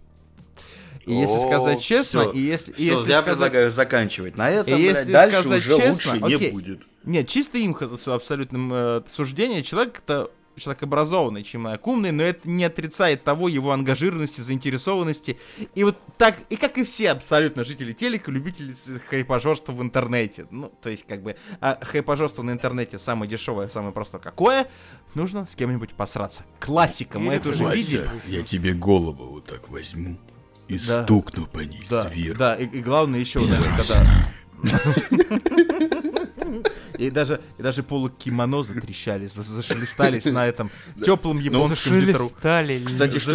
И 1.06 1.14
если 1.14 1.38
сказать 1.38 1.82
честно, 1.82 2.22
и 2.22 2.40
если, 2.40 2.72
и 2.72 2.76
Всё, 2.76 2.94
если 2.98 3.12
я 3.12 3.22
предлагаю 3.22 3.72
заканчивать 3.72 4.38
на 4.38 4.50
этом, 4.50 4.76
если 4.80 5.12
дальше 5.12 5.48
уже 5.48 5.76
лучше 5.76 6.20
не 6.20 6.52
будет. 6.52 6.82
Нет, 7.06 7.28
чисто 7.28 7.58
им 7.58 7.74
абсолютным 8.16 8.72
э, 8.74 9.02
суждение. 9.08 9.64
Человек 9.64 10.00
это 10.00 10.30
человек 10.58 10.84
образованный, 10.84 11.44
человек 11.44 11.86
умный, 11.86 12.12
но 12.14 12.24
это 12.24 12.50
не 12.50 12.64
отрицает 12.64 13.26
того 13.26 13.50
его 13.50 13.72
ангажированности, 13.74 14.40
заинтересованности. 14.40 15.38
И 15.76 15.84
вот 15.84 15.98
так, 16.18 16.38
и 16.50 16.56
как 16.56 16.78
и 16.78 16.84
все 16.86 17.12
абсолютно 17.12 17.66
жители 17.66 17.92
телека, 17.92 18.32
любители 18.32 18.72
с- 18.72 19.02
хайпажорства 19.10 19.74
в 19.74 19.82
интернете. 19.82 20.48
Ну, 20.52 20.72
то 20.82 20.90
есть, 20.90 21.06
как 21.08 21.24
бы, 21.24 21.36
а 21.60 21.78
хайпажорство 21.82 22.42
на 22.42 22.52
интернете 22.52 22.98
самое 22.98 23.30
дешевое, 23.30 23.68
самое 23.68 23.92
простое 23.92 24.22
какое? 24.22 24.68
Нужно 25.14 25.46
с 25.46 25.56
кем-нибудь 25.58 25.94
посраться. 25.94 26.46
Классика, 26.62 27.20
мы 27.20 27.34
Или 27.34 27.42
это 27.42 27.50
уже 27.50 27.66
видели. 27.76 28.10
я 28.28 28.42
тебе 28.42 28.72
голову 28.74 29.26
вот 29.32 29.46
так 29.46 29.68
возьму 29.70 30.18
и 30.70 30.80
Да. 30.80 31.04
стукну 31.04 31.48
по 31.48 31.60
ней 31.60 31.84
Да, 31.90 32.10
да, 32.38 32.56
и, 32.56 32.66
и 32.66 32.82
главное 32.82 33.20
еще, 33.20 33.40
вот 33.40 33.50
когда... 33.50 34.32
И 36.98 37.10
даже, 37.10 37.42
и 37.58 37.62
даже 37.64 37.84
полукимоно 37.84 38.64
затрещали, 38.64 39.28
за- 39.28 39.44
зашелестались 39.44 40.26
на 40.26 40.48
этом 40.48 40.70
теплом 41.04 41.40
японском 41.40 41.94
ветру. 42.08 42.26
Кстати, 42.86 43.18
что, 43.20 43.32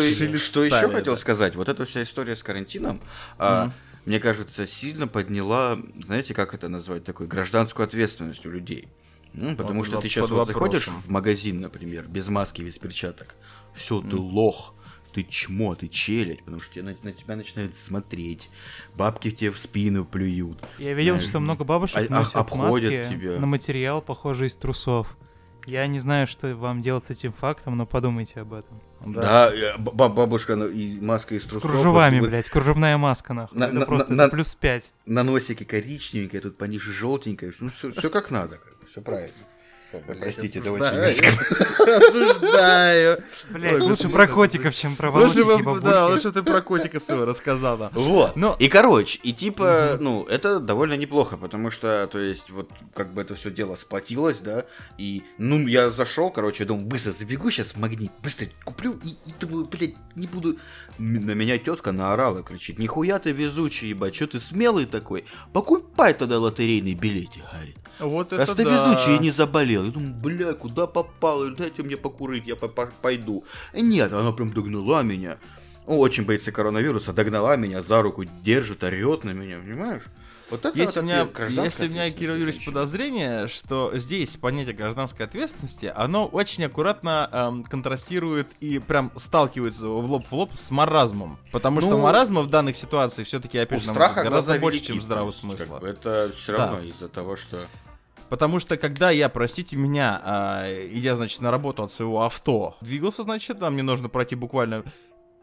еще 0.65 0.75
хотел 0.93 1.17
сказать, 1.17 1.55
вот 1.57 1.69
эта 1.69 1.85
вся 1.85 2.03
история 2.03 2.37
с 2.37 2.43
карантином, 2.43 3.01
а, 3.39 3.73
мне 4.07 4.19
кажется, 4.21 4.67
сильно 4.67 5.07
подняла, 5.07 5.79
знаете, 6.03 6.35
как 6.35 6.55
это 6.55 6.69
назвать, 6.69 7.05
такой 7.05 7.27
гражданскую 7.27 7.85
ответственность 7.85 8.45
у 8.47 8.51
людей. 8.51 8.89
Ну, 9.33 9.55
потому 9.55 9.79
Вот 9.81 9.87
что 9.87 10.01
ты 10.01 10.09
сейчас 10.09 10.29
вот 10.29 10.47
заходишь 10.47 10.89
в 10.89 11.09
магазин, 11.11 11.61
например, 11.61 12.07
без 12.09 12.29
маски, 12.29 12.63
без 12.63 12.79
перчаток, 12.79 13.35
все, 13.75 14.01
ты 14.01 14.17
лох, 14.17 14.75
ты 15.13 15.23
чмо, 15.25 15.75
ты 15.75 15.89
челядь, 15.89 16.43
потому 16.43 16.61
что 16.61 16.83
на, 16.83 16.95
на 17.03 17.13
тебя 17.13 17.37
начинают 17.37 17.77
смотреть, 17.77 18.49
бабки 18.97 19.31
тебе 19.31 19.51
в 19.51 19.59
спину 19.59 20.05
плюют. 20.05 20.59
Я 20.79 20.95
видел, 20.95 21.15
Знаешь, 21.15 21.29
что 21.29 21.41
много 21.41 21.65
бабушек 21.65 21.97
а- 21.97 22.01
а- 22.09 22.19
носят 22.21 22.37
обходят 22.37 22.93
маски 22.93 23.15
тебя. 23.15 23.39
на 23.39 23.47
материал, 23.47 24.01
похожий 24.03 24.49
из 24.49 24.57
трусов. 24.57 25.17
Я 25.67 25.87
не 25.87 26.01
знаю, 26.01 26.27
что 26.27 26.57
вам 26.57 26.81
делать 26.81 27.05
с 27.05 27.11
этим 27.11 27.33
фактом, 27.35 27.77
но 27.77 27.85
подумайте 27.85 28.41
об 28.41 28.55
этом. 28.55 28.81
Да. 29.05 29.51
Да, 29.51 29.75
ба- 29.79 30.09
бабушка 30.09 30.57
ну, 30.57 30.67
и 30.67 30.99
маска 31.01 31.35
из 31.35 31.43
С 31.45 31.47
трусов. 31.49 31.71
кружевами, 31.71 32.21
вот 32.21 32.31
блядь, 32.31 32.49
кружевная 32.49 32.97
маска, 32.97 33.35
нахуй. 33.35 33.59
На- 33.59 33.65
это 33.65 33.75
на- 33.75 33.87
просто 33.87 34.13
на- 34.15 34.29
плюс 34.29 34.55
5. 34.55 34.91
на 35.05 35.23
носике 35.23 35.65
коричневенькая, 35.67 36.41
тут 36.41 36.57
пониже 36.57 36.93
желтенькая. 36.93 37.53
Ну, 37.61 37.71
все, 37.71 38.09
как 38.11 38.31
надо, 38.31 38.59
все 38.91 39.03
правильно. 39.03 39.35
Простите, 40.21 40.61
это 40.61 40.73
очень 40.73 40.97
мерзко. 40.97 41.27
Осуждаю. 41.97 43.23
Блядь, 43.51 43.73
Ой, 43.75 43.81
лучше 43.81 44.09
про 44.09 44.25
это- 44.25 44.33
котиков, 44.33 44.75
чем 44.75 44.97
про 44.97 45.11
Лучше 45.11 45.41
и 45.41 45.81
да, 45.81 46.07
лучше 46.07 46.33
ты 46.33 46.43
про 46.43 46.61
котика 46.63 47.01
своего 47.01 47.25
рассказала. 47.25 47.91
Вот. 47.95 48.37
Но- 48.37 48.57
И 48.59 48.69
короче, 48.69 49.19
и 49.23 49.33
типа, 49.33 49.99
ну, 50.01 50.25
это 50.25 50.61
довольно 50.61 50.95
неплохо, 50.97 51.37
потому 51.37 51.71
что, 51.71 52.09
то 52.11 52.19
есть, 52.19 52.51
вот 52.51 52.71
как 52.95 53.13
бы 53.13 53.23
это 53.23 53.35
все 53.35 53.51
дело 53.51 53.77
сплотилось, 53.77 54.39
да, 54.39 54.65
и, 54.99 55.23
ну, 55.39 55.67
я 55.67 55.91
зашел, 55.91 56.31
короче, 56.31 56.65
думаю, 56.65 56.87
быстро 56.87 57.11
забегу 57.13 57.51
сейчас 57.51 57.73
в 57.73 57.77
магнит, 57.79 58.13
быстро 58.23 58.47
куплю, 58.65 58.99
и, 59.05 59.11
и 59.29 59.35
думаю, 59.41 59.65
блядь, 59.67 59.95
не 60.15 60.27
буду... 60.27 60.57
На 60.99 61.33
меня 61.35 61.59
тетка 61.59 61.93
наорала, 61.93 62.43
кричит, 62.43 62.79
нихуя 62.79 63.19
ты 63.19 63.33
везучий, 63.33 63.89
ебать, 63.89 64.15
что 64.15 64.27
ты 64.27 64.39
смелый 64.39 64.87
такой? 64.87 65.25
Покупай 65.53 66.15
тогда 66.15 66.39
лотерейный 66.39 66.95
билетик, 66.95 67.43
говорит. 67.53 67.77
Вот 67.99 68.33
Раз 68.33 68.55
ты 68.55 68.63
везучий 68.65 69.17
и 69.17 69.19
не 69.19 69.31
заболел. 69.31 69.80
Я 69.85 69.91
думаю, 69.93 70.15
бля, 70.15 70.53
куда 70.55 70.87
попал? 70.87 71.49
Дайте 71.51 71.83
мне 71.83 71.97
покурить, 71.97 72.47
я 72.47 72.57
по- 72.57 72.69
по- 72.69 72.91
пойду. 73.03 73.45
Нет, 73.73 74.13
она 74.13 74.33
прям 74.33 74.51
догнала 74.53 75.03
меня. 75.03 75.39
Очень 75.87 76.25
боится 76.25 76.53
коронавируса, 76.53 77.13
догнала 77.13 77.57
меня, 77.57 77.83
за 77.83 78.01
руку 78.03 78.25
держит, 78.25 78.85
орет 78.85 79.25
на 79.25 79.31
меня, 79.31 79.59
понимаешь? 79.59 80.03
Вот 80.51 80.65
это 80.65 80.77
Есть 80.77 80.97
вот 80.97 81.03
у 81.03 81.05
меня, 81.05 81.29
если 81.63 81.87
у 81.87 81.91
меня, 81.91 82.11
Кирилл 82.11 82.35
Юрьевич, 82.35 82.65
подозрение, 82.65 83.47
что 83.47 83.93
здесь 83.95 84.37
понятие 84.37 84.75
гражданской 84.75 85.25
ответственности, 85.25 85.93
оно 85.95 86.27
очень 86.27 86.65
аккуратно 86.65 87.29
эм, 87.33 87.63
контрастирует 87.63 88.49
и 88.59 88.81
прям 88.81 89.13
сталкивается 89.15 89.87
в 89.87 90.11
лоб 90.11 90.27
в 90.29 90.33
лоб 90.33 90.51
с 90.59 90.73
маразмом. 90.73 91.39
Потому 91.53 91.81
что 91.81 91.91
Ну, 91.91 91.99
маразма 91.99 92.43
в 92.43 92.49
данных 92.49 92.77
ситуациях 92.77 93.29
все-таки, 93.29 93.59
опять 93.59 93.83
же, 93.85 93.93
гораздо 93.93 94.59
больше, 94.59 94.79
велики, 94.79 94.87
чем 94.89 95.01
здравого 95.01 95.29
есть, 95.29 95.41
как 95.41 95.51
смысла. 95.59 95.79
бы 95.79 95.87
это 95.89 96.33
все 96.37 96.57
Да. 96.57 96.67
равно 96.67 96.81
из-за 96.83 97.09
того, 97.09 97.37
что... 97.37 97.67
Потому 98.31 98.61
что 98.61 98.77
когда 98.77 99.11
я, 99.11 99.29
простите 99.29 99.77
меня, 99.77 100.21
а, 100.25 100.65
идя, 100.93 101.17
значит, 101.17 101.41
на 101.41 101.51
работу 101.51 101.83
от 101.83 101.91
своего 101.91 102.23
авто, 102.23 102.77
двигался, 102.81 103.25
значит, 103.25 103.59
там 103.59 103.75
мне 103.75 103.83
нужно 103.83 104.09
пройти 104.09 104.37
буквально 104.37 104.85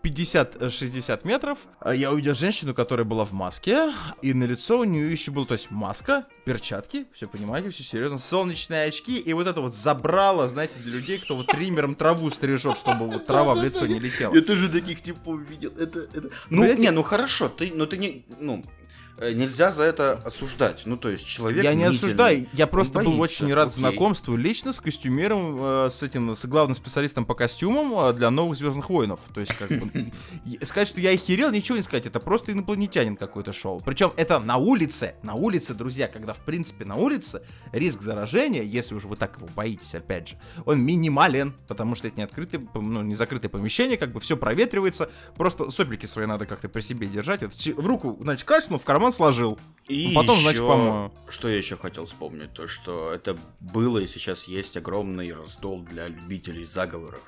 50-60 0.04 1.22
метров, 1.28 1.60
а 1.80 1.94
я 1.94 2.12
увидел 2.12 2.34
женщину, 2.34 2.74
которая 2.74 3.06
была 3.06 3.26
в 3.26 3.34
маске, 3.34 3.94
и 4.22 4.34
на 4.34 4.46
лицо 4.46 4.80
у 4.80 4.84
нее 4.86 5.12
еще 5.12 5.32
было, 5.32 5.46
то 5.46 5.54
есть 5.54 5.70
маска, 5.70 6.26
перчатки, 6.46 7.08
все 7.12 7.28
понимаете, 7.28 7.72
все 7.72 7.84
серьезно, 7.84 8.18
солнечные 8.18 8.88
очки, 8.88 9.18
и 9.18 9.34
вот 9.34 9.48
это 9.48 9.60
вот 9.60 9.76
забрало, 9.76 10.48
знаете, 10.48 10.76
для 10.78 10.94
людей, 10.94 11.18
кто 11.18 11.36
вот 11.36 11.48
триммером 11.48 11.96
траву 11.96 12.30
стрижет, 12.30 12.78
чтобы 12.78 13.10
вот 13.10 13.26
трава 13.26 13.54
в 13.54 13.64
лицо 13.64 13.86
не 13.86 14.00
летела. 14.00 14.34
Я 14.34 14.42
тоже 14.42 14.70
таких 14.70 15.02
типов 15.02 15.42
видел. 15.42 15.72
Это, 15.78 16.00
это... 16.00 16.30
Ну, 16.50 16.74
не, 16.74 16.92
ну 16.92 17.04
хорошо, 17.04 17.50
ты, 17.50 17.72
ну 17.74 17.86
ты 17.86 17.98
не, 17.98 18.26
ну, 18.40 18.64
э, 18.64 18.77
нельзя 19.20 19.72
за 19.72 19.84
это 19.84 20.14
осуждать. 20.24 20.82
Ну, 20.86 20.98
то 20.98 21.10
есть 21.10 21.26
человек 21.26 21.64
Я 21.64 21.74
не 21.74 21.86
осуждаю, 21.86 22.48
я 22.54 22.68
просто 22.68 23.00
был 23.00 23.18
боится, 23.18 23.44
очень 23.44 23.54
рад 23.54 23.68
окей. 23.70 23.80
знакомству 23.80 24.36
лично 24.36 24.72
с 24.72 24.80
костюмером, 24.80 25.58
э, 25.60 25.90
с 25.92 26.04
этим, 26.04 26.36
с 26.36 26.46
главным 26.46 26.76
специалистом 26.76 27.26
по 27.26 27.34
костюмам 27.34 27.94
э, 27.98 28.14
для 28.14 28.30
новых 28.30 28.58
Звездных 28.58 28.90
воинов. 28.90 29.20
То 29.34 29.40
есть, 29.40 29.54
как 29.54 29.70
бы, 29.70 30.12
сказать, 30.66 30.88
что 30.88 31.00
я 31.00 31.12
охерел, 31.12 31.52
ничего 31.52 31.78
не 31.78 31.84
сказать, 31.84 32.06
это 32.06 32.20
просто 32.20 32.52
инопланетянин 32.52 33.16
какой-то 33.16 33.54
шел. 33.54 33.82
Причем 33.84 34.12
это 34.18 34.40
на 34.40 34.58
улице, 34.58 35.16
на 35.24 35.34
улице, 35.34 35.74
друзья, 35.74 36.08
когда 36.08 36.34
в 36.34 36.40
принципе 36.40 36.86
на 36.86 36.96
улице 36.96 37.42
риск 37.72 38.02
заражения, 38.02 38.64
если 38.64 38.96
уж 38.96 39.06
вы 39.06 39.16
так 39.16 39.38
его 39.38 39.48
боитесь, 39.56 39.96
опять 39.96 40.30
же, 40.30 40.40
он 40.66 40.82
минимален, 40.82 41.54
потому 41.68 41.96
что 41.96 42.08
это 42.08 42.18
не 42.18 42.24
открытое, 42.24 42.62
ну, 42.76 43.02
не 43.02 43.16
закрытое 43.16 43.50
помещение, 43.50 43.98
как 43.98 44.12
бы 44.12 44.20
все 44.20 44.38
проветривается, 44.38 45.10
просто 45.36 45.72
сопельки 45.72 46.06
свои 46.06 46.26
надо 46.26 46.46
как-то 46.46 46.70
при 46.70 46.82
себе 46.82 47.08
держать. 47.08 47.42
Чи- 47.58 47.74
в 47.74 47.86
руку, 47.86 48.18
значит, 48.22 48.46
кашлял, 48.46 48.80
в 48.80 48.84
карман 48.84 49.07
сложил. 49.12 49.60
И 49.88 50.10
Ну, 50.10 50.16
потом, 50.16 50.40
значит, 50.42 50.60
ещё, 50.62 50.68
помою. 50.68 51.12
Что 51.30 51.48
я 51.48 51.56
еще 51.58 51.78
хотел 51.78 52.06
вспомнить, 52.06 52.54
то 52.54 52.68
что 52.68 53.12
это 53.14 53.38
было 53.62 54.00
и 54.00 54.08
сейчас 54.08 54.44
есть 54.46 54.76
огромный 54.76 55.32
раздол 55.34 55.82
для 55.82 56.08
любителей 56.10 56.66
заговоров. 56.66 57.22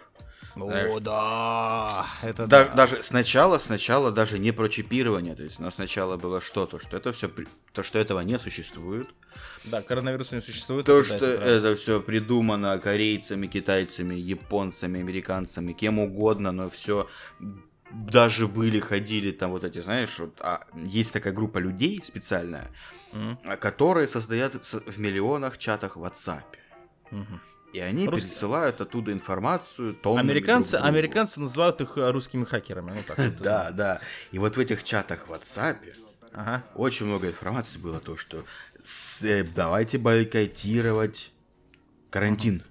Знаешь, 0.55 0.91
О, 0.93 0.99
да, 0.99 2.05
это 2.23 2.47
Да- 2.47 2.65
да. 2.65 2.73
Даже 2.73 3.01
сначала, 3.01 3.59
сначала 3.59 4.11
даже 4.11 4.39
не 4.39 4.51
про 4.51 4.67
чипирование, 4.67 5.35
то 5.35 5.43
есть, 5.43 5.59
но 5.59 5.71
сначала 5.71 6.17
было 6.17 6.41
что-то, 6.41 6.79
что 6.79 6.97
это 6.97 7.13
все, 7.13 7.29
то, 7.71 7.81
что 7.83 7.97
этого 7.97 8.19
не 8.21 8.37
существует, 8.39 9.07
Да, 9.63 9.81
коронавируса 9.81 10.35
не 10.35 10.41
существует. 10.41 10.85
то, 10.85 10.99
это 10.99 11.09
да, 11.11 11.15
что 11.17 11.25
это 11.27 11.49
это 11.49 11.75
все 11.77 12.01
придумано 12.01 12.77
корейцами, 12.79 13.47
китайцами, 13.47 14.15
японцами, 14.15 14.99
американцами, 14.99 15.71
кем 15.71 15.97
угодно, 15.99 16.51
но 16.51 16.69
все 16.69 17.07
даже 17.91 18.47
были, 18.47 18.79
ходили 18.79 19.31
там 19.31 19.51
вот 19.51 19.63
эти, 19.63 19.81
знаешь, 19.81 20.19
вот, 20.19 20.39
а, 20.41 20.61
есть 20.75 21.13
такая 21.13 21.33
группа 21.33 21.57
людей 21.57 22.01
специальная, 22.05 22.67
а, 23.43 23.55
которые 23.55 24.07
создают 24.07 24.53
в 24.65 24.99
миллионах 24.99 25.57
чатах 25.57 25.95
в 25.97 26.03
WhatsApp. 26.03 26.43
мгм. 27.11 27.41
И 27.71 27.79
они 27.79 28.07
Рус- 28.07 28.21
пересылают 28.23 28.81
оттуда 28.81 29.11
информацию 29.13 29.95
Американцы, 30.03 30.71
друг 30.71 30.81
другу. 30.81 30.87
американцы 30.97 31.39
называют 31.39 31.79
их 31.81 31.97
э, 31.99 32.09
русскими 32.09 32.43
хакерами. 32.43 32.91
Ну, 32.95 33.03
так, 33.07 33.17
Да, 33.39 33.69
да. 33.71 34.01
И 34.31 34.39
вот 34.39 34.57
в 34.57 34.59
этих 34.59 34.83
чатах 34.83 35.27
в 35.27 35.31
WhatsApp 35.31 35.77
Ага. 36.33 36.63
очень 36.73 37.05
много 37.05 37.27
информации 37.27 37.77
было 37.77 37.99
то, 37.99 38.17
что 38.17 38.43
э, 39.21 39.43
давайте 39.43 39.99
бойкотировать 39.99 41.31
карантин. 42.09 42.63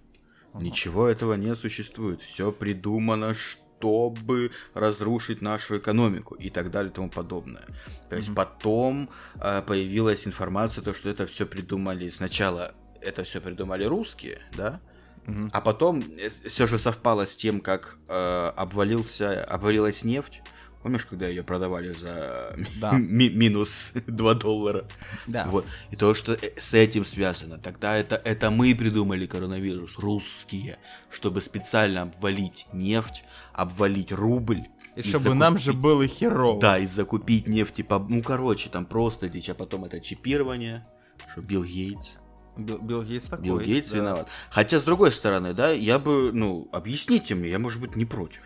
Ничего 0.54 1.06
этого 1.06 1.34
не 1.34 1.54
существует. 1.54 2.20
Все 2.20 2.50
придумано, 2.50 3.34
чтобы 3.79 4.51
разрушить 4.74 5.41
нашу 5.43 5.79
экономику 5.79 6.35
и 6.35 6.51
так 6.51 6.70
далее 6.70 6.91
и 6.91 6.95
тому 6.95 7.09
подобное. 7.09 7.64
То 8.11 8.16
есть 8.16 8.35
потом 8.35 9.09
э, 9.41 9.62
появилась 9.62 10.26
информация, 10.26 10.83
то, 10.83 10.95
что 10.95 11.09
это 11.09 11.26
все 11.26 11.47
придумали 11.47 12.11
сначала 12.11 12.72
это 13.01 13.22
все 13.22 13.41
придумали 13.41 13.85
русские, 13.85 14.41
да, 14.57 14.81
Мгм. 15.26 15.51
а 15.53 15.61
потом 15.61 16.03
все 16.47 16.66
же 16.66 16.79
совпало 16.79 17.26
с 17.26 17.37
тем, 17.37 17.61
как 17.61 17.99
э, 18.09 18.53
обвалился, 18.57 19.45
обвалилась 19.45 20.03
нефть. 20.05 20.41
Помнишь, 20.83 21.07
когда 21.07 21.26
ее 21.29 21.43
продавали 21.43 21.93
за 21.93 22.57
Да. 22.81 22.93
ми- 22.99 23.31
минус 23.31 23.93
2 24.07 24.35
доллара? 24.35 24.85
Да. 25.26 25.45
Вот. 25.47 25.64
И 25.93 25.97
то, 25.97 26.14
что 26.14 26.33
э, 26.33 26.39
с 26.59 26.72
этим 26.74 27.05
связано, 27.05 27.59
тогда 27.59 27.97
это, 27.97 28.16
это 28.24 28.51
мы 28.51 28.74
придумали 28.74 29.26
коронавирус, 29.26 29.97
русские, 29.99 30.79
чтобы 31.11 31.41
специально 31.41 32.03
обвалить 32.03 32.66
нефть, 32.72 33.22
обвалить 33.59 34.12
рубль. 34.12 34.62
И 34.96 35.00
и 35.00 35.02
чтобы 35.02 35.34
нам 35.34 35.59
же 35.59 35.66
закупить- 35.66 35.82
было 35.82 36.06
херово. 36.06 36.61
Да, 36.61 36.78
и 36.78 36.86
закупить 36.86 37.46
нефть, 37.46 37.80
и 37.80 37.82
по... 37.82 37.98
ну, 37.98 38.22
короче, 38.22 38.68
там 38.70 38.86
просто 38.86 39.28
дичь, 39.28 39.48
а 39.50 39.54
потом 39.54 39.84
это 39.84 40.00
чипирование, 40.00 40.84
что 41.32 41.40
Билл 41.42 41.64
Гейтс. 41.64 42.16
Билл, 42.56 42.78
Билл 42.78 43.02
Гейтс 43.02 43.26
такой. 43.26 43.44
Билл 43.44 43.61
Гейтс 43.61 43.90
да. 43.90 43.96
виноват. 43.98 44.28
Хотя, 44.50 44.80
с 44.80 44.84
другой 44.84 45.12
стороны, 45.12 45.54
да, 45.54 45.70
я 45.70 45.98
бы, 45.98 46.30
ну, 46.32 46.68
объясните 46.72 47.34
мне, 47.34 47.50
я, 47.50 47.59
может 47.59 47.80
быть, 47.80 47.96
не 47.96 48.04
против. 48.04 48.42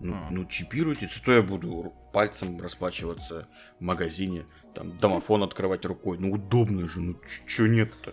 Ну, 0.00 0.14
А. 0.14 0.28
ну 0.30 0.44
чипируйте, 0.44 1.08
что 1.08 1.32
я 1.32 1.42
буду 1.42 1.92
пальцем 2.12 2.60
расплачиваться 2.60 3.48
в 3.80 3.82
магазине, 3.82 4.46
там, 4.74 4.96
домофон 4.98 5.42
открывать 5.42 5.84
рукой. 5.84 6.18
Ну, 6.18 6.32
удобно 6.32 6.86
же, 6.88 7.00
ну, 7.00 7.14
чё 7.46 7.66
нет-то? 7.66 8.12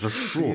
За 0.00 0.08
что? 0.10 0.54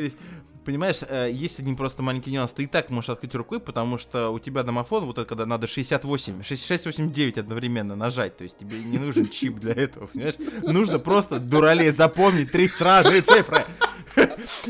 Понимаешь, 0.67 0.97
э, 1.07 1.29
есть 1.31 1.61
один 1.61 1.77
просто 1.77 2.03
маленький 2.03 2.29
нюанс. 2.29 2.51
Ты 2.51 2.63
и 2.63 2.67
так 2.67 2.89
можешь 2.89 3.09
открыть 3.09 3.33
рукой, 3.35 3.61
потому 3.61 3.97
что 3.97 4.31
у 4.31 4.37
тебя 4.37 4.63
домофон, 4.63 5.05
вот 5.05 5.17
это 5.17 5.25
когда 5.25 5.45
надо 5.45 5.65
68, 5.65 6.43
66, 6.43 6.87
89 6.87 7.37
одновременно 7.37 7.95
нажать. 7.95 8.35
То 8.35 8.43
есть 8.43 8.57
тебе 8.57 8.77
не 8.79 8.97
нужен 8.97 9.29
чип 9.29 9.59
для 9.59 9.71
этого, 9.71 10.07
понимаешь? 10.07 10.35
Нужно 10.63 10.99
просто, 10.99 11.39
дуралей, 11.39 11.91
запомнить 11.91 12.51
три 12.51 12.67
сразу 12.67 13.09
цифры. 13.21 13.65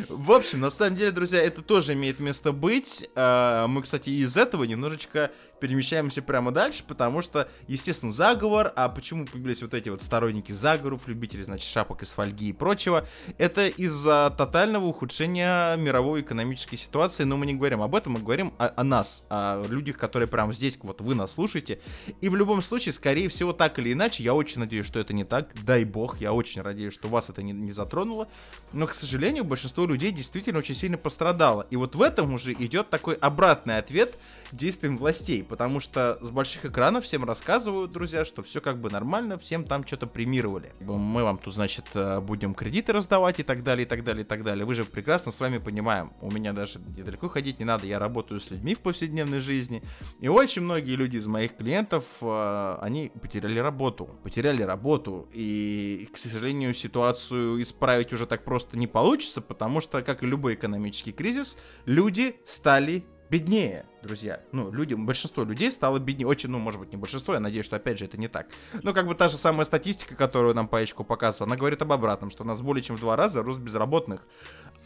В 0.10 0.32
общем, 0.32 0.60
на 0.60 0.70
самом 0.70 0.95
деле, 0.98 1.12
друзья, 1.12 1.41
это 1.41 1.62
тоже 1.62 1.93
имеет 1.93 2.20
место 2.20 2.52
быть. 2.52 3.10
А, 3.16 3.68
Мы, 3.68 3.82
кстати, 3.82 4.10
из 4.10 4.36
этого 4.36 4.66
немножечко 4.66 5.32
перемещаемся 5.60 6.22
прямо 6.22 6.52
дальше, 6.52 6.84
потому 6.86 7.22
что, 7.22 7.50
естественно, 7.68 8.12
заговор, 8.12 8.72
а 8.76 8.89
почему 8.89 9.26
появились 9.26 9.62
вот 9.62 9.74
эти 9.74 9.89
вот 9.89 10.02
сторонники 10.02 10.52
заговоров, 10.52 11.08
любители, 11.08 11.43
значит, 11.43 11.68
шапок 11.70 12.04
из 12.04 12.12
фольги 12.12 12.50
и 12.50 12.54
прочего, 12.54 13.08
это 13.38 13.68
из-за 13.68 14.34
тотального 14.38 14.86
ухудшения 14.86 15.76
мировой 15.88 16.22
экономической 16.22 16.76
ситуации, 16.76 17.24
но 17.24 17.38
мы 17.38 17.46
не 17.46 17.56
говорим 17.56 17.82
об 17.82 17.96
этом, 17.96 18.14
мы 18.14 18.20
говорим 18.20 18.54
о, 18.58 18.72
о 18.76 18.84
нас, 18.84 19.24
о 19.30 19.66
людях, 19.68 19.98
которые 19.98 20.28
прямо 20.28 20.52
здесь, 20.52 20.78
вот 20.84 21.00
вы 21.00 21.16
нас 21.16 21.32
слушаете, 21.32 21.80
и 22.20 22.28
в 22.28 22.36
любом 22.36 22.62
случае, 22.62 22.92
скорее 22.92 23.30
всего, 23.30 23.54
так 23.54 23.80
или 23.80 23.94
иначе, 23.94 24.24
я 24.24 24.34
очень 24.34 24.60
надеюсь, 24.60 24.86
что 24.86 25.00
это 25.00 25.14
не 25.14 25.24
так, 25.24 25.50
дай 25.64 25.86
бог, 25.86 26.20
я 26.20 26.34
очень 26.34 26.62
надеюсь, 26.62 26.94
что 26.94 27.08
вас 27.08 27.30
это 27.30 27.42
не, 27.42 27.54
не 27.54 27.72
затронуло, 27.72 28.28
но, 28.74 28.86
к 28.86 28.94
сожалению, 28.94 29.46
большинство 29.46 29.86
людей 29.86 30.12
действительно 30.12 30.60
очень 30.60 30.76
сильно 30.76 30.98
пострадало, 30.98 31.66
и 31.72 31.78
вот 31.78 31.96
в 31.96 32.02
этом 32.02 32.34
уже 32.34 32.52
идет 32.52 32.90
такой 32.90 33.16
обратный 33.16 33.78
ответ 33.78 34.18
действиям 34.52 34.98
властей, 34.98 35.43
потому 35.43 35.80
что 35.80 36.18
с 36.22 36.32
больших 36.32 36.66
экранов 36.66 37.06
всем 37.06 37.24
рассказывают, 37.24 37.91
друзья, 37.91 38.26
что 38.26 38.43
все 38.43 38.62
как 38.62 38.80
бы 38.80 38.89
нормально, 38.89 39.38
всем 39.38 39.64
там 39.64 39.86
что-то 39.86 40.08
премировали. 40.08 40.72
Мы 40.80 41.24
вам 41.24 41.38
тут, 41.38 41.54
значит, 41.54 41.86
э, 41.93 42.20
будем 42.20 42.54
кредиты 42.54 42.93
раздавать 42.93 43.39
и 43.39 43.43
так 43.43 43.64
далее, 43.64 43.86
и 43.86 43.89
так 43.89 44.04
далее, 44.04 44.24
и 44.24 44.28
так 44.28 44.43
далее. 44.43 44.66
Вы 44.66 44.76
же 44.76 44.86
прекрасно 44.86 45.32
с 45.32 45.39
вами 45.39 45.58
понимаем, 45.58 46.14
у 46.22 46.32
меня 46.32 46.54
даже 46.54 46.80
далеко 46.80 47.30
ходить 47.30 47.60
не 47.60 47.66
надо, 47.66 47.86
я 47.86 48.00
работаю 48.00 48.39
с 48.39 48.50
людьми 48.52 48.76
в 48.76 48.80
повседневной 48.80 49.39
жизни, 49.39 49.84
и 50.20 50.28
очень 50.28 50.62
многие 50.62 50.95
люди 50.95 51.18
из 51.18 51.28
моих 51.28 51.56
клиентов, 51.58 52.06
э, 52.22 52.78
они 52.82 53.12
потеряли 53.22 53.60
работу, 53.60 54.10
потеряли 54.24 54.64
работу, 54.64 55.28
и, 55.34 56.10
к 56.14 56.18
сожалению, 56.18 56.74
ситуацию 56.74 57.62
исправить 57.62 58.14
уже 58.14 58.26
так 58.26 58.43
просто 58.43 58.78
не 58.78 58.88
получится, 58.88 59.41
потому 59.41 59.82
что, 59.82 60.02
как 60.02 60.24
и 60.24 60.28
любой 60.28 60.56
экономический 60.56 61.12
кризис, 61.12 61.58
люди 61.86 62.36
стали 62.45 63.06
беднее, 63.30 63.86
друзья. 64.03 64.41
Ну, 64.51 64.71
люди, 64.71 64.93
большинство 64.93 65.43
людей 65.43 65.71
стало 65.71 65.99
беднее. 65.99 66.28
Очень, 66.28 66.49
ну, 66.49 66.59
может 66.59 66.80
быть, 66.80 66.91
не 66.91 66.97
большинство, 66.97 67.34
я 67.34 67.39
надеюсь, 67.39 67.65
что, 67.65 67.75
опять 67.75 67.99
же, 67.99 68.05
это 68.05 68.17
не 68.17 68.28
так. 68.28 68.47
Но 68.84 68.93
как 68.93 69.07
бы 69.07 69.15
та 69.15 69.30
же 69.30 69.38
самая 69.38 69.65
статистика, 69.65 70.15
которую 70.15 70.53
нам 70.55 70.67
Паечку 70.67 71.03
показывала, 71.03 71.47
она 71.47 71.55
говорит 71.57 71.82
об 71.82 71.91
обратном, 71.91 72.32
что 72.32 72.43
у 72.43 72.47
нас 72.47 72.61
более 72.61 72.84
чем 72.84 72.97
в 72.97 72.99
два 72.99 73.15
раза 73.15 73.41
рост 73.41 73.59
безработных. 73.59 74.25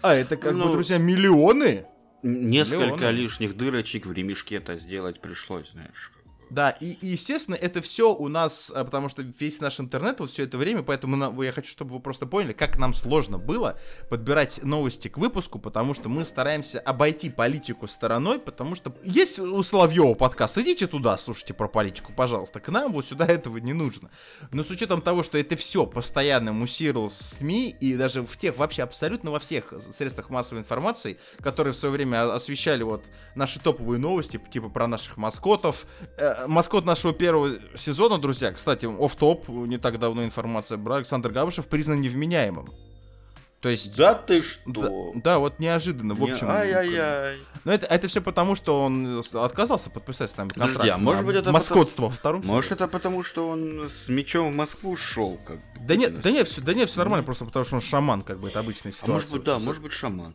А 0.01 0.13
это, 0.13 0.37
как 0.37 0.53
бы, 0.53 0.59
Ну, 0.59 0.71
друзья, 0.71 0.97
миллионы. 0.97 1.85
Несколько 2.23 2.85
Миллионы. 2.85 3.11
лишних 3.15 3.57
дырочек 3.57 4.05
в 4.05 4.13
ремешке-то 4.13 4.77
сделать 4.77 5.21
пришлось, 5.21 5.71
знаешь. 5.71 6.11
Да, 6.52 6.72
и, 6.72 6.91
и, 6.91 7.08
естественно, 7.08 7.56
это 7.56 7.82
все 7.82 8.14
у 8.14 8.28
нас, 8.28 8.70
а, 8.76 8.84
потому 8.84 9.08
что 9.08 9.22
весь 9.22 9.62
наш 9.62 9.80
интернет 9.80 10.20
вот 10.20 10.32
все 10.32 10.43
это 10.43 10.58
время, 10.58 10.84
поэтому 10.84 11.16
на- 11.16 11.34
я 11.45 11.54
хочу, 11.54 11.70
чтобы 11.72 11.93
вы 11.93 12.02
просто 12.02 12.26
поняли, 12.26 12.52
как 12.52 12.78
нам 12.78 12.93
сложно 12.93 13.38
было 13.38 13.80
подбирать 14.10 14.62
новости 14.62 15.08
к 15.08 15.18
выпуску, 15.18 15.60
потому 15.60 15.93
что 15.93 16.10
мы 16.10 16.26
стараемся 16.26 16.82
обойти 16.82 17.30
политику 17.30 17.88
стороной, 17.88 18.38
потому 18.38 18.76
что 18.76 18.93
есть 19.02 19.39
у 19.39 19.64
Соловьева 19.64 20.14
подкаст, 20.14 20.58
идите 20.58 20.88
туда, 20.88 21.16
слушайте 21.16 21.54
про 21.54 21.70
политику, 21.70 22.12
пожалуйста, 22.12 22.60
к 22.60 22.68
нам 22.68 22.91
вот 22.91 23.06
сюда 23.06 23.28
этого 23.28 23.56
не 23.58 23.72
нужно. 23.72 24.12
Но 24.52 24.66
с 24.66 24.70
учетом 24.72 25.02
того, 25.02 25.24
что 25.24 25.38
это 25.38 25.56
все 25.56 25.86
постоянно 25.86 26.52
муссировалось 26.52 27.14
в 27.14 27.24
СМИ 27.24 27.70
и 27.80 27.95
даже 27.95 28.24
в 28.26 28.36
тех, 28.38 28.58
вообще 28.58 28.84
абсолютно 28.84 29.32
во 29.32 29.39
всех 29.39 29.74
средствах 29.95 30.30
массовой 30.30 30.60
информации, 30.60 31.18
которые 31.41 31.72
в 31.72 31.78
свое 31.78 31.93
время 31.93 32.24
о- 32.24 32.36
освещали 32.36 32.84
вот 32.84 33.06
наши 33.36 33.62
топовые 33.62 33.99
новости, 34.02 34.38
типа 34.52 34.68
про 34.68 34.88
наших 34.88 35.16
маскотов, 35.16 35.86
Э, 36.18 36.40
маскот 36.47 36.85
нашего 36.85 37.13
первого 37.13 37.57
сезона, 37.75 38.17
друзья, 38.17 38.51
кстати, 38.51 38.85
оф 38.85 39.15
топ 39.15 39.47
не 39.49 39.77
так 39.77 39.99
давно 39.99 40.23
информация 40.23 40.77
была, 40.77 40.97
Александр 40.97 41.31
Габышев 41.31 41.67
признан 41.67 42.01
невменяемым. 42.01 42.69
То 43.59 43.69
есть... 43.69 43.95
Да 43.95 44.15
ты 44.15 44.39
Да, 44.65 44.81
что? 44.81 45.11
да, 45.13 45.37
вот 45.37 45.59
неожиданно, 45.59 46.15
в 46.15 46.19
Не- 46.19 46.31
общем. 46.31 46.49
Ай-яй-яй. 46.49 47.37
Но 47.63 47.71
это, 47.71 47.85
это 47.85 48.07
все 48.07 48.19
потому, 48.19 48.55
что 48.55 48.81
он 48.81 49.21
отказался 49.35 49.91
подписать 49.91 50.31
с 50.31 50.37
нами 50.37 50.49
Подожди, 50.49 50.73
контракт. 50.77 50.95
а 50.95 50.97
может 50.97 51.25
быть, 51.27 51.35
это 51.35 51.51
маскотство 51.51 52.03
во 52.05 52.09
втором 52.09 52.41
Может, 52.43 52.71
сезоне. 52.71 52.75
это 52.77 52.87
потому, 52.87 53.23
что 53.23 53.47
он 53.47 53.87
с 53.87 54.09
мечом 54.09 54.51
в 54.51 54.55
Москву 54.55 54.97
шел, 54.97 55.39
как 55.45 55.59
Да 55.85 55.95
нет, 55.95 56.21
да 56.21 56.31
нет, 56.31 56.47
все, 56.47 56.59
да 56.61 56.73
нет, 56.73 56.89
все 56.89 56.97
нормально, 56.97 57.23
просто 57.23 57.45
потому 57.45 57.63
что 57.63 57.75
он 57.75 57.81
шаман, 57.81 58.23
как 58.23 58.39
бы 58.39 58.49
это 58.49 58.59
обычная 58.59 58.91
А 58.93 58.95
ситуация. 58.95 59.13
может 59.13 59.31
быть, 59.31 59.43
да, 59.43 59.59
может 59.59 59.81
быть, 59.83 59.91
шаман. 59.91 60.33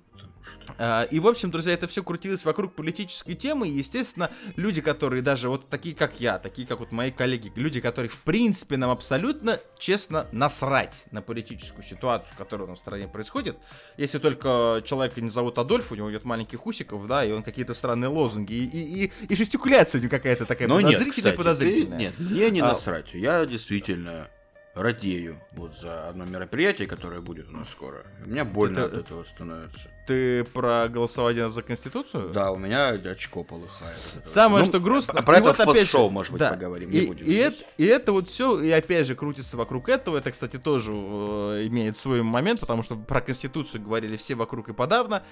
А, 0.78 1.04
И, 1.04 1.20
в 1.20 1.26
общем, 1.26 1.50
друзья, 1.50 1.72
это 1.72 1.86
все 1.88 2.02
крутилось 2.02 2.44
вокруг 2.44 2.74
политической 2.74 3.34
темы. 3.34 3.68
И, 3.68 3.72
естественно, 3.72 4.30
люди, 4.56 4.80
которые 4.80 5.22
даже 5.22 5.48
вот 5.48 5.68
такие, 5.68 5.94
как 5.94 6.20
я, 6.20 6.38
такие, 6.38 6.66
как 6.66 6.80
вот 6.80 6.92
мои 6.92 7.10
коллеги, 7.10 7.52
люди, 7.56 7.80
которые, 7.80 8.10
в 8.10 8.20
принципе, 8.22 8.76
нам 8.76 8.90
абсолютно 8.90 9.60
честно 9.78 10.26
насрать 10.32 11.04
на 11.12 11.22
политическую 11.22 11.84
ситуацию, 11.84 12.34
которая 12.36 12.66
у 12.66 12.70
нас 12.70 12.78
в 12.78 12.82
стране 12.82 13.08
происходит. 13.08 13.56
Если 13.96 14.18
только 14.18 14.82
человека 14.84 15.20
не 15.20 15.30
зовут 15.30 15.58
Адольф, 15.58 15.92
у 15.92 15.94
него 15.94 16.10
нет 16.10 16.24
маленьких 16.24 16.66
усиков, 16.66 17.06
да, 17.06 17.24
и 17.24 17.32
он 17.32 17.42
какие-то 17.42 17.74
странные 17.74 18.08
лозунги, 18.08 18.52
и, 18.52 18.64
и, 18.64 19.04
и, 19.06 19.12
и 19.28 19.36
жестикуляция 19.36 19.98
у 20.00 20.02
него 20.02 20.10
какая-то 20.10 20.44
такая 20.46 20.68
Но 20.68 20.80
нет, 20.80 20.92
подозрительная, 20.94 21.32
кстати, 21.32 21.36
подозрительная. 21.36 21.98
ты- 21.98 22.04
нет, 22.04 22.14
мне 22.18 22.50
не 22.50 22.60
А- 22.60 22.66
насрать. 22.68 23.14
Я 23.14 23.44
действительно 23.46 24.28
радею 24.74 25.40
вот 25.52 25.74
за 25.78 26.08
одно 26.08 26.24
мероприятие, 26.26 26.86
которое 26.86 27.20
будет 27.20 27.48
у 27.48 27.52
нас 27.52 27.70
скоро. 27.70 28.04
Мне 28.26 28.44
больно 28.44 28.80
Это- 28.80 28.86
от 28.98 29.04
этого 29.04 29.24
становится. 29.24 29.88
Ты 30.06 30.44
про 30.44 30.88
голосование 30.88 31.50
за 31.50 31.62
Конституцию? 31.62 32.30
Да, 32.30 32.52
у 32.52 32.56
меня 32.58 32.90
очко 32.90 33.42
полыхает. 33.42 33.98
Самое, 34.24 34.64
Ну, 34.64 34.70
что 34.70 34.80
грустно... 34.80 35.22
Про 35.22 35.38
это 35.38 35.48
вот 35.48 35.56
в 35.56 35.60
опять 35.60 35.80
постшоу, 35.80 36.10
может 36.10 36.32
быть, 36.32 36.40
да. 36.40 36.52
поговорим. 36.52 36.90
И, 36.90 37.00
Не 37.00 37.06
будем 37.08 37.26
и 37.26 37.34
это, 37.34 37.56
и 37.76 37.84
это 37.84 38.12
вот 38.12 38.28
все, 38.28 38.60
и 38.60 38.70
опять 38.70 39.06
же, 39.06 39.16
крутится 39.16 39.56
вокруг 39.56 39.88
этого. 39.88 40.16
Это, 40.18 40.30
кстати, 40.30 40.58
тоже 40.58 40.92
э, 40.92 41.66
имеет 41.66 41.96
свой 41.96 42.22
момент, 42.22 42.60
потому 42.60 42.82
что 42.84 42.94
про 42.96 43.20
Конституцию 43.20 43.82
говорили 43.82 44.16
все 44.16 44.34
вокруг 44.36 44.68
и 44.68 44.72
подавно. 44.72 45.24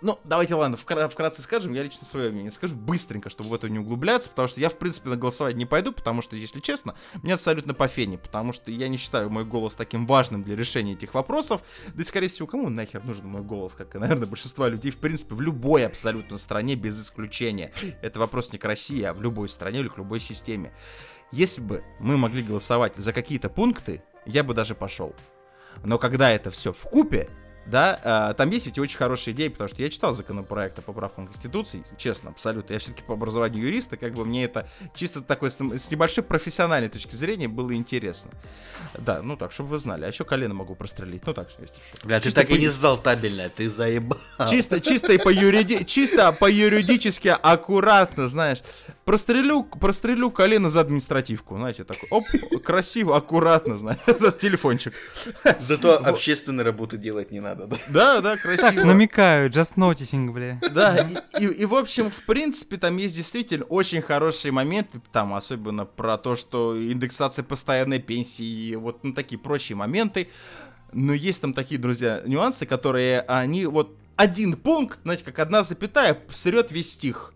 Ну, 0.00 0.18
давайте, 0.24 0.54
ладно, 0.54 0.76
вкра- 0.76 1.08
вкратце 1.08 1.42
скажем, 1.42 1.74
я 1.74 1.82
лично 1.82 2.06
свое 2.06 2.30
мнение 2.30 2.50
скажу 2.50 2.74
быстренько, 2.74 3.28
чтобы 3.28 3.50
в 3.50 3.54
это 3.54 3.68
не 3.68 3.78
углубляться, 3.78 4.30
потому 4.30 4.48
что 4.48 4.60
я, 4.60 4.68
в 4.70 4.74
принципе, 4.74 5.10
на 5.10 5.16
голосование 5.16 5.58
не 5.58 5.66
пойду, 5.66 5.92
потому 5.92 6.22
что, 6.22 6.36
если 6.36 6.60
честно, 6.60 6.94
мне 7.22 7.34
абсолютно 7.34 7.74
по 7.74 7.86
фене, 7.86 8.16
потому 8.18 8.52
что 8.52 8.70
я 8.70 8.88
не 8.88 8.96
считаю 8.96 9.28
мой 9.30 9.44
голос 9.44 9.74
таким 9.74 10.06
важным 10.06 10.42
для 10.42 10.56
решения 10.56 10.94
этих 10.94 11.12
вопросов. 11.14 11.60
Да 11.94 12.02
и, 12.02 12.04
скорее 12.06 12.28
всего, 12.28 12.46
кому 12.46 12.68
нахер 12.70 13.04
нужен 13.04 13.26
мой 13.26 13.42
голос, 13.42 13.74
как 13.74 13.94
и, 13.94 13.98
наверное, 14.22 14.30
большинство 14.30 14.66
людей, 14.68 14.90
в 14.90 14.98
принципе, 14.98 15.34
в 15.34 15.40
любой 15.40 15.84
абсолютно 15.86 16.38
стране, 16.38 16.74
без 16.74 17.00
исключения. 17.02 17.72
Это 18.02 18.18
вопрос 18.18 18.52
не 18.52 18.58
к 18.58 18.64
России, 18.64 19.02
а 19.02 19.12
в 19.12 19.22
любой 19.22 19.48
стране 19.48 19.80
или 19.80 19.88
к 19.88 19.98
любой 19.98 20.20
системе. 20.20 20.72
Если 21.32 21.60
бы 21.60 21.82
мы 21.98 22.16
могли 22.16 22.42
голосовать 22.42 22.96
за 22.96 23.12
какие-то 23.12 23.48
пункты, 23.48 24.02
я 24.26 24.44
бы 24.44 24.54
даже 24.54 24.74
пошел. 24.74 25.14
Но 25.84 25.98
когда 25.98 26.30
это 26.30 26.50
все 26.50 26.72
в 26.72 26.82
купе, 26.82 27.28
да, 27.66 28.00
а, 28.02 28.32
там 28.34 28.50
есть 28.50 28.66
ведь 28.66 28.78
и 28.78 28.80
очень 28.80 28.96
хорошие 28.96 29.34
идеи, 29.34 29.48
потому 29.48 29.68
что 29.68 29.80
я 29.82 29.88
читал 29.88 30.14
законопроект 30.14 30.78
о 30.78 30.82
поправкам 30.82 31.26
Конституции, 31.26 31.84
честно, 31.96 32.30
абсолютно. 32.30 32.72
Я 32.72 32.78
все-таки 32.78 33.02
по 33.02 33.14
образованию 33.14 33.64
юриста, 33.64 33.96
как 33.96 34.14
бы 34.14 34.24
мне 34.24 34.44
это 34.44 34.68
чисто 34.94 35.20
такой 35.20 35.50
с, 35.50 35.58
небольшой 35.58 36.24
профессиональной 36.24 36.88
точки 36.88 37.14
зрения 37.14 37.48
было 37.48 37.74
интересно. 37.74 38.32
Да, 38.98 39.22
ну 39.22 39.36
так, 39.36 39.52
чтобы 39.52 39.70
вы 39.70 39.78
знали. 39.78 40.04
А 40.04 40.08
еще 40.08 40.24
колено 40.24 40.54
могу 40.54 40.74
прострелить. 40.74 41.24
Ну 41.26 41.34
так, 41.34 41.48
если 41.58 41.74
что. 41.74 42.06
Бля, 42.06 42.18
ты 42.18 42.24
Чисто 42.24 42.40
так 42.40 42.50
и 42.50 42.54
по- 42.54 42.58
не 42.58 42.68
сдал 42.68 42.98
табельное, 42.98 43.48
ты 43.48 43.70
заебал. 43.70 44.18
Чисто, 44.50 44.80
чисто 44.80 45.12
и 45.12 45.18
по 45.18 45.28
юриди... 45.28 45.84
чисто 45.84 46.32
по 46.32 46.50
юридически 46.50 47.28
аккуратно, 47.28 48.28
знаешь. 48.28 48.62
Прострелю, 49.04 49.64
прострелю 49.64 50.30
колено 50.30 50.70
за 50.70 50.80
административку, 50.80 51.56
знаете, 51.56 51.84
такой, 51.84 52.08
оп, 52.10 52.24
красиво, 52.64 53.16
аккуратно, 53.16 53.76
знаешь, 53.76 53.98
этот 54.06 54.38
телефончик. 54.38 54.94
Зато 55.60 55.98
общественной 55.98 56.62
работы 56.62 56.98
делать 56.98 57.30
не 57.32 57.40
надо, 57.40 57.51
да? 57.54 57.66
Да, 57.88 58.20
да, 58.20 58.32
Так, 58.32 58.42
красиво. 58.42 58.84
намекаю, 58.84 59.50
just 59.50 59.74
noticing, 59.76 60.30
бля. 60.30 60.60
Да, 60.72 60.96
и, 61.38 61.44
и- 61.44 61.62
и, 61.62 61.64
в 61.64 61.74
общем, 61.74 62.10
в 62.10 62.22
принципе, 62.24 62.76
там 62.76 62.96
есть 62.96 63.14
действительно 63.14 63.64
очень 63.66 64.00
хорошие 64.02 64.52
моменты, 64.52 65.00
там, 65.12 65.34
особенно 65.34 65.84
про 65.84 66.16
то, 66.18 66.36
что 66.36 66.76
индексация 66.76 67.42
постоянной 67.44 67.98
пенсии, 68.00 68.44
и 68.44 68.76
вот 68.76 69.04
ну, 69.04 69.12
такие 69.12 69.38
прочие 69.38 69.76
моменты. 69.76 70.28
Но 70.92 71.12
есть 71.14 71.40
там 71.40 71.54
такие, 71.54 71.80
друзья, 71.80 72.22
нюансы, 72.26 72.66
которые 72.66 73.22
они 73.22 73.64
вот 73.66 73.96
один 74.16 74.54
пункт, 74.56 74.98
знаете, 75.04 75.24
как 75.24 75.38
одна 75.38 75.62
запятая, 75.62 76.18
срет 76.32 76.70
весь 76.70 76.92
стих. 76.92 77.32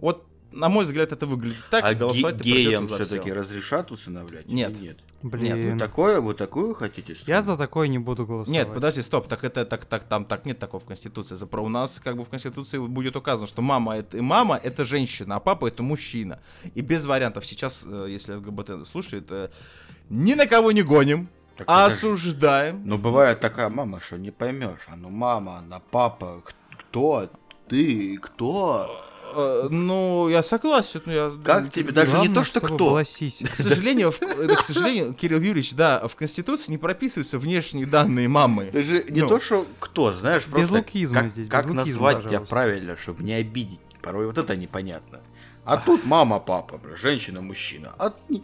Вот, 0.00 0.26
на 0.52 0.68
мой 0.68 0.84
взгляд, 0.84 1.10
это 1.12 1.24
выглядит 1.26 1.62
так, 1.70 1.84
А 1.84 1.92
и 1.92 1.94
голосовать 1.94 2.36
ге- 2.36 2.52
геям 2.64 2.86
все-таки 2.86 3.32
разрешат 3.32 3.90
усыновлять? 3.90 4.44
или 4.46 4.54
Нет. 4.54 4.80
нет? 4.80 4.98
Блин. 5.22 5.72
Вот 5.72 5.78
такое, 5.78 6.20
вот 6.20 6.36
такую 6.36 6.74
хотите? 6.74 7.12
Я 7.12 7.16
страну? 7.16 7.42
за 7.42 7.56
такое 7.56 7.88
не 7.88 7.98
буду 7.98 8.24
голосовать. 8.24 8.48
Нет, 8.66 8.72
подожди, 8.72 9.02
стоп, 9.02 9.26
так 9.26 9.42
это 9.42 9.64
так, 9.64 9.84
так, 9.84 10.04
там 10.04 10.24
так 10.24 10.44
нет 10.46 10.60
такого 10.60 10.80
в 10.80 10.84
Конституции. 10.84 11.34
За 11.34 11.46
про 11.46 11.60
у 11.62 11.68
нас 11.68 11.98
как 11.98 12.16
бы 12.16 12.24
в 12.24 12.28
Конституции 12.28 12.78
будет 12.78 13.16
указано, 13.16 13.48
что 13.48 13.60
мама 13.60 13.96
это 13.96 14.22
мама 14.22 14.60
это 14.62 14.84
женщина, 14.84 15.36
а 15.36 15.40
папа 15.40 15.66
это 15.66 15.82
мужчина. 15.82 16.40
И 16.74 16.82
без 16.82 17.04
вариантов. 17.04 17.44
Сейчас, 17.46 17.84
э, 17.84 18.06
если 18.08 18.34
ЛГБТ 18.34 18.86
слушает, 18.86 19.26
э, 19.30 19.48
ни 20.08 20.34
на 20.34 20.46
кого 20.46 20.70
не 20.70 20.82
гоним, 20.82 21.28
Так 21.56 21.68
а 21.68 21.86
осуждаем. 21.86 22.82
Ну, 22.84 22.96
бывает 22.96 23.40
такая 23.40 23.68
мама, 23.70 23.98
что 23.98 24.18
не 24.18 24.30
поймешь. 24.30 24.86
А 24.86 24.94
ну, 24.94 25.10
мама, 25.10 25.58
она 25.58 25.80
папа, 25.90 26.44
кто 26.70 27.28
ты, 27.68 28.18
кто? 28.18 29.07
Э, 29.34 29.68
Ну, 29.70 30.28
я 30.28 30.42
согласен. 30.42 31.02
Я, 31.06 31.32
Как 31.44 31.72
тебе? 31.72 31.92
Даже 31.92 32.10
не 32.12 32.14
Главное, 32.16 32.34
то, 32.34 32.44
что 32.44 32.60
кто. 32.60 32.76
была. 32.76 33.02
К 33.04 33.54
сожалению, 33.56 34.10
в- 34.12 34.22
э, 34.22 34.54
к 34.54 34.62
сожалению, 34.64 35.12
Кирилл 35.14 35.38
Юрьевич, 35.40 35.74
да, 35.74 36.06
в 36.06 36.14
Конституции 36.16 36.70
не 36.72 36.78
прописываются 36.78 37.38
внешние 37.38 37.86
данные 37.86 38.28
мамы. 38.28 38.70
Даже 38.72 39.04
не 39.08 39.20
Ну. 39.22 39.28
то, 39.28 39.38
что 39.38 39.66
кто, 39.80 40.12
знаешь, 40.12 40.44
просто 40.44 40.74
лукизма 40.74 41.20
как, 41.22 41.30
здесь, 41.30 41.46
без 41.46 41.52
как 41.52 41.64
лукизма, 41.66 41.84
назвать 41.84 42.16
тебя 42.18 42.24
пожалуйста. 42.30 42.54
правильно, 42.54 42.96
чтобы 42.96 43.22
не 43.24 43.32
обидеть. 43.34 43.80
Порой 44.02 44.26
вот 44.26 44.38
это 44.38 44.56
непонятно. 44.56 45.20
А 45.64 45.76
тут 45.76 46.04
мама, 46.06 46.40
папа, 46.40 46.78
бля, 46.78 46.96
женщина, 46.96 47.42
мужчина. 47.42 47.92
А 47.98 48.14
не- 48.30 48.42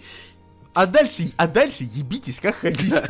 А 0.74 0.86
дальше, 0.86 1.30
а 1.36 1.46
дальше 1.46 1.84
ебитесь, 1.84 2.40
как 2.40 2.56
хотите. 2.56 2.96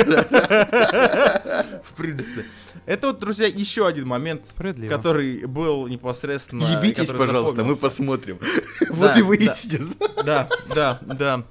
В 1.84 1.94
принципе. 1.96 2.44
Это 2.84 3.06
вот, 3.06 3.18
друзья, 3.18 3.46
еще 3.46 3.86
один 3.86 4.06
момент, 4.06 4.54
который 4.88 5.46
был 5.46 5.86
непосредственно... 5.86 6.64
Ебитесь, 6.64 7.08
пожалуйста, 7.08 7.64
мы 7.64 7.76
посмотрим. 7.76 8.38
Вот 8.90 9.16
и 9.16 9.20
да. 9.20 9.24
выясните. 9.24 9.82
Да, 10.24 10.48
да, 10.72 11.00
да. 11.02 11.44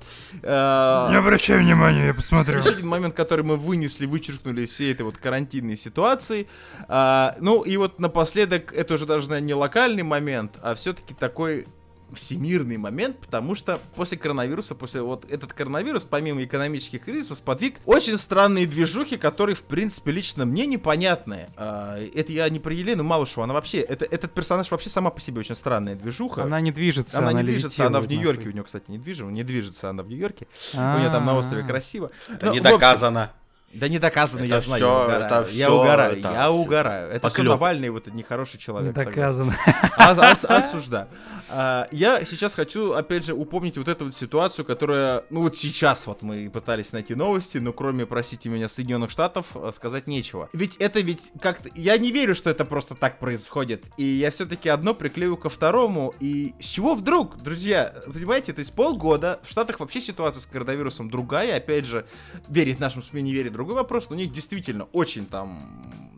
Э, 0.44 1.08
Не 1.10 1.18
обращай 1.18 1.58
внимания, 1.58 2.08
я 2.08 2.14
посмотрю. 2.14 2.60
Еще 2.60 2.70
один 2.70 2.88
момент, 2.88 3.16
который 3.16 3.44
мы 3.44 3.58
вынесли, 3.58 4.06
вычеркнули 4.06 4.66
всей 4.66 4.94
этой 4.94 5.02
вот 5.02 5.18
карантинной 5.18 5.76
ситуации. 5.76 6.48
А, 6.88 7.36
ну 7.40 7.64
и 7.64 7.76
вот 7.78 8.00
напоследок, 8.00 8.72
это 8.72 8.94
уже 8.94 9.06
даже 9.06 9.42
не 9.42 9.54
локальный 9.54 10.04
момент, 10.04 10.58
а 10.62 10.76
все-таки 10.76 11.14
такой 11.14 11.66
всемирный 12.14 12.78
момент, 12.78 13.18
потому 13.20 13.56
что 13.56 13.80
после 13.96 14.18
коронавируса, 14.18 14.76
после 14.76 15.02
вот 15.02 15.26
этот 15.32 15.54
коронавирус, 15.54 16.04
помимо 16.04 16.44
экономических 16.44 17.04
кризисов, 17.04 17.38
сподвиг 17.38 17.76
очень 17.86 18.18
странные 18.18 18.66
движухи, 18.68 19.18
которые, 19.18 19.56
в 19.56 19.64
принципе, 19.64 20.12
лично 20.12 20.46
мне 20.46 20.66
непонятны. 20.66 21.48
А, 21.58 21.98
это 22.16 22.32
я 22.32 22.48
не 22.50 22.60
про 22.60 22.74
Елену 22.74 23.04
Малышеву, 23.04 23.44
она 23.44 23.54
вообще, 23.54 23.80
это, 23.80 24.06
этот 24.06 24.34
персонаж 24.34 24.70
вообще 24.72 24.90
сама 24.90 25.10
по 25.10 25.20
себе 25.22 25.40
очень 25.42 25.56
странная 25.56 25.96
движуха. 25.96 26.44
Она 26.44 26.62
не 26.62 26.72
движется, 26.72 27.20
Она 27.20 27.30
она, 27.30 27.42
не 27.42 27.46
движется, 27.46 27.86
она 27.88 28.00
в 28.02 28.08
Нью-Йорке, 28.08 28.50
у 28.50 28.52
нее, 28.52 28.64
кстати, 28.64 28.86
не 28.90 28.98
движима, 28.98 29.32
не 29.32 29.44
движется 29.44 29.90
она 29.90 30.04
в 30.04 30.10
Нью-Йорке. 30.10 30.48
У 30.74 30.78
нее 31.00 31.10
там 31.10 31.26
на 31.26 31.36
острове 31.38 31.64
А. 31.64 31.68
красиво. 31.68 32.12
Это 32.30 32.48
Ну, 32.48 32.54
не 32.54 32.60
доказано. 32.60 33.32
да 33.74 33.88
не 33.88 33.98
доказано, 34.00 34.42
Это 34.42 34.48
я 34.56 34.62
знаю, 34.62 34.80
всё- 34.84 34.88
я 34.88 35.04
угораю. 35.04 35.26
это 35.26 35.50
я 35.52 35.66
всё- 35.68 35.82
угараю, 35.82 36.12
это 36.20 36.20
я 36.30 36.42
всё 36.44 36.52
угораю. 36.54 37.08
Это 37.10 37.30
все 37.30 37.38
поклёп. 37.38 37.48
Навальный, 37.56 37.90
вот 37.90 38.08
нехороший 38.08 38.60
человек. 38.60 38.96
согласен. 38.96 39.16
Доказано. 39.22 39.56
Ос- 39.98 40.44
ос- 40.44 40.46
Осуждаю. 40.46 41.08
А, 41.56 41.88
Я 41.92 42.26
сейчас 42.26 42.56
хочу, 42.56 42.94
опять 42.94 43.26
же, 43.26 43.36
упомнить 43.36 43.78
вот 43.78 43.88
эту 43.88 44.06
вот 44.06 44.16
ситуацию, 44.16 44.66
которая, 44.66 45.24
ну 45.30 45.44
вот 45.44 45.56
сейчас 45.56 46.08
вот 46.08 46.24
мы 46.24 46.50
пытались 46.50 46.92
найти 46.92 47.14
новости, 47.14 47.60
но 47.60 47.74
кроме, 47.74 48.08
простите 48.08 48.50
меня, 48.50 48.68
Соединенных 48.68 49.12
Штатов, 49.12 49.46
э, 49.54 49.72
сказать 49.74 50.08
нечего. 50.08 50.50
Ведь 50.54 50.78
это 50.78 51.00
ведь 51.02 51.32
как-то... 51.40 51.70
Я 51.76 51.98
не 51.98 52.12
верю, 52.12 52.34
что 52.34 52.50
это 52.50 52.66
просто 52.66 52.96
так 52.96 53.20
происходит. 53.20 53.86
И 53.98 54.04
я 54.04 54.32
все-таки 54.32 54.68
одно 54.68 54.96
приклею 54.96 55.38
ко 55.38 55.50
второму. 55.50 56.14
И 56.20 56.54
с 56.60 56.66
чего 56.66 56.96
вдруг, 56.96 57.38
друзья? 57.38 57.94
Понимаете, 58.12 58.54
то 58.54 58.60
есть 58.60 58.74
полгода 58.74 59.40
в 59.44 59.50
Штатах 59.50 59.80
вообще 59.80 60.02
ситуация 60.02 60.42
с 60.42 60.48
коронавирусом 60.48 61.12
другая. 61.12 61.58
Опять 61.58 61.86
же, 61.86 62.08
верить 62.48 62.80
нашим 62.80 63.04
СМИ, 63.04 63.22
не 63.22 63.34
верить, 63.34 63.52
другой 63.52 63.76
вопрос. 63.76 64.10
Но 64.10 64.16
у 64.16 64.20
них 64.20 64.32
действительно 64.32 64.86
очень 64.86 65.28
там 65.28 65.60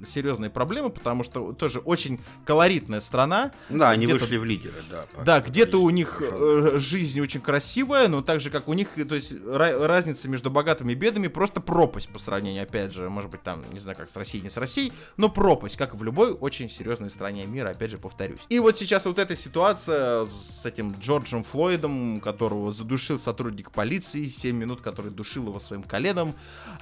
серьезные 0.06 0.50
проблемы, 0.50 0.90
потому 0.90 1.24
что 1.24 1.54
тоже 1.54 1.80
очень 1.80 2.20
колоритная 2.46 3.00
страна. 3.00 3.52
Да, 3.70 3.90
они 3.90 4.06
вышли 4.08 4.38
в 4.38 4.44
лидеры, 4.44 4.76
да. 4.90 5.06
Да, 5.24 5.42
где-то 5.42 5.82
у 5.82 5.90
них 5.90 6.22
э, 6.22 6.78
жизнь 6.80 7.20
очень 7.22 7.42
красивая, 7.42 8.08
но 8.08 8.22
так 8.22 8.40
же, 8.40 8.50
как 8.50 8.68
у 8.68 8.74
них, 8.74 8.90
то 9.08 9.16
есть 9.16 9.32
ра- 9.32 9.86
разница 9.86 10.28
между 10.30 10.50
богатыми 10.50 10.94
и 10.94 10.96
бедными 10.96 11.28
просто 11.28 11.62
пропасть 11.62 12.10
по 12.10 12.20
сравнению, 12.20 12.64
опять 12.64 12.94
же, 12.94 13.10
может 13.10 13.32
быть, 13.32 13.42
там, 13.44 13.64
не 13.72 13.80
знаю, 13.80 13.98
как 13.98 14.10
с 14.10 14.16
Россией, 14.16 14.44
не 14.44 14.50
с 14.50 14.58
Россией, 14.58 14.94
но 15.18 15.30
пропасть, 15.30 15.78
как 15.78 15.96
в 15.96 16.04
любой 16.04 16.32
очень 16.34 16.70
серьезной 16.70 17.10
стране 17.10 17.46
мира, 17.46 17.70
опять 17.70 17.92
же, 17.92 17.98
повторюсь. 17.98 18.40
И 18.50 18.60
вот 18.60 18.78
сейчас 18.78 19.06
вот 19.06 19.20
эта 19.20 19.36
ситуация 19.36 20.26
с 20.26 20.66
этим 20.66 20.94
Джорджем 21.00 21.44
Флойдом, 21.44 22.20
которого 22.20 22.72
задушил 22.72 23.20
сотрудник 23.20 23.72
полиции, 23.72 24.26
7 24.26 24.56
минут, 24.56 24.82
который 24.82 25.12
душил 25.12 25.48
его 25.48 25.60
своим 25.60 25.84
коленом, 25.84 26.36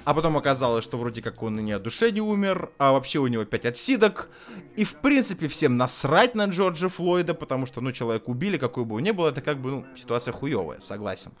а 0.04 0.14
потом 0.14 0.36
оказалось, 0.36 0.84
что 0.84 0.98
вроде 0.98 1.22
как 1.22 1.42
он 1.42 1.58
и 1.58 1.62
не 1.62 1.72
от 1.72 1.82
души 1.82 2.10
не 2.12 2.20
умер, 2.20 2.70
а 2.78 2.92
вообще 2.92 3.13
у 3.20 3.26
него 3.26 3.44
5 3.44 3.66
отсидок, 3.66 4.28
и 4.76 4.84
в 4.84 4.96
принципе 4.96 5.48
всем 5.48 5.76
насрать 5.76 6.34
на 6.34 6.46
Джорджа 6.46 6.88
Флойда, 6.88 7.34
потому 7.34 7.66
что, 7.66 7.80
ну, 7.80 7.92
человека 7.92 8.24
убили, 8.30 8.56
какой 8.58 8.84
бы 8.84 8.96
он 8.96 9.02
ни 9.02 9.10
был, 9.12 9.26
это 9.26 9.40
как 9.40 9.58
бы, 9.58 9.70
ну, 9.70 9.86
ситуация 9.96 10.32
хуевая, 10.32 10.80
согласен. 10.80 11.32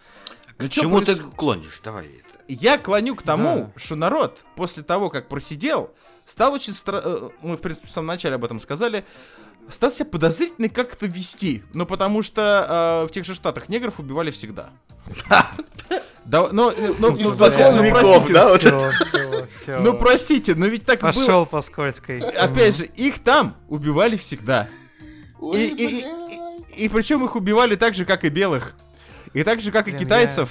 Ну, 0.58 0.66
К 0.66 0.70
чему 0.70 1.00
ты 1.00 1.12
проис- 1.12 1.34
клонишь? 1.36 1.80
Давай 1.82 2.06
это. 2.06 2.24
Я 2.46 2.78
клоню 2.78 3.16
к 3.16 3.22
тому, 3.22 3.72
Да. 3.74 3.80
что 3.80 3.96
народ 3.96 4.38
после 4.54 4.82
того, 4.82 5.08
как 5.10 5.28
просидел, 5.28 5.90
стал 6.26 6.52
очень 6.52 6.72
стра... 6.74 7.00
э, 7.04 7.30
Мы, 7.42 7.56
в 7.56 7.60
принципе, 7.60 7.88
в 7.88 7.90
самом 7.90 8.08
начале 8.08 8.34
об 8.36 8.44
этом 8.44 8.60
сказали, 8.60 9.04
стал 9.68 9.90
себя 9.90 10.06
подозрительно 10.06 10.68
как-то 10.68 11.06
вести. 11.06 11.62
Ну, 11.72 11.86
потому 11.86 12.22
что 12.22 13.02
э, 13.02 13.08
в 13.08 13.12
тех 13.12 13.24
же 13.24 13.34
штатах 13.34 13.68
негров 13.68 13.98
убивали 13.98 14.30
всегда. 14.30 14.70
Да, 16.24 16.48
но, 16.52 16.72
ну, 16.78 16.92
ну, 17.00 17.10
ну, 17.10 17.36
ну, 17.36 17.82
веков, 17.82 18.00
простите, 18.00 18.32
да, 18.32 18.48
вот 18.48 18.60
Все, 18.60 18.92
все, 19.04 19.46
все. 19.50 19.78
Ну, 19.80 19.94
простите, 19.94 20.54
но 20.54 20.64
ведь 20.64 20.86
так 20.86 21.02
было. 21.02 21.12
Пошел 21.12 21.44
по 21.44 21.60
скользкой. 21.60 22.20
Опять 22.20 22.78
же, 22.78 22.84
их 22.86 23.18
там 23.18 23.54
убивали 23.68 24.16
всегда. 24.16 24.68
Ой, 25.38 25.66
И, 25.66 25.66
и, 25.66 26.06
и, 26.78 26.84
и 26.84 26.88
причем 26.88 27.26
их 27.26 27.36
убивали 27.36 27.76
так 27.76 27.94
же, 27.94 28.06
как 28.06 28.24
и 28.24 28.30
белых. 28.30 28.74
И 29.34 29.42
так 29.42 29.60
же, 29.60 29.72
как 29.72 29.88
и 29.88 29.92
китайцев. 29.92 30.48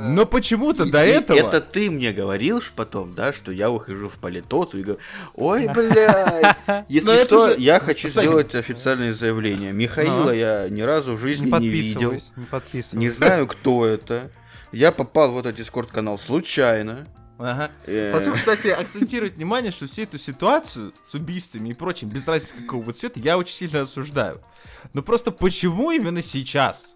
Но 0.00 0.24
почему-то 0.24 0.90
до 0.90 1.04
и 1.04 1.08
этого... 1.10 1.36
Это 1.36 1.60
ты 1.60 1.90
мне 1.90 2.12
говорил 2.12 2.62
ж 2.62 2.72
потом, 2.74 3.12
да, 3.14 3.32
что 3.32 3.50
я 3.50 3.70
ухожу 3.70 4.08
в 4.08 4.18
политоту 4.18 4.78
и 4.78 4.82
говорю, 4.84 5.00
ой, 5.34 5.68
блядь, 5.68 6.56
если 6.88 7.24
что, 7.24 7.50
же- 7.50 7.60
я 7.60 7.80
хочу 7.80 8.06
Кстати- 8.08 8.26
сделать 8.26 8.54
официальное 8.54 9.12
заявление. 9.12 9.72
Михаила 9.72 10.26
Ага. 10.30 10.32
я 10.32 10.68
ни 10.68 10.82
разу 10.82 11.16
в 11.16 11.20
жизни 11.20 11.46
Не 11.50 11.58
не 11.58 11.68
видел, 11.68 12.14
не 12.92 13.10
знаю, 13.10 13.48
кто 13.48 13.84
это. 13.84 14.30
Я 14.70 14.92
попал 14.92 15.32
в 15.32 15.38
этот 15.38 15.56
дискорд-канал 15.56 16.16
случайно. 16.18 17.08
Ага. 17.36 17.72
Э, 17.86 18.12
Хочу, 18.12 18.32
кстати, 18.34 18.68
акцентировать 18.68 19.36
внимание, 19.36 19.72
что 19.72 19.88
всю 19.88 20.02
эту 20.02 20.18
ситуацию 20.18 20.92
с 21.02 21.14
убийствами 21.14 21.70
и 21.70 21.74
прочим, 21.74 22.08
без 22.08 22.26
разницы 22.28 22.54
какого 22.54 22.82
бы 22.84 22.92
цвета, 22.92 23.18
я 23.18 23.36
очень 23.38 23.54
сильно 23.54 23.80
осуждаю. 23.82 24.40
Но 24.92 25.02
просто 25.02 25.32
почему 25.32 25.90
именно 25.90 26.22
сейчас? 26.22 26.94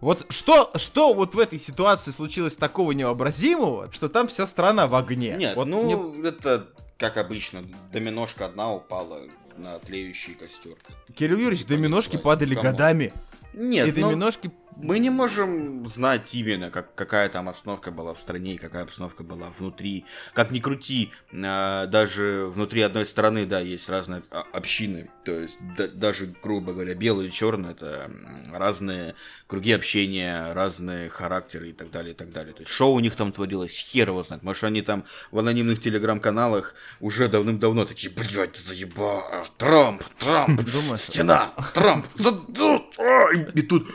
Вот 0.00 0.26
что, 0.30 0.70
что 0.76 1.12
вот 1.12 1.34
в 1.34 1.38
этой 1.38 1.58
ситуации 1.58 2.10
случилось 2.10 2.56
такого 2.56 2.92
невообразимого, 2.92 3.92
что 3.92 4.08
там 4.08 4.28
вся 4.28 4.46
страна 4.46 4.86
в 4.86 4.94
огне? 4.94 5.36
Нет, 5.36 5.56
вот 5.56 5.66
ну, 5.66 5.82
мне- 5.82 6.28
это, 6.28 6.66
как 6.96 7.18
обычно, 7.18 7.62
доминошка 7.92 8.46
одна 8.46 8.72
упала 8.72 9.18
на 9.58 9.78
тлеющий 9.78 10.34
костер. 10.34 10.76
Кирилл 11.14 11.38
Юрьевич, 11.38 11.66
доминошки 11.66 12.16
падали 12.16 12.54
Кому? 12.54 12.70
годами. 12.70 13.12
Нет, 13.52 13.88
и 13.88 14.00
ну, 14.00 14.08
доминошки... 14.08 14.50
мы 14.76 14.98
не 14.98 15.10
можем 15.10 15.86
знать 15.86 16.34
именно, 16.34 16.70
как, 16.70 16.94
какая 16.94 17.28
там 17.28 17.48
обстановка 17.48 17.90
была 17.90 18.14
в 18.14 18.18
стране, 18.18 18.58
какая 18.58 18.84
обстановка 18.84 19.22
была 19.22 19.48
внутри. 19.58 20.04
Как 20.32 20.50
ни 20.50 20.58
крути, 20.60 21.10
а, 21.32 21.86
даже 21.86 22.46
внутри 22.54 22.82
одной 22.82 23.06
страны, 23.06 23.46
да, 23.46 23.60
есть 23.60 23.88
разные 23.88 24.22
а, 24.30 24.44
общины. 24.52 25.10
То 25.24 25.32
есть 25.32 25.58
да- 25.76 25.88
даже, 25.88 26.34
грубо 26.42 26.72
говоря, 26.72 26.94
белый 26.94 27.28
и 27.28 27.30
черный 27.30 27.72
это 27.72 28.10
разные 28.52 29.14
круги 29.46 29.72
общения, 29.72 30.52
разные 30.54 31.08
характеры 31.10 31.70
и 31.70 31.72
так 31.72 31.90
далее, 31.90 32.12
и 32.12 32.16
так 32.16 32.32
далее. 32.32 32.54
То 32.54 32.60
есть 32.60 32.72
что 32.72 32.92
у 32.92 33.00
них 33.00 33.16
там 33.16 33.32
творилось, 33.32 33.72
хер 33.78 34.08
его 34.08 34.22
знает. 34.24 34.42
Может, 34.42 34.64
они 34.64 34.82
там 34.82 35.04
в 35.30 35.38
анонимных 35.38 35.80
телеграм-каналах 35.82 36.74
уже 37.00 37.28
давным-давно 37.28 37.84
такие, 37.84 38.10
блядь, 38.14 38.52
ты 38.52 38.62
заебал, 38.62 39.46
Трамп, 39.58 40.02
Трамп, 40.18 40.60
Думаешь? 40.72 41.00
стена, 41.00 41.52
Трамп, 41.74 42.06
заду- 42.14 42.84
ай!» 42.98 43.46
и 43.54 43.62
тут 43.62 43.88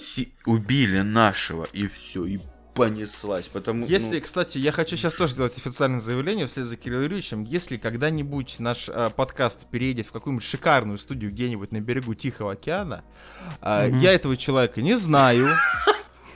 си- 0.00 0.32
убили 0.46 1.00
нашего, 1.00 1.64
и 1.72 1.86
все, 1.86 2.24
и 2.26 2.38
понеслась, 2.74 3.46
потому 3.46 3.86
Если, 3.86 4.16
ну, 4.16 4.24
кстати, 4.24 4.58
я 4.58 4.72
хочу 4.72 4.96
сейчас 4.96 5.14
тоже 5.14 5.34
сделать 5.34 5.56
официальное 5.56 6.00
заявление 6.00 6.46
вслед 6.48 6.66
за 6.66 6.76
Кириллом 6.76 7.04
Юрьевичем, 7.04 7.44
если 7.44 7.76
когда-нибудь 7.76 8.56
наш 8.58 8.88
э, 8.88 9.10
подкаст 9.14 9.66
переедет 9.70 10.08
в 10.08 10.12
какую-нибудь 10.12 10.44
шикарную 10.44 10.98
студию 10.98 11.30
где-нибудь 11.30 11.70
на 11.70 11.80
берегу 11.80 12.14
Тихого 12.14 12.52
океана, 12.52 13.04
э, 13.60 13.88
Мгм. 13.88 13.98
я 14.00 14.12
этого 14.12 14.36
человека 14.36 14.82
не 14.82 14.96
знаю, 14.96 15.48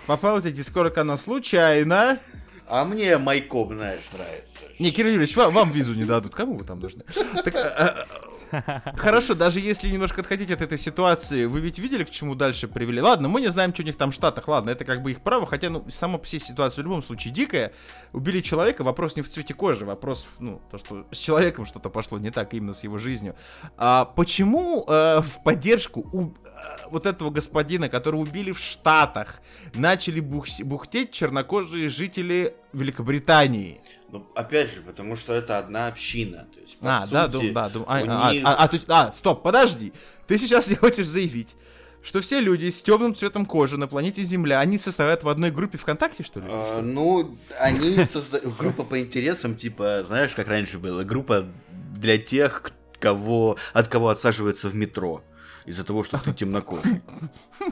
попал 0.07 0.41
в 0.41 0.47
эти 0.47 0.61
скоро 0.63 0.93
она 0.97 1.17
случайно. 1.19 2.21
а 2.69 2.85
мне 2.85 3.19
Майкоп, 3.19 3.73
знаешь, 3.73 4.03
нравится. 4.13 4.61
Не, 4.79 4.93
Кирилл 4.93 5.13
Юрьевич, 5.15 5.35
вам, 5.37 5.53
вам 5.53 5.73
визу 5.73 5.95
не 5.95 6.05
дадут, 6.05 6.35
кому 6.37 6.57
вы 6.59 6.65
там 6.65 6.79
нужны? 6.79 7.03
Так, 7.45 7.55
э, 7.57 8.05
Хорошо, 8.97 9.35
даже 9.35 9.61
если 9.61 9.89
немножко 9.89 10.21
отходить 10.21 10.51
от 10.51 10.63
этой 10.63 10.79
ситуации, 10.79 11.45
вы 11.45 11.61
ведь 11.61 11.79
видели, 11.79 12.05
к 12.05 12.11
чему 12.11 12.35
дальше 12.35 12.69
привели? 12.69 13.01
Ладно, 13.01 13.29
мы 13.29 13.41
не 13.41 13.49
знаем, 13.49 13.73
что 13.73 13.83
у 13.83 13.87
них 13.87 13.97
там 13.97 14.11
в 14.11 14.15
Штатах, 14.15 14.49
ладно, 14.49 14.71
это 14.71 14.85
как 14.85 15.03
бы 15.03 15.11
их 15.11 15.21
право, 15.21 15.47
хотя, 15.47 15.71
ну, 15.71 15.85
сама 15.91 16.19
по 16.19 16.27
себе 16.27 16.41
ситуация 16.41 16.83
в 16.83 16.87
любом 16.87 17.03
случае 17.03 17.33
дикая. 17.33 17.73
Убили 18.13 18.41
человека, 18.41 18.83
вопрос 18.85 19.17
не 19.17 19.23
в 19.23 19.29
цвете 19.29 19.55
кожи, 19.55 19.85
вопрос, 19.85 20.27
ну, 20.39 20.61
то, 20.71 20.79
что 20.79 21.07
с 21.11 21.19
человеком 21.19 21.67
что-то 21.67 21.91
пошло 21.91 22.19
не 22.19 22.31
так, 22.31 22.55
именно 22.55 22.75
с 22.75 22.85
его 22.85 22.99
жизнью. 22.99 23.35
А 23.77 24.05
почему 24.05 24.85
э, 24.89 25.21
в 25.21 25.43
поддержку 25.45 26.01
у- 26.13 26.29
э, 26.29 26.89
вот 26.91 27.07
этого 27.07 27.31
господина, 27.31 27.89
которого 27.89 28.21
убили 28.21 28.53
в 28.53 28.59
Штатах, 28.59 29.41
начали 29.75 30.21
бухс- 30.21 30.65
бухтеть 30.65 31.13
чернокожие 31.13 31.89
жители 31.89 32.55
Великобритании? 32.73 33.81
Ну, 34.11 34.27
опять 34.35 34.73
же, 34.73 34.81
потому 34.81 35.17
что 35.17 35.35
это 35.35 35.59
одна 35.59 35.87
община. 35.89 36.47
То 36.55 36.61
есть, 36.61 36.79
А, 36.81 37.07
да, 37.07 37.27
сути, 37.27 37.33
дум, 37.47 37.53
да, 37.55 37.69
дум. 37.69 37.85
А, 37.87 37.97
а, 37.99 38.33
них- 38.33 38.43
а, 38.45 38.55
а, 38.55 38.69
то 38.69 38.75
есть, 38.75 38.87
а, 38.89 39.13
стоп, 39.13 39.43
подожди. 39.43 39.93
Ты 40.27 40.39
сейчас 40.39 40.69
не 40.69 40.75
хочешь 40.77 41.07
заявить, 41.07 41.55
что 42.03 42.21
все 42.21 42.41
люди 42.41 42.71
с 42.71 42.83
темным 42.83 43.15
цветом 43.15 43.45
кожи 43.45 43.77
на 43.77 43.87
планете 43.87 44.23
Земля, 44.25 44.61
они 44.61 44.79
состоят 44.79 45.25
в 45.25 45.29
одной 45.29 45.51
группе 45.51 45.77
ВКонтакте, 45.79 46.23
что 46.23 46.41
ли? 46.41 46.47
А, 46.49 46.81
ну, 46.81 47.37
они 47.61 48.05
создают 48.05 48.57
группа 48.59 48.85
по 48.85 48.99
интересам, 48.99 49.57
типа, 49.57 50.05
знаешь, 50.07 50.35
как 50.35 50.49
раньше 50.49 50.79
было, 50.79 51.05
группа 51.05 51.47
для 51.95 52.17
тех, 52.17 52.71
кого 52.99 53.57
от 53.75 53.89
кого 53.89 54.09
отсаживается 54.09 54.69
в 54.69 54.75
метро 54.75 55.23
из-за 55.69 55.85
того, 55.85 56.05
что 56.05 56.19
ты 56.19 56.33
темнокожий. 56.33 57.03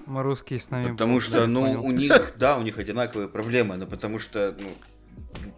Мы 0.06 0.22
русские 0.22 0.58
с 0.58 0.70
нами. 0.70 0.90
Потому 0.90 1.20
что, 1.20 1.46
ну, 1.46 1.82
у 1.82 1.90
них, 1.90 2.34
да, 2.36 2.58
у 2.58 2.62
них 2.62 2.78
одинаковые 2.78 3.28
проблемы, 3.28 3.76
но 3.76 3.86
потому 3.86 4.18
что, 4.18 4.54
ну, 4.58 4.68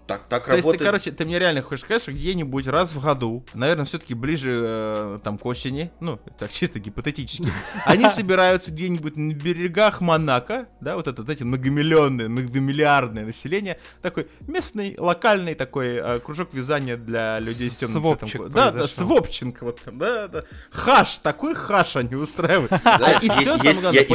так, 0.07 0.23
так 0.29 0.45
То 0.47 0.53
есть 0.53 0.63
ты, 0.65 0.73
работает. 0.73 0.83
короче, 0.83 1.11
ты 1.13 1.25
мне 1.25 1.39
реально 1.39 1.63
хочешь 1.63 1.85
сказать, 1.85 2.03
что 2.03 2.13
где-нибудь 2.13 2.67
раз 2.67 2.93
в 2.93 3.01
году, 3.01 3.45
наверное, 3.55 3.85
все-таки 3.85 4.15
ближе 4.15 4.63
э, 4.65 5.19
там 5.23 5.39
к 5.39 5.47
осени, 5.47 5.91
ну, 6.01 6.19
так 6.39 6.51
чисто 6.51 6.79
гипотетически, 6.81 7.53
они 7.85 8.09
собираются 8.09 8.71
где-нибудь 8.71 9.17
на 9.17 9.33
берегах 9.35 10.01
Монако, 10.01 10.69
да, 10.81 10.97
вот 10.97 11.09
это, 11.09 11.31
эти 11.31 11.43
многомиллионное, 11.43 12.29
многомиллиардное 12.29 13.25
население, 13.25 13.79
такой 14.03 14.29
местный, 14.47 14.95
локальный 14.99 15.55
такой 15.55 15.97
э, 15.97 16.21
кружок 16.21 16.53
вязания 16.53 16.97
для 16.97 17.39
людей 17.41 17.71
с 17.71 17.77
темным 17.77 18.03
цветом 18.03 18.29
Свопчик 18.29 18.41
кожи. 18.41 18.53
Да, 18.53 18.73
да, 18.73 18.87
свопчинг, 18.89 19.63
вот, 19.63 19.81
да, 19.93 20.29
да. 20.29 20.45
Хаш, 20.71 21.19
такой 21.19 21.55
хаш 21.55 21.97
они 21.97 22.15
устраивают. 22.15 22.73
И 23.23 23.29
все, 23.29 23.59
самое 23.59 23.75
главное, 23.75 24.05
по. 24.05 24.15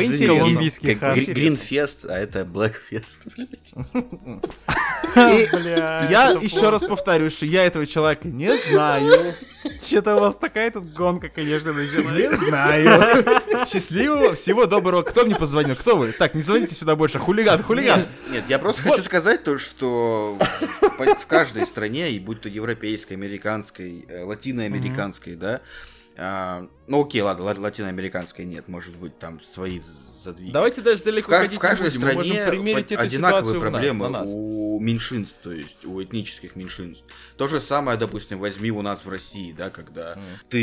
Гри- 1.13 1.26
Гринфест, 1.34 2.05
а 2.05 2.17
это 2.17 2.45
Блэкфест. 2.45 3.21
блядь. 3.36 3.74
Бля, 5.64 6.07
я 6.09 6.30
еще 6.32 6.59
плохо. 6.59 6.72
раз 6.72 6.84
повторю, 6.86 7.30
что 7.30 7.45
я 7.45 7.66
этого 7.66 7.88
человека 7.88 8.28
не 8.28 8.55
знаю. 8.57 9.34
Что-то 9.82 10.16
у 10.16 10.20
вас 10.20 10.36
такая 10.36 10.72
тут 10.72 10.91
гонка, 10.93 11.30
конечно, 11.30 11.74
началась. 11.74 12.18
Не 12.18 12.36
знаю. 12.36 13.36
Счастливого, 13.66 14.36
всего 14.36 14.66
доброго. 14.66 15.03
Кто 15.03 15.26
мне 15.26 15.36
позвонил? 15.36 15.76
Кто 15.76 15.95
вы? 15.95 16.11
Так, 16.11 16.34
не 16.36 16.41
звоните 16.41 16.76
сюда 16.76 16.95
больше. 16.95 17.20
Хулиган, 17.20 17.64
хулиган. 17.64 18.05
Нет, 18.30 18.43
я 18.49 18.59
просто 18.59 18.82
хочу 18.82 19.03
сказать 19.03 19.43
то, 19.43 19.57
что 19.57 20.38
в 20.82 21.28
каждой 21.28 21.66
стране, 21.66 22.11
и 22.11 22.20
будь 22.20 22.41
то 22.41 22.49
европейской, 22.49 23.14
американской, 23.14 24.05
э, 24.07 24.24
латиноамериканской, 24.24 25.36
да, 25.36 25.61
а, 26.16 26.68
ну 26.88 27.03
окей, 27.03 27.22
ладно, 27.22 27.45
ла- 27.45 27.55
латиноамериканской 27.57 28.45
нет, 28.45 28.68
может 28.68 28.95
быть, 28.95 29.18
там 29.18 29.39
свои 29.41 29.80
задвиги. 30.24 30.51
Давайте 30.51 30.82
даже 30.82 31.01
в, 31.01 31.05
далеко 31.05 31.30
ка- 31.32 31.38
ходить 31.39 31.57
в 31.57 31.61
каждой 31.61 31.91
не 31.91 31.97
будем. 31.97 32.07
Мы 32.07 32.13
можем 32.13 32.36
стране 32.36 32.49
примерить 32.51 32.91
эту 32.91 33.01
одинаковые 33.01 33.41
ситуацию 33.43 33.59
в 33.59 33.63
на- 33.63 33.71
проблемы 33.71 34.09
на 34.09 34.19
нас. 34.21 34.30
у 34.32 34.80
меньшинств, 34.80 35.38
то 35.43 35.51
есть 35.51 35.86
у 35.86 36.01
этнических 36.03 36.55
меньшинств. 36.55 37.05
То 37.38 37.47
же 37.47 37.59
самое, 37.61 37.97
допустим, 37.97 38.39
возьми 38.39 38.71
у 38.71 38.82
нас 38.82 39.05
в 39.05 39.09
России, 39.09 39.51
да, 39.51 39.69
когда 39.69 40.17
ты, 40.49 40.59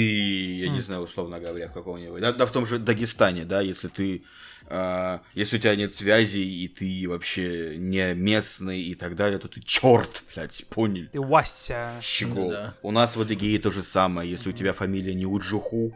я 0.58 0.66
не 0.68 0.74
Мгм. 0.74 0.82
знаю, 0.82 1.02
условно 1.02 1.38
говоря, 1.40 1.68
в 1.68 1.72
каком-нибудь, 1.72 2.20
да, 2.20 2.32
да, 2.32 2.46
в 2.46 2.52
том 2.52 2.66
же 2.66 2.78
Дагестане, 2.78 3.44
да, 3.44 3.60
если 3.60 3.88
ты 3.88 4.24
а, 4.72 5.20
если 5.34 5.56
у 5.56 5.58
тебя 5.58 5.74
нет 5.74 5.92
связи, 5.92 6.38
и 6.38 6.68
ты 6.68 7.08
вообще 7.08 7.74
не 7.76 8.14
местный 8.14 8.80
и 8.80 8.94
так 8.94 9.16
далее, 9.16 9.40
то 9.40 9.48
ты 9.48 9.60
черт, 9.60 10.22
блядь, 10.32 10.64
понял? 10.68 11.06
Ты 11.10 11.20
Вася. 11.20 11.94
Щегол. 12.00 12.50
Да. 12.52 12.74
У 12.82 12.92
нас 12.92 13.16
в 13.16 13.20
Адыгее 13.20 13.58
то 13.58 13.72
же 13.72 13.82
самое. 13.82 14.30
Если 14.30 14.48
у 14.50 14.52
тебя 14.52 14.72
фамилия 14.72 15.14
не 15.14 15.26
Уджуху, 15.26 15.92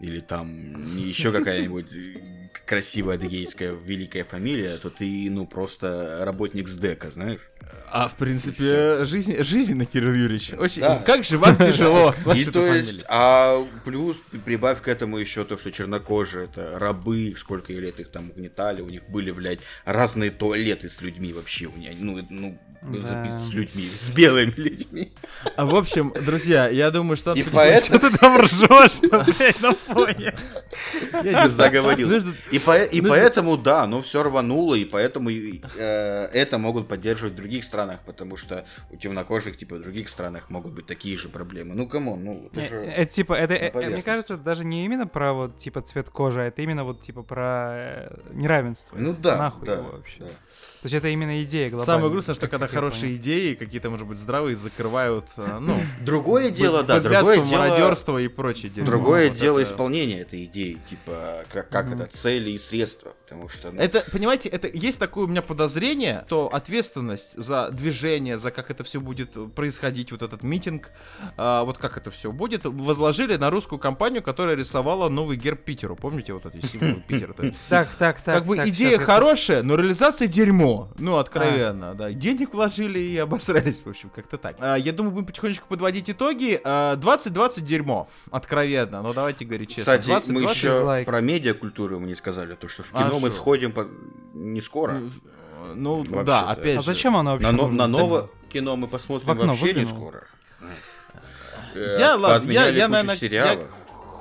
или 0.00 0.20
там 0.20 0.96
еще 0.96 1.32
какая-нибудь 1.32 1.86
красивая 2.66 3.16
адыгейская 3.16 3.72
великая 3.72 4.24
фамилия, 4.24 4.76
то 4.76 4.90
ты, 4.90 5.28
ну, 5.30 5.46
просто 5.46 6.20
работник 6.22 6.68
СДЭКа, 6.68 7.10
знаешь? 7.10 7.40
А 7.90 8.08
в 8.08 8.14
принципе, 8.14 9.04
жизнь, 9.04 9.42
жизненно, 9.42 9.86
Кирилл 9.86 10.12
Юрьевич. 10.14 10.52
Очень, 10.54 10.82
Да. 10.82 11.02
Как 11.04 11.24
же 11.24 11.38
вам 11.38 11.56
тяжело 11.56 12.12
с 12.16 12.26
вашей 12.26 12.52
то 12.52 12.74
есть, 12.74 13.04
а 13.08 13.64
плюс 13.84 14.16
прибавь 14.44 14.80
к 14.80 14.88
этому 14.88 15.18
еще 15.18 15.44
то, 15.44 15.56
что 15.56 15.70
чернокожие 15.70 16.46
это 16.46 16.78
рабы, 16.78 17.34
сколько 17.36 17.72
лет 17.72 18.00
их 18.00 18.10
там 18.10 18.30
угнетали, 18.30 18.80
у 18.82 18.88
них 18.88 19.08
были, 19.08 19.30
блядь, 19.30 19.60
разные 19.84 20.30
туалеты 20.30 20.88
с 20.88 21.00
людьми 21.02 21.32
вообще, 21.32 21.66
у 21.66 21.76
них, 21.76 21.92
ну, 21.98 22.26
ну, 22.30 22.58
Да. 22.84 23.38
С 23.40 23.52
людьми, 23.54 23.88
с 23.98 24.10
белыми 24.10 24.52
людьми. 24.56 25.12
А, 25.56 25.64
В 25.64 25.74
общем, 25.74 26.12
друзья, 26.24 26.68
я 26.68 26.90
думаю, 26.90 27.16
что... 27.16 27.32
И 27.32 27.40
обсудим- 27.40 27.50
поэтому... 27.52 27.98
Ты 27.98 28.18
там 28.18 28.40
ржешь, 28.40 28.92
что, 28.92 29.24
блядь, 29.38 29.60
на 29.60 29.72
фоне. 29.74 30.34
Я 31.22 31.46
не. 31.48 31.56
Договорился. 31.56 32.14
Нужно- 32.16 32.34
И, 32.50 32.58
по- 32.58 32.82
и 32.82 33.00
нужно- 33.00 33.08
поэтому, 33.14 33.56
да, 33.56 33.82
оно 33.84 34.02
все 34.02 34.22
рвануло, 34.22 34.74
и 34.74 34.84
поэтому 34.84 35.30
э, 35.30 36.28
это 36.32 36.58
могут 36.58 36.86
поддерживать 36.88 37.32
в 37.32 37.36
других 37.36 37.64
странах, 37.64 38.00
потому 38.04 38.36
что 38.36 38.66
у 38.90 38.96
темнокожих, 38.96 39.56
типа, 39.56 39.76
в 39.76 39.80
других 39.80 40.08
странах 40.10 40.50
могут 40.50 40.72
быть 40.72 40.86
такие 40.86 41.16
же 41.16 41.28
проблемы. 41.28 41.74
Ну, 41.74 41.88
come 41.88 42.07
on, 42.07 42.22
ну, 42.22 42.50
это 42.52 42.60
Не, 42.60 42.68
же... 42.68 42.76
Это 42.76 43.10
типа, 43.10 43.32
это, 43.32 43.54
э, 43.54 43.86
мне 43.90 44.02
кажется, 44.02 44.36
даже 44.36 44.64
не 44.64 44.84
именно 44.84 45.06
про 45.06 45.32
вот 45.32 45.56
типа 45.56 45.80
цвет 45.80 46.10
кожи, 46.10 46.40
а 46.42 46.44
это 46.44 46.60
именно 46.62 46.84
вот 46.84 47.00
типа 47.00 47.22
про 47.22 47.70
э, 47.72 48.16
неравенство. 48.32 48.96
Ну 48.98 49.14
да, 49.14 49.38
Нахуй 49.38 49.68
его 49.70 49.82
вообще. 49.92 50.22
То 50.84 50.88
есть 50.88 50.96
это 50.96 51.08
именно 51.08 51.42
идея 51.42 51.70
глобальная. 51.70 51.94
Самое 51.94 52.12
грустное, 52.12 52.34
что 52.34 52.42
как- 52.46 52.60
когда 52.60 52.66
хорошие 52.66 53.16
идеи, 53.16 53.54
какие-то, 53.54 53.88
может 53.88 54.06
быть, 54.06 54.18
здравые, 54.18 54.54
закрывают, 54.54 55.24
э, 55.38 55.58
ну, 55.58 55.80
Другое 56.02 56.50
дело, 56.50 56.82
да, 56.82 57.00
другое 57.00 57.42
дело... 57.42 57.62
мародерство 57.62 58.18
и 58.18 58.28
прочее. 58.28 58.70
Другое 58.70 59.30
дело 59.30 59.62
исполнения 59.62 60.20
этой 60.20 60.44
идеи, 60.44 60.78
типа, 60.90 61.44
как, 61.50 61.88
это, 61.90 62.04
цели 62.04 62.50
и 62.50 62.58
средства, 62.58 63.14
потому 63.24 63.48
что... 63.48 63.72
ну, 63.72 63.80
Это, 63.80 64.04
понимаете, 64.12 64.50
это 64.50 64.68
есть 64.68 64.98
такое 64.98 65.24
у 65.24 65.26
меня 65.26 65.40
подозрение, 65.40 66.24
что 66.26 66.50
ответственность 66.52 67.32
за 67.34 67.70
движение, 67.70 68.38
за 68.38 68.50
как 68.50 68.70
это 68.70 68.84
все 68.84 69.00
будет 69.00 69.54
происходить, 69.54 70.12
вот 70.12 70.20
этот 70.20 70.42
митинг, 70.42 70.90
а, 71.38 71.64
вот 71.64 71.78
как 71.78 71.96
это 71.96 72.10
все 72.10 72.30
будет, 72.30 72.66
возложили 72.66 73.36
на 73.36 73.48
русскую 73.48 73.78
компанию, 73.78 74.22
которая 74.22 74.54
рисовала 74.54 75.08
новый 75.08 75.38
герб 75.38 75.64
Питеру. 75.64 75.96
Помните 75.96 76.34
вот 76.34 76.44
эти 76.44 76.66
символы 76.66 77.02
Питера? 77.08 77.32
То 77.32 77.54
Так, 77.70 77.94
так, 77.94 78.20
так. 78.20 78.34
Как 78.34 78.44
бы 78.44 78.58
идея 78.58 78.98
хорошая, 78.98 79.62
но 79.62 79.76
реализация 79.76 80.28
дерьмо. 80.28 80.73
Ну, 80.98 81.16
А. 81.16 81.20
откровенно, 81.20 81.94
да. 81.94 82.10
Денег 82.12 82.54
вложили 82.54 82.98
и 82.98 83.16
обосрались, 83.18 83.82
в 83.84 83.88
общем, 83.88 84.10
как-то 84.14 84.38
так. 84.38 84.56
А, 84.60 84.76
я 84.76 84.92
думаю, 84.92 85.12
будем 85.12 85.26
потихонечку 85.26 85.66
подводить 85.68 86.08
итоги. 86.10 86.60
А, 86.64 86.96
2020 86.96 87.64
дерьмо. 87.64 88.08
Откровенно. 88.30 89.02
Но 89.02 89.12
давайте 89.12 89.44
говорить 89.44 89.70
честно. 89.70 89.82
Кстати, 89.82 90.06
2020 90.06 90.30
мы 90.30 90.50
еще 90.50 90.68
дизлайк. 90.68 91.06
про 91.06 91.20
медиакультуру 91.20 92.00
мы 92.00 92.06
не 92.06 92.14
сказали, 92.14 92.54
то, 92.54 92.68
что 92.68 92.82
в 92.82 92.90
А 92.94 93.04
кино 93.08 93.18
мы 93.20 93.28
шо? 93.30 93.34
сходим 93.36 93.72
по- 93.72 93.86
не 94.34 94.60
скоро. 94.60 95.00
Ну, 95.74 95.96
Вообще, 95.98 96.12
да, 96.12 96.22
да. 96.22 96.50
опять 96.50 96.76
А 96.78 96.80
же. 96.80 96.86
зачем 96.86 97.16
оно 97.16 97.32
вообще 97.32 97.50
На, 97.50 97.56
нужно? 97.56 97.76
на 97.78 97.86
новое 97.86 98.24
кино 98.50 98.76
мы 98.76 98.86
посмотрим 98.86 99.34
вообще 99.36 99.72
не 99.72 99.86
скоро. 99.86 100.24
Э, 101.74 101.96
Я, 101.98 102.16
ладно, 102.16 102.50
я, 102.52 102.68
я, 102.68 102.86
наверное, 102.88 103.16
сериалов. 103.16 103.58
я 103.58 103.66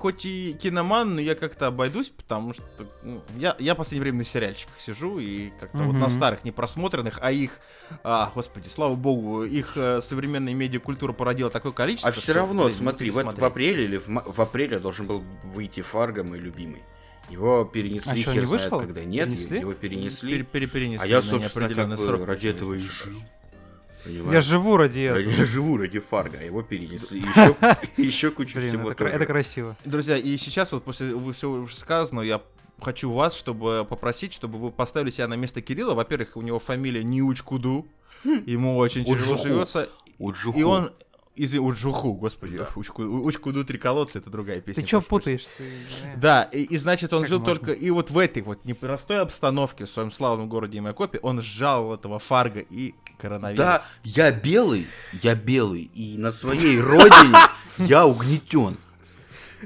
хоть 0.03 0.25
и 0.25 0.51
киноман, 0.61 1.15
но 1.15 1.21
я 1.21 1.33
как-то 1.33 1.67
обойдусь, 1.67 2.09
потому 2.09 2.51
что 2.53 2.61
ну, 3.03 3.23
я, 3.37 3.55
я 3.57 3.73
в 3.73 3.77
последнее 3.77 4.01
время 4.01 4.17
на 4.17 4.23
сериальчиках 4.25 4.77
сижу 4.77 5.17
и 5.17 5.51
как-то 5.61 5.77
вот 5.77 5.93
на 5.93 6.09
старых, 6.09 6.43
не 6.43 6.51
просмотренных, 6.51 7.19
а 7.21 7.31
их, 7.31 7.57
а, 8.03 8.29
господи, 8.35 8.67
слава 8.67 8.95
богу, 8.95 9.45
их 9.45 9.77
э, 9.77 10.01
современная 10.01 10.53
медиакультура 10.53 11.13
породила 11.13 11.49
такое 11.49 11.71
количество. 11.71 12.09
А 12.09 12.11
все 12.11 12.21
что, 12.21 12.33
равно, 12.33 12.65
блин, 12.65 12.75
смотри, 12.75 13.11
в, 13.11 13.13
пересмотреть. 13.13 13.41
в 13.41 13.45
апреле 13.45 13.83
или 13.85 13.95
в, 13.97 14.07
в 14.09 14.41
апреле 14.41 14.79
должен 14.79 15.07
был 15.07 15.23
выйти 15.45 15.79
Фарго, 15.79 16.25
мой 16.25 16.39
любимый. 16.39 16.83
Его 17.29 17.63
перенесли, 17.63 18.11
А 18.11 18.15
хер 18.25 18.33
не 18.33 18.39
знает 18.45 18.49
вышел? 18.49 18.79
когда. 18.81 19.05
Нет, 19.05 19.27
Перенесли? 19.29 19.59
его 19.61 19.71
Пере- 19.73 19.95
перенесли. 19.95 20.43
пере- 20.43 20.67
перенесли 20.67 21.05
А 21.05 21.07
я, 21.07 21.21
собственно, 21.21 21.69
как 21.69 21.87
бы 21.87 21.95
срок. 21.95 22.27
ради 22.27 22.47
этого 22.47 22.73
и 22.73 22.81
если 22.81 23.13
жил. 24.05 24.13
Я 24.15 24.19
Понимаешь? 24.23 24.45
живу 24.45 24.77
ради 24.77 24.99
Я 24.99 25.17
этого. 25.17 25.45
живу 25.45 25.77
ради 25.77 25.99
Фарго, 25.99 26.43
его 26.43 26.61
перенесли. 26.61 27.19
Еще, 27.19 27.55
еще 27.97 28.31
кучу 28.31 28.55
Блин, 28.59 28.69
всего 28.69 28.89
это, 28.91 28.95
кра- 28.95 29.05
тоже. 29.09 29.15
это 29.15 29.25
красиво. 29.25 29.75
Друзья, 29.85 30.17
и 30.17 30.37
сейчас 30.37 30.71
вот 30.71 30.83
после 30.83 31.09
всего 31.33 31.53
уже 31.53 31.75
сказанного 31.75 32.23
я 32.25 32.41
хочу 32.81 33.11
вас, 33.11 33.35
чтобы 33.35 33.85
попросить, 33.89 34.33
чтобы 34.33 34.57
вы 34.59 34.71
поставили 34.71 35.11
себя 35.11 35.27
на 35.27 35.35
место 35.35 35.61
Кирилла. 35.61 35.93
Во-первых, 35.93 36.35
у 36.37 36.41
него 36.41 36.59
фамилия 36.59 37.03
Ниучкуду, 37.03 37.87
ему 38.23 38.77
очень 38.77 39.05
тяжело 39.05 39.37
живется, 39.37 39.89
и 40.55 40.63
он 40.63 40.91
из 41.35 41.51
Уджуху, 41.55 42.13
господи, 42.13 42.61
Учку- 42.75 43.01
Учкуду 43.25 43.65
три 43.65 43.79
колодца, 43.79 44.19
это 44.19 44.29
другая 44.29 44.61
песня. 44.61 44.83
Ты 44.83 44.87
прощения. 44.89 45.09
путаешь? 45.09 45.45
Ты, 45.57 45.63
Да, 46.15 46.43
и, 46.43 46.61
и 46.61 46.77
значит, 46.77 47.11
он 47.11 47.21
Как 47.21 47.29
жил 47.29 47.39
можно? 47.39 47.55
только 47.55 47.71
и 47.71 47.89
вот 47.89 48.11
в 48.11 48.17
этой 48.19 48.43
вот 48.43 48.63
непростой 48.65 49.19
обстановке 49.19 49.85
в 49.85 49.89
своем 49.89 50.11
славном 50.11 50.47
городе 50.47 50.79
Майкопе, 50.79 51.17
он 51.23 51.41
сжал 51.41 51.91
этого 51.95 52.19
Фарго 52.19 52.59
и 52.59 52.93
коронавирус. 53.23 53.57
Да, 53.57 53.81
я 54.03 54.31
белый, 54.31 54.85
я 55.21 55.33
белый, 55.33 55.89
и 55.95 56.17
на 56.17 56.33
своей 56.33 56.79
родине 56.81 57.37
я 57.77 58.05
угнетен. 58.05 58.77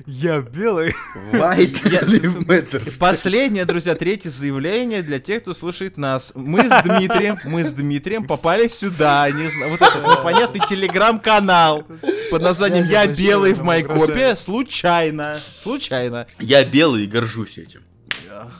Я 0.06 0.42
белый. 0.42 0.94
White 1.32 1.82
lives 2.06 2.46
matter. 2.46 2.98
Последнее, 3.00 3.66
друзья, 3.66 3.96
третье 3.96 4.30
заявление 4.30 5.02
для 5.02 5.18
тех, 5.18 5.42
кто 5.42 5.56
слушает 5.56 5.98
нас. 5.98 6.34
Мы 6.36 6.70
с 6.70 6.84
Дмитрием, 6.84 7.40
мы 7.46 7.64
с 7.64 7.72
Дмитрием 7.72 8.28
попали 8.28 8.68
сюда, 8.68 9.28
не 9.32 9.50
знаю, 9.50 9.72
вот 9.72 9.82
этот 9.82 10.04
непонятный 10.04 10.62
телеграм-канал 10.70 11.84
под 12.30 12.42
названием 12.44 12.86
Я 12.86 13.02
«Я 13.02 13.08
не 13.08 13.16
белый 13.16 13.54
в 13.54 13.64
Майкопе» 13.64 14.36
случайно, 14.36 15.40
случайно. 15.58 16.28
Я 16.38 16.64
белый 16.64 17.06
и 17.06 17.08
горжусь 17.08 17.58
этим. 17.58 17.87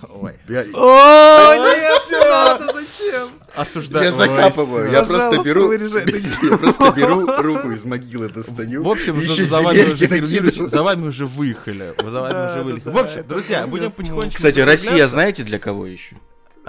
Ой. 0.10 0.34
Я, 0.48 0.62
О, 0.74 1.56
нет, 1.56 2.02
всё, 2.04 2.74
зачем? 2.74 3.30
Осуждаю. 3.56 4.06
Я 4.06 4.12
закапываю, 4.12 4.92
я 4.92 5.04
просто 5.04 5.42
беру, 5.42 5.72
я 5.72 6.58
просто 6.58 6.92
беру 6.92 7.26
руку 7.26 7.72
из 7.72 7.86
могилы 7.86 8.30
достаю. 8.30 8.84
В 8.84 8.90
общем, 8.90 9.22
за, 9.22 9.62
вами 9.62 9.92
уже, 9.92 10.08
Кирилл 10.08 10.68
за 10.68 10.84
вами 10.84 11.08
уже 11.08 11.26
выехали. 11.26 11.94
За 12.04 12.22
вами 12.22 12.50
уже 12.50 12.64
выехали. 12.64 12.94
В 12.94 12.98
общем, 12.98 13.28
друзья, 13.28 13.68
будем 13.68 13.92
потихонечку... 13.92 14.38
Кстати, 14.38 14.60
Россия, 14.60 15.08
знаете, 15.08 15.44
для 15.44 15.60
кого 15.60 15.86
еще? 15.86 16.16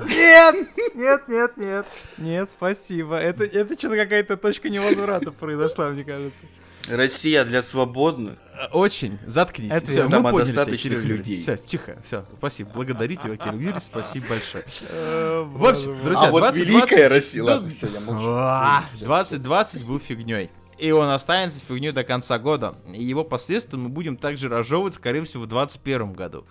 Нет! 0.06 0.68
Нет, 0.94 1.28
нет, 1.28 1.56
нет. 1.56 1.86
Нет, 2.18 2.50
спасибо. 2.50 3.16
Это, 3.16 3.44
это 3.44 3.78
что-то 3.78 3.96
какая-то 3.96 4.36
точка 4.36 4.68
невозврата 4.68 5.32
произошла, 5.32 5.88
мне 5.88 6.04
кажется. 6.04 6.44
Россия 6.86 7.44
для 7.44 7.62
свободных. 7.62 8.36
Очень. 8.72 9.18
Заткнись. 9.26 9.70
Это 9.70 9.86
Всё, 9.86 10.08
я. 10.08 10.20
мы 10.20 10.30
поняли 10.30 10.76
тебя, 10.76 10.98
людей. 10.98 11.36
Все, 11.40 11.56
тихо, 11.56 11.96
все. 12.04 12.24
Спасибо. 12.38 12.70
Благодарю 12.74 13.14
тебя, 13.14 13.36
Кирилл 13.36 13.58
Юрьевич. 13.58 13.82
Спасибо 13.84 14.26
большое. 14.28 14.64
Э, 14.88 15.44
В 15.46 15.64
общем, 15.66 15.96
друзья, 16.04 16.28
а 16.28 16.30
вот 16.30 16.42
2020 16.52 16.66
великая 16.68 17.08
Россия. 17.08 17.44
да, 17.44 17.54
Ладно, 17.54 17.70
все, 17.70 17.86
я 17.88 18.00
молчу. 18.00 18.26
А, 18.30 18.84
Всё, 18.88 18.96
всё, 18.96 19.06
2020 19.06 19.84
был 19.86 20.00
фигней. 20.00 20.50
И 20.78 20.90
он 20.92 21.08
останется 21.10 21.60
фигней 21.60 21.92
до 21.92 22.04
конца 22.04 22.38
года. 22.38 22.74
И 22.92 23.02
его 23.02 23.24
последствия 23.24 23.78
мы 23.78 23.88
будем 23.88 24.16
также 24.16 24.48
разжевывать, 24.48 24.94
скорее 24.94 25.22
всего, 25.24 25.44
в 25.44 25.46
2021 25.48 26.12
году. 26.12 26.44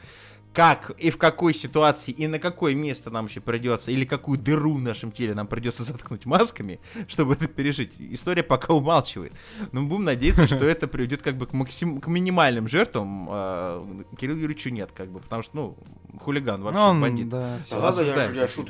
Как 0.57 0.89
и 0.97 1.11
в 1.11 1.19
какой 1.19 1.53
ситуации, 1.53 2.11
и 2.11 2.25
на 2.25 2.39
какое 2.39 2.73
место 2.73 3.11
нам 3.11 3.27
еще 3.27 3.41
придется, 3.41 3.91
или 3.91 4.05
какую 4.05 4.39
дыру 4.39 4.73
в 4.73 4.81
нашем 4.81 5.11
теле 5.11 5.35
нам 5.35 5.45
придется 5.45 5.83
заткнуть 5.83 6.25
масками, 6.25 6.79
чтобы 7.07 7.35
это 7.35 7.47
пережить. 7.47 7.93
История 7.99 8.41
пока 8.41 8.73
умалчивает. 8.73 9.33
Но 9.71 9.81
мы 9.81 9.87
будем 9.87 10.05
надеяться, 10.05 10.47
что 10.47 10.65
это 10.65 10.87
приведет 10.87 11.21
как 11.21 11.37
бы 11.37 11.45
к, 11.45 11.53
максим... 11.53 12.01
к 12.01 12.07
минимальным 12.07 12.67
жертвам. 12.67 13.27
А, 13.29 14.03
Кириллу 14.19 14.39
Юрьевичу 14.39 14.69
нет, 14.69 14.89
как 14.95 15.11
бы, 15.11 15.19
потому 15.19 15.43
что, 15.43 15.55
ну, 15.55 15.77
хулиган 16.19 16.63
вообще, 16.63 16.79
он, 16.79 17.01
бандит. 17.01 17.29
да, 17.29 17.59
Да 17.69 17.77
ладно, 17.77 18.01
я, 18.01 18.31
я 18.31 18.47
чё 18.47 18.63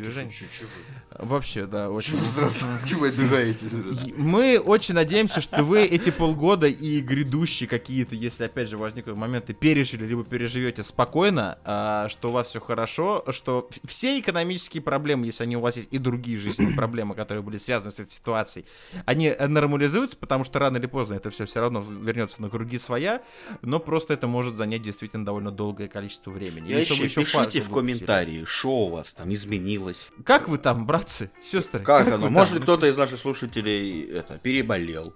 Вообще, 1.20 1.66
да, 1.66 1.90
очень. 1.90 2.14
Чё 2.86 3.00
вы 3.00 3.08
обижаетесь? 3.08 3.72
Мы 4.18 4.60
очень 4.60 4.94
надеемся, 4.94 5.42
что 5.42 5.64
вы 5.64 5.84
эти 5.84 6.10
полгода 6.10 6.68
и 6.68 7.00
грядущие 7.00 7.68
какие-то, 7.68 8.14
если 8.14 8.44
опять 8.44 8.70
же 8.70 8.78
возникнут 8.78 9.16
моменты, 9.16 9.54
пережили, 9.54 10.06
либо 10.06 10.24
переживете 10.24 10.84
спокойно, 10.84 11.58
а, 11.64 11.77
что 12.10 12.30
у 12.30 12.32
вас 12.32 12.48
все 12.48 12.60
хорошо, 12.60 13.24
что 13.30 13.70
все 13.86 14.20
экономические 14.20 14.82
проблемы, 14.82 15.26
если 15.26 15.44
они 15.44 15.58
у 15.58 15.62
вас 15.62 15.78
есть, 15.78 15.94
и 15.94 15.98
другие 15.98 16.38
жизненные 16.38 16.76
проблемы, 16.76 17.16
которые 17.16 17.44
были 17.44 17.58
связаны 17.58 17.92
с 17.92 18.00
этой 18.00 18.12
ситуацией, 18.12 18.66
они 19.06 19.28
э, 19.28 19.48
нормализуются, 19.48 20.18
потому 20.18 20.44
что 20.44 20.60
рано 20.60 20.78
или 20.78 20.86
поздно 20.88 21.16
это 21.16 21.30
все 21.30 21.46
все 21.46 21.60
равно 21.60 21.82
вернется 21.82 22.42
на 22.42 22.50
круги 22.50 22.78
своя, 22.78 23.22
но 23.62 23.80
просто 23.80 24.14
это 24.14 24.28
может 24.28 24.56
занять 24.56 24.82
действительно 24.82 25.26
довольно 25.26 25.52
долгое 25.52 25.88
количество 25.88 26.32
времени. 26.32 26.70
Я 26.70 26.80
И 26.80 26.82
еще 26.84 27.04
еще 27.04 27.22
пишите 27.22 27.62
в 27.62 27.70
комментарии, 27.70 28.44
что 28.46 28.70
у 28.70 28.90
вас 28.92 29.14
там 29.14 29.34
изменилось. 29.34 30.10
Как 30.24 30.48
вы 30.48 30.58
там, 30.58 30.86
братцы, 30.86 31.32
сестры? 31.42 31.82
Как 31.82 32.08
оно? 32.08 32.30
Может, 32.30 32.64
кто-то 32.64 32.88
из 32.88 32.98
наших 32.98 33.20
слушателей 33.20 34.04
это 34.06 34.38
переболел. 34.40 35.14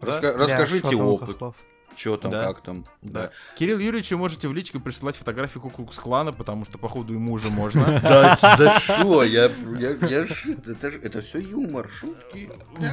Да? 0.00 0.20
Раска- 0.20 0.36
Расскажите 0.36 0.96
опыт, 0.96 1.38
хохлов? 1.38 1.56
Что 1.98 2.16
там, 2.16 2.30
Да. 2.30 2.44
как 2.46 2.62
там. 2.62 2.84
Да. 3.02 3.30
Кирилл 3.58 3.78
Юрьевич, 3.78 4.10
можете 4.12 4.48
в 4.48 4.54
личку 4.54 4.80
присылать 4.80 5.16
фотографии 5.16 5.58
Куклукс 5.58 5.98
клана, 5.98 6.32
потому 6.32 6.64
что, 6.64 6.78
походу, 6.78 7.12
ему 7.12 7.32
уже 7.32 7.50
можно. 7.50 8.00
Да 8.08 8.36
за 8.56 8.78
что? 8.78 9.22
Я, 9.24 9.50
я, 9.78 10.26
это, 11.02 11.22
все 11.22 11.38
юмор, 11.40 11.88
шутки. 11.88 12.50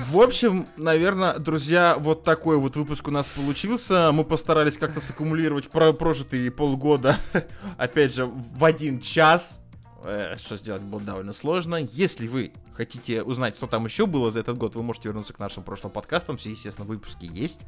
В 0.10 0.20
общем, 0.20 0.68
наверное, 0.78 1.38
друзья, 1.38 1.95
вот 1.99 2.24
такой 2.24 2.58
вот 2.58 2.76
выпуск 2.76 3.08
у 3.08 3.12
нас 3.12 3.28
получился. 3.30 4.12
Мы 4.12 4.24
постарались 4.24 4.78
как-то 4.78 5.01
саккумулировать 5.01 5.70
про 5.70 5.93
прожитые 5.93 6.51
полгода, 6.51 7.18
опять 7.78 8.14
же, 8.14 8.26
в 8.26 8.64
один 8.66 8.99
час. 9.01 9.62
Э, 10.06 10.38
что 10.38 10.56
сделать 10.56 10.82
будет 10.82 11.06
довольно 11.06 11.34
сложно. 11.34 11.76
Если 11.76 12.28
вы 12.28 12.51
хотите 12.74 13.24
узнать, 13.24 13.56
что 13.56 13.68
там 13.68 13.86
еще 13.86 14.06
было 14.06 14.32
за 14.32 14.39
этот 14.39 14.58
год, 14.58 14.76
вы 14.76 14.84
можете 14.84 15.10
вернуться 15.10 15.34
к 15.34 15.39
нашим 15.39 15.64
прошлым 15.64 15.91
подкастам. 15.91 16.38
Все, 16.38 16.51
естественно, 16.51 16.86
выпуски 16.88 17.26
есть. 17.26 17.62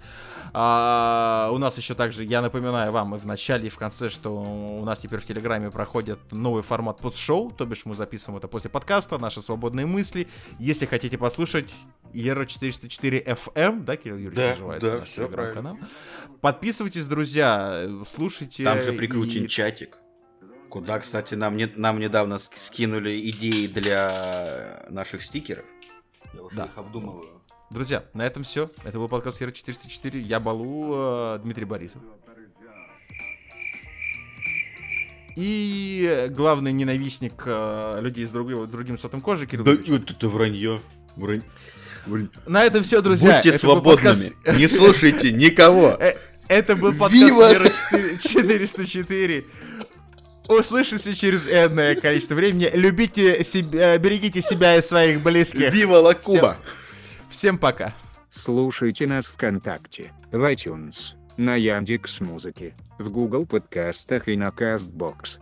А, 0.53 1.49
у 1.53 1.57
нас 1.57 1.77
еще 1.77 1.93
также, 1.93 2.23
я 2.23 2.41
напоминаю 2.41 2.91
вам 2.91 3.15
и 3.15 3.19
в 3.19 3.25
начале, 3.25 3.67
и 3.67 3.69
в 3.69 3.77
конце, 3.77 4.09
что 4.09 4.35
у 4.35 4.83
нас 4.85 4.99
теперь 4.99 5.19
в 5.19 5.25
Телеграме 5.25 5.71
проходит 5.71 6.19
новый 6.31 6.63
формат 6.63 6.99
постшоу, 6.99 7.51
то 7.51 7.65
бишь 7.65 7.85
мы 7.85 7.95
записываем 7.95 8.38
это 8.38 8.47
после 8.47 8.69
подкаста, 8.69 9.17
наши 9.17 9.41
свободные 9.41 9.85
мысли. 9.85 10.27
Если 10.59 10.85
хотите 10.85 11.17
послушать 11.17 11.75
Ера 12.13 12.45
404 12.45 13.19
FM, 13.21 13.83
да, 13.83 13.97
Кирилл 13.97 14.17
Юрьевич 14.17 14.38
Да, 14.38 14.49
называется 14.51 14.91
да, 14.91 14.97
наш 14.99 15.09
телеграм-канал. 15.09 15.77
Подписывайтесь, 16.41 17.05
друзья, 17.05 17.89
слушайте. 18.05 18.63
Там 18.63 18.81
же 18.81 18.93
прикрутен 18.93 19.45
и- 19.45 19.47
чатик. 19.47 19.97
Куда, 20.80 20.99
кстати, 20.99 21.34
нам, 21.36 21.57
не, 21.57 21.67
нам 21.75 21.99
недавно 21.99 22.36
ск- 22.36 22.51
скинули 22.55 23.30
идеи 23.32 23.67
для 23.67 24.86
наших 24.89 25.21
стикеров. 25.23 25.65
Я 26.34 26.41
уже 26.43 26.55
Да. 26.55 26.65
их 26.65 26.78
обдумываю. 26.78 27.41
Друзья, 27.71 28.03
на 28.13 28.25
этом 28.25 28.43
все. 28.43 28.69
Это 28.84 28.97
был 28.97 29.07
подкаст 29.09 29.41
Ера 29.41 29.51
404. 29.51 30.19
Я 30.21 30.39
Балу, 30.39 30.93
э, 30.95 31.39
Дмитрий 31.43 31.65
Борисов. 31.65 32.01
И 35.36 36.28
главный 36.32 36.71
ненавистник 36.71 37.43
э, 37.45 37.99
людей 38.01 38.25
с 38.25 38.32
другой, 38.32 38.67
другим 38.67 38.97
цветом 38.97 39.21
кожи, 39.21 39.45
Кирилл 39.45 39.65
Да 39.65 39.73
это, 39.73 40.13
это 40.13 40.28
вранье. 40.30 40.82
Врань- 41.15 41.43
врань- 42.07 42.30
На 42.47 42.63
этом 42.63 42.82
все, 42.84 43.01
друзья. 43.01 43.36
Будьте 43.36 43.49
Это 43.49 43.59
свободными. 43.59 43.95
подкаст- 44.15 44.57
Не 44.57 44.67
слушайте 44.67 45.32
никого. 45.32 45.89
Э, 45.99 46.13
Это 46.47 46.75
был 46.78 46.91
подкаст 46.93 47.13
Вива! 47.13 47.51
Ера 47.51 47.65
4- 47.91 48.17
404. 48.19 49.45
Услышимся 50.47 51.13
через 51.13 51.47
энное 51.47 51.95
количество 51.95 52.35
времени. 52.35 52.69
Любите 52.73 53.43
себя, 53.43 53.97
берегите 53.97 54.41
себя 54.41 54.77
и 54.77 54.81
своих 54.81 55.21
близких. 55.21 55.73
Вива 55.73 55.97
ла 55.97 56.13
Куба. 56.13 56.57
Всем 57.29 57.57
пока. 57.57 57.93
Слушайте 58.29 59.07
нас 59.07 59.25
ВКонтакте, 59.25 60.13
в 60.31 60.39
iTunes, 60.51 61.15
на 61.37 61.55
Яндекс 61.55 62.21
Музыке, 62.21 62.75
в 62.99 63.09
Google 63.09 63.45
подкастах 63.45 64.27
и 64.27 64.37
на 64.37 64.49
Castbox. 64.49 65.39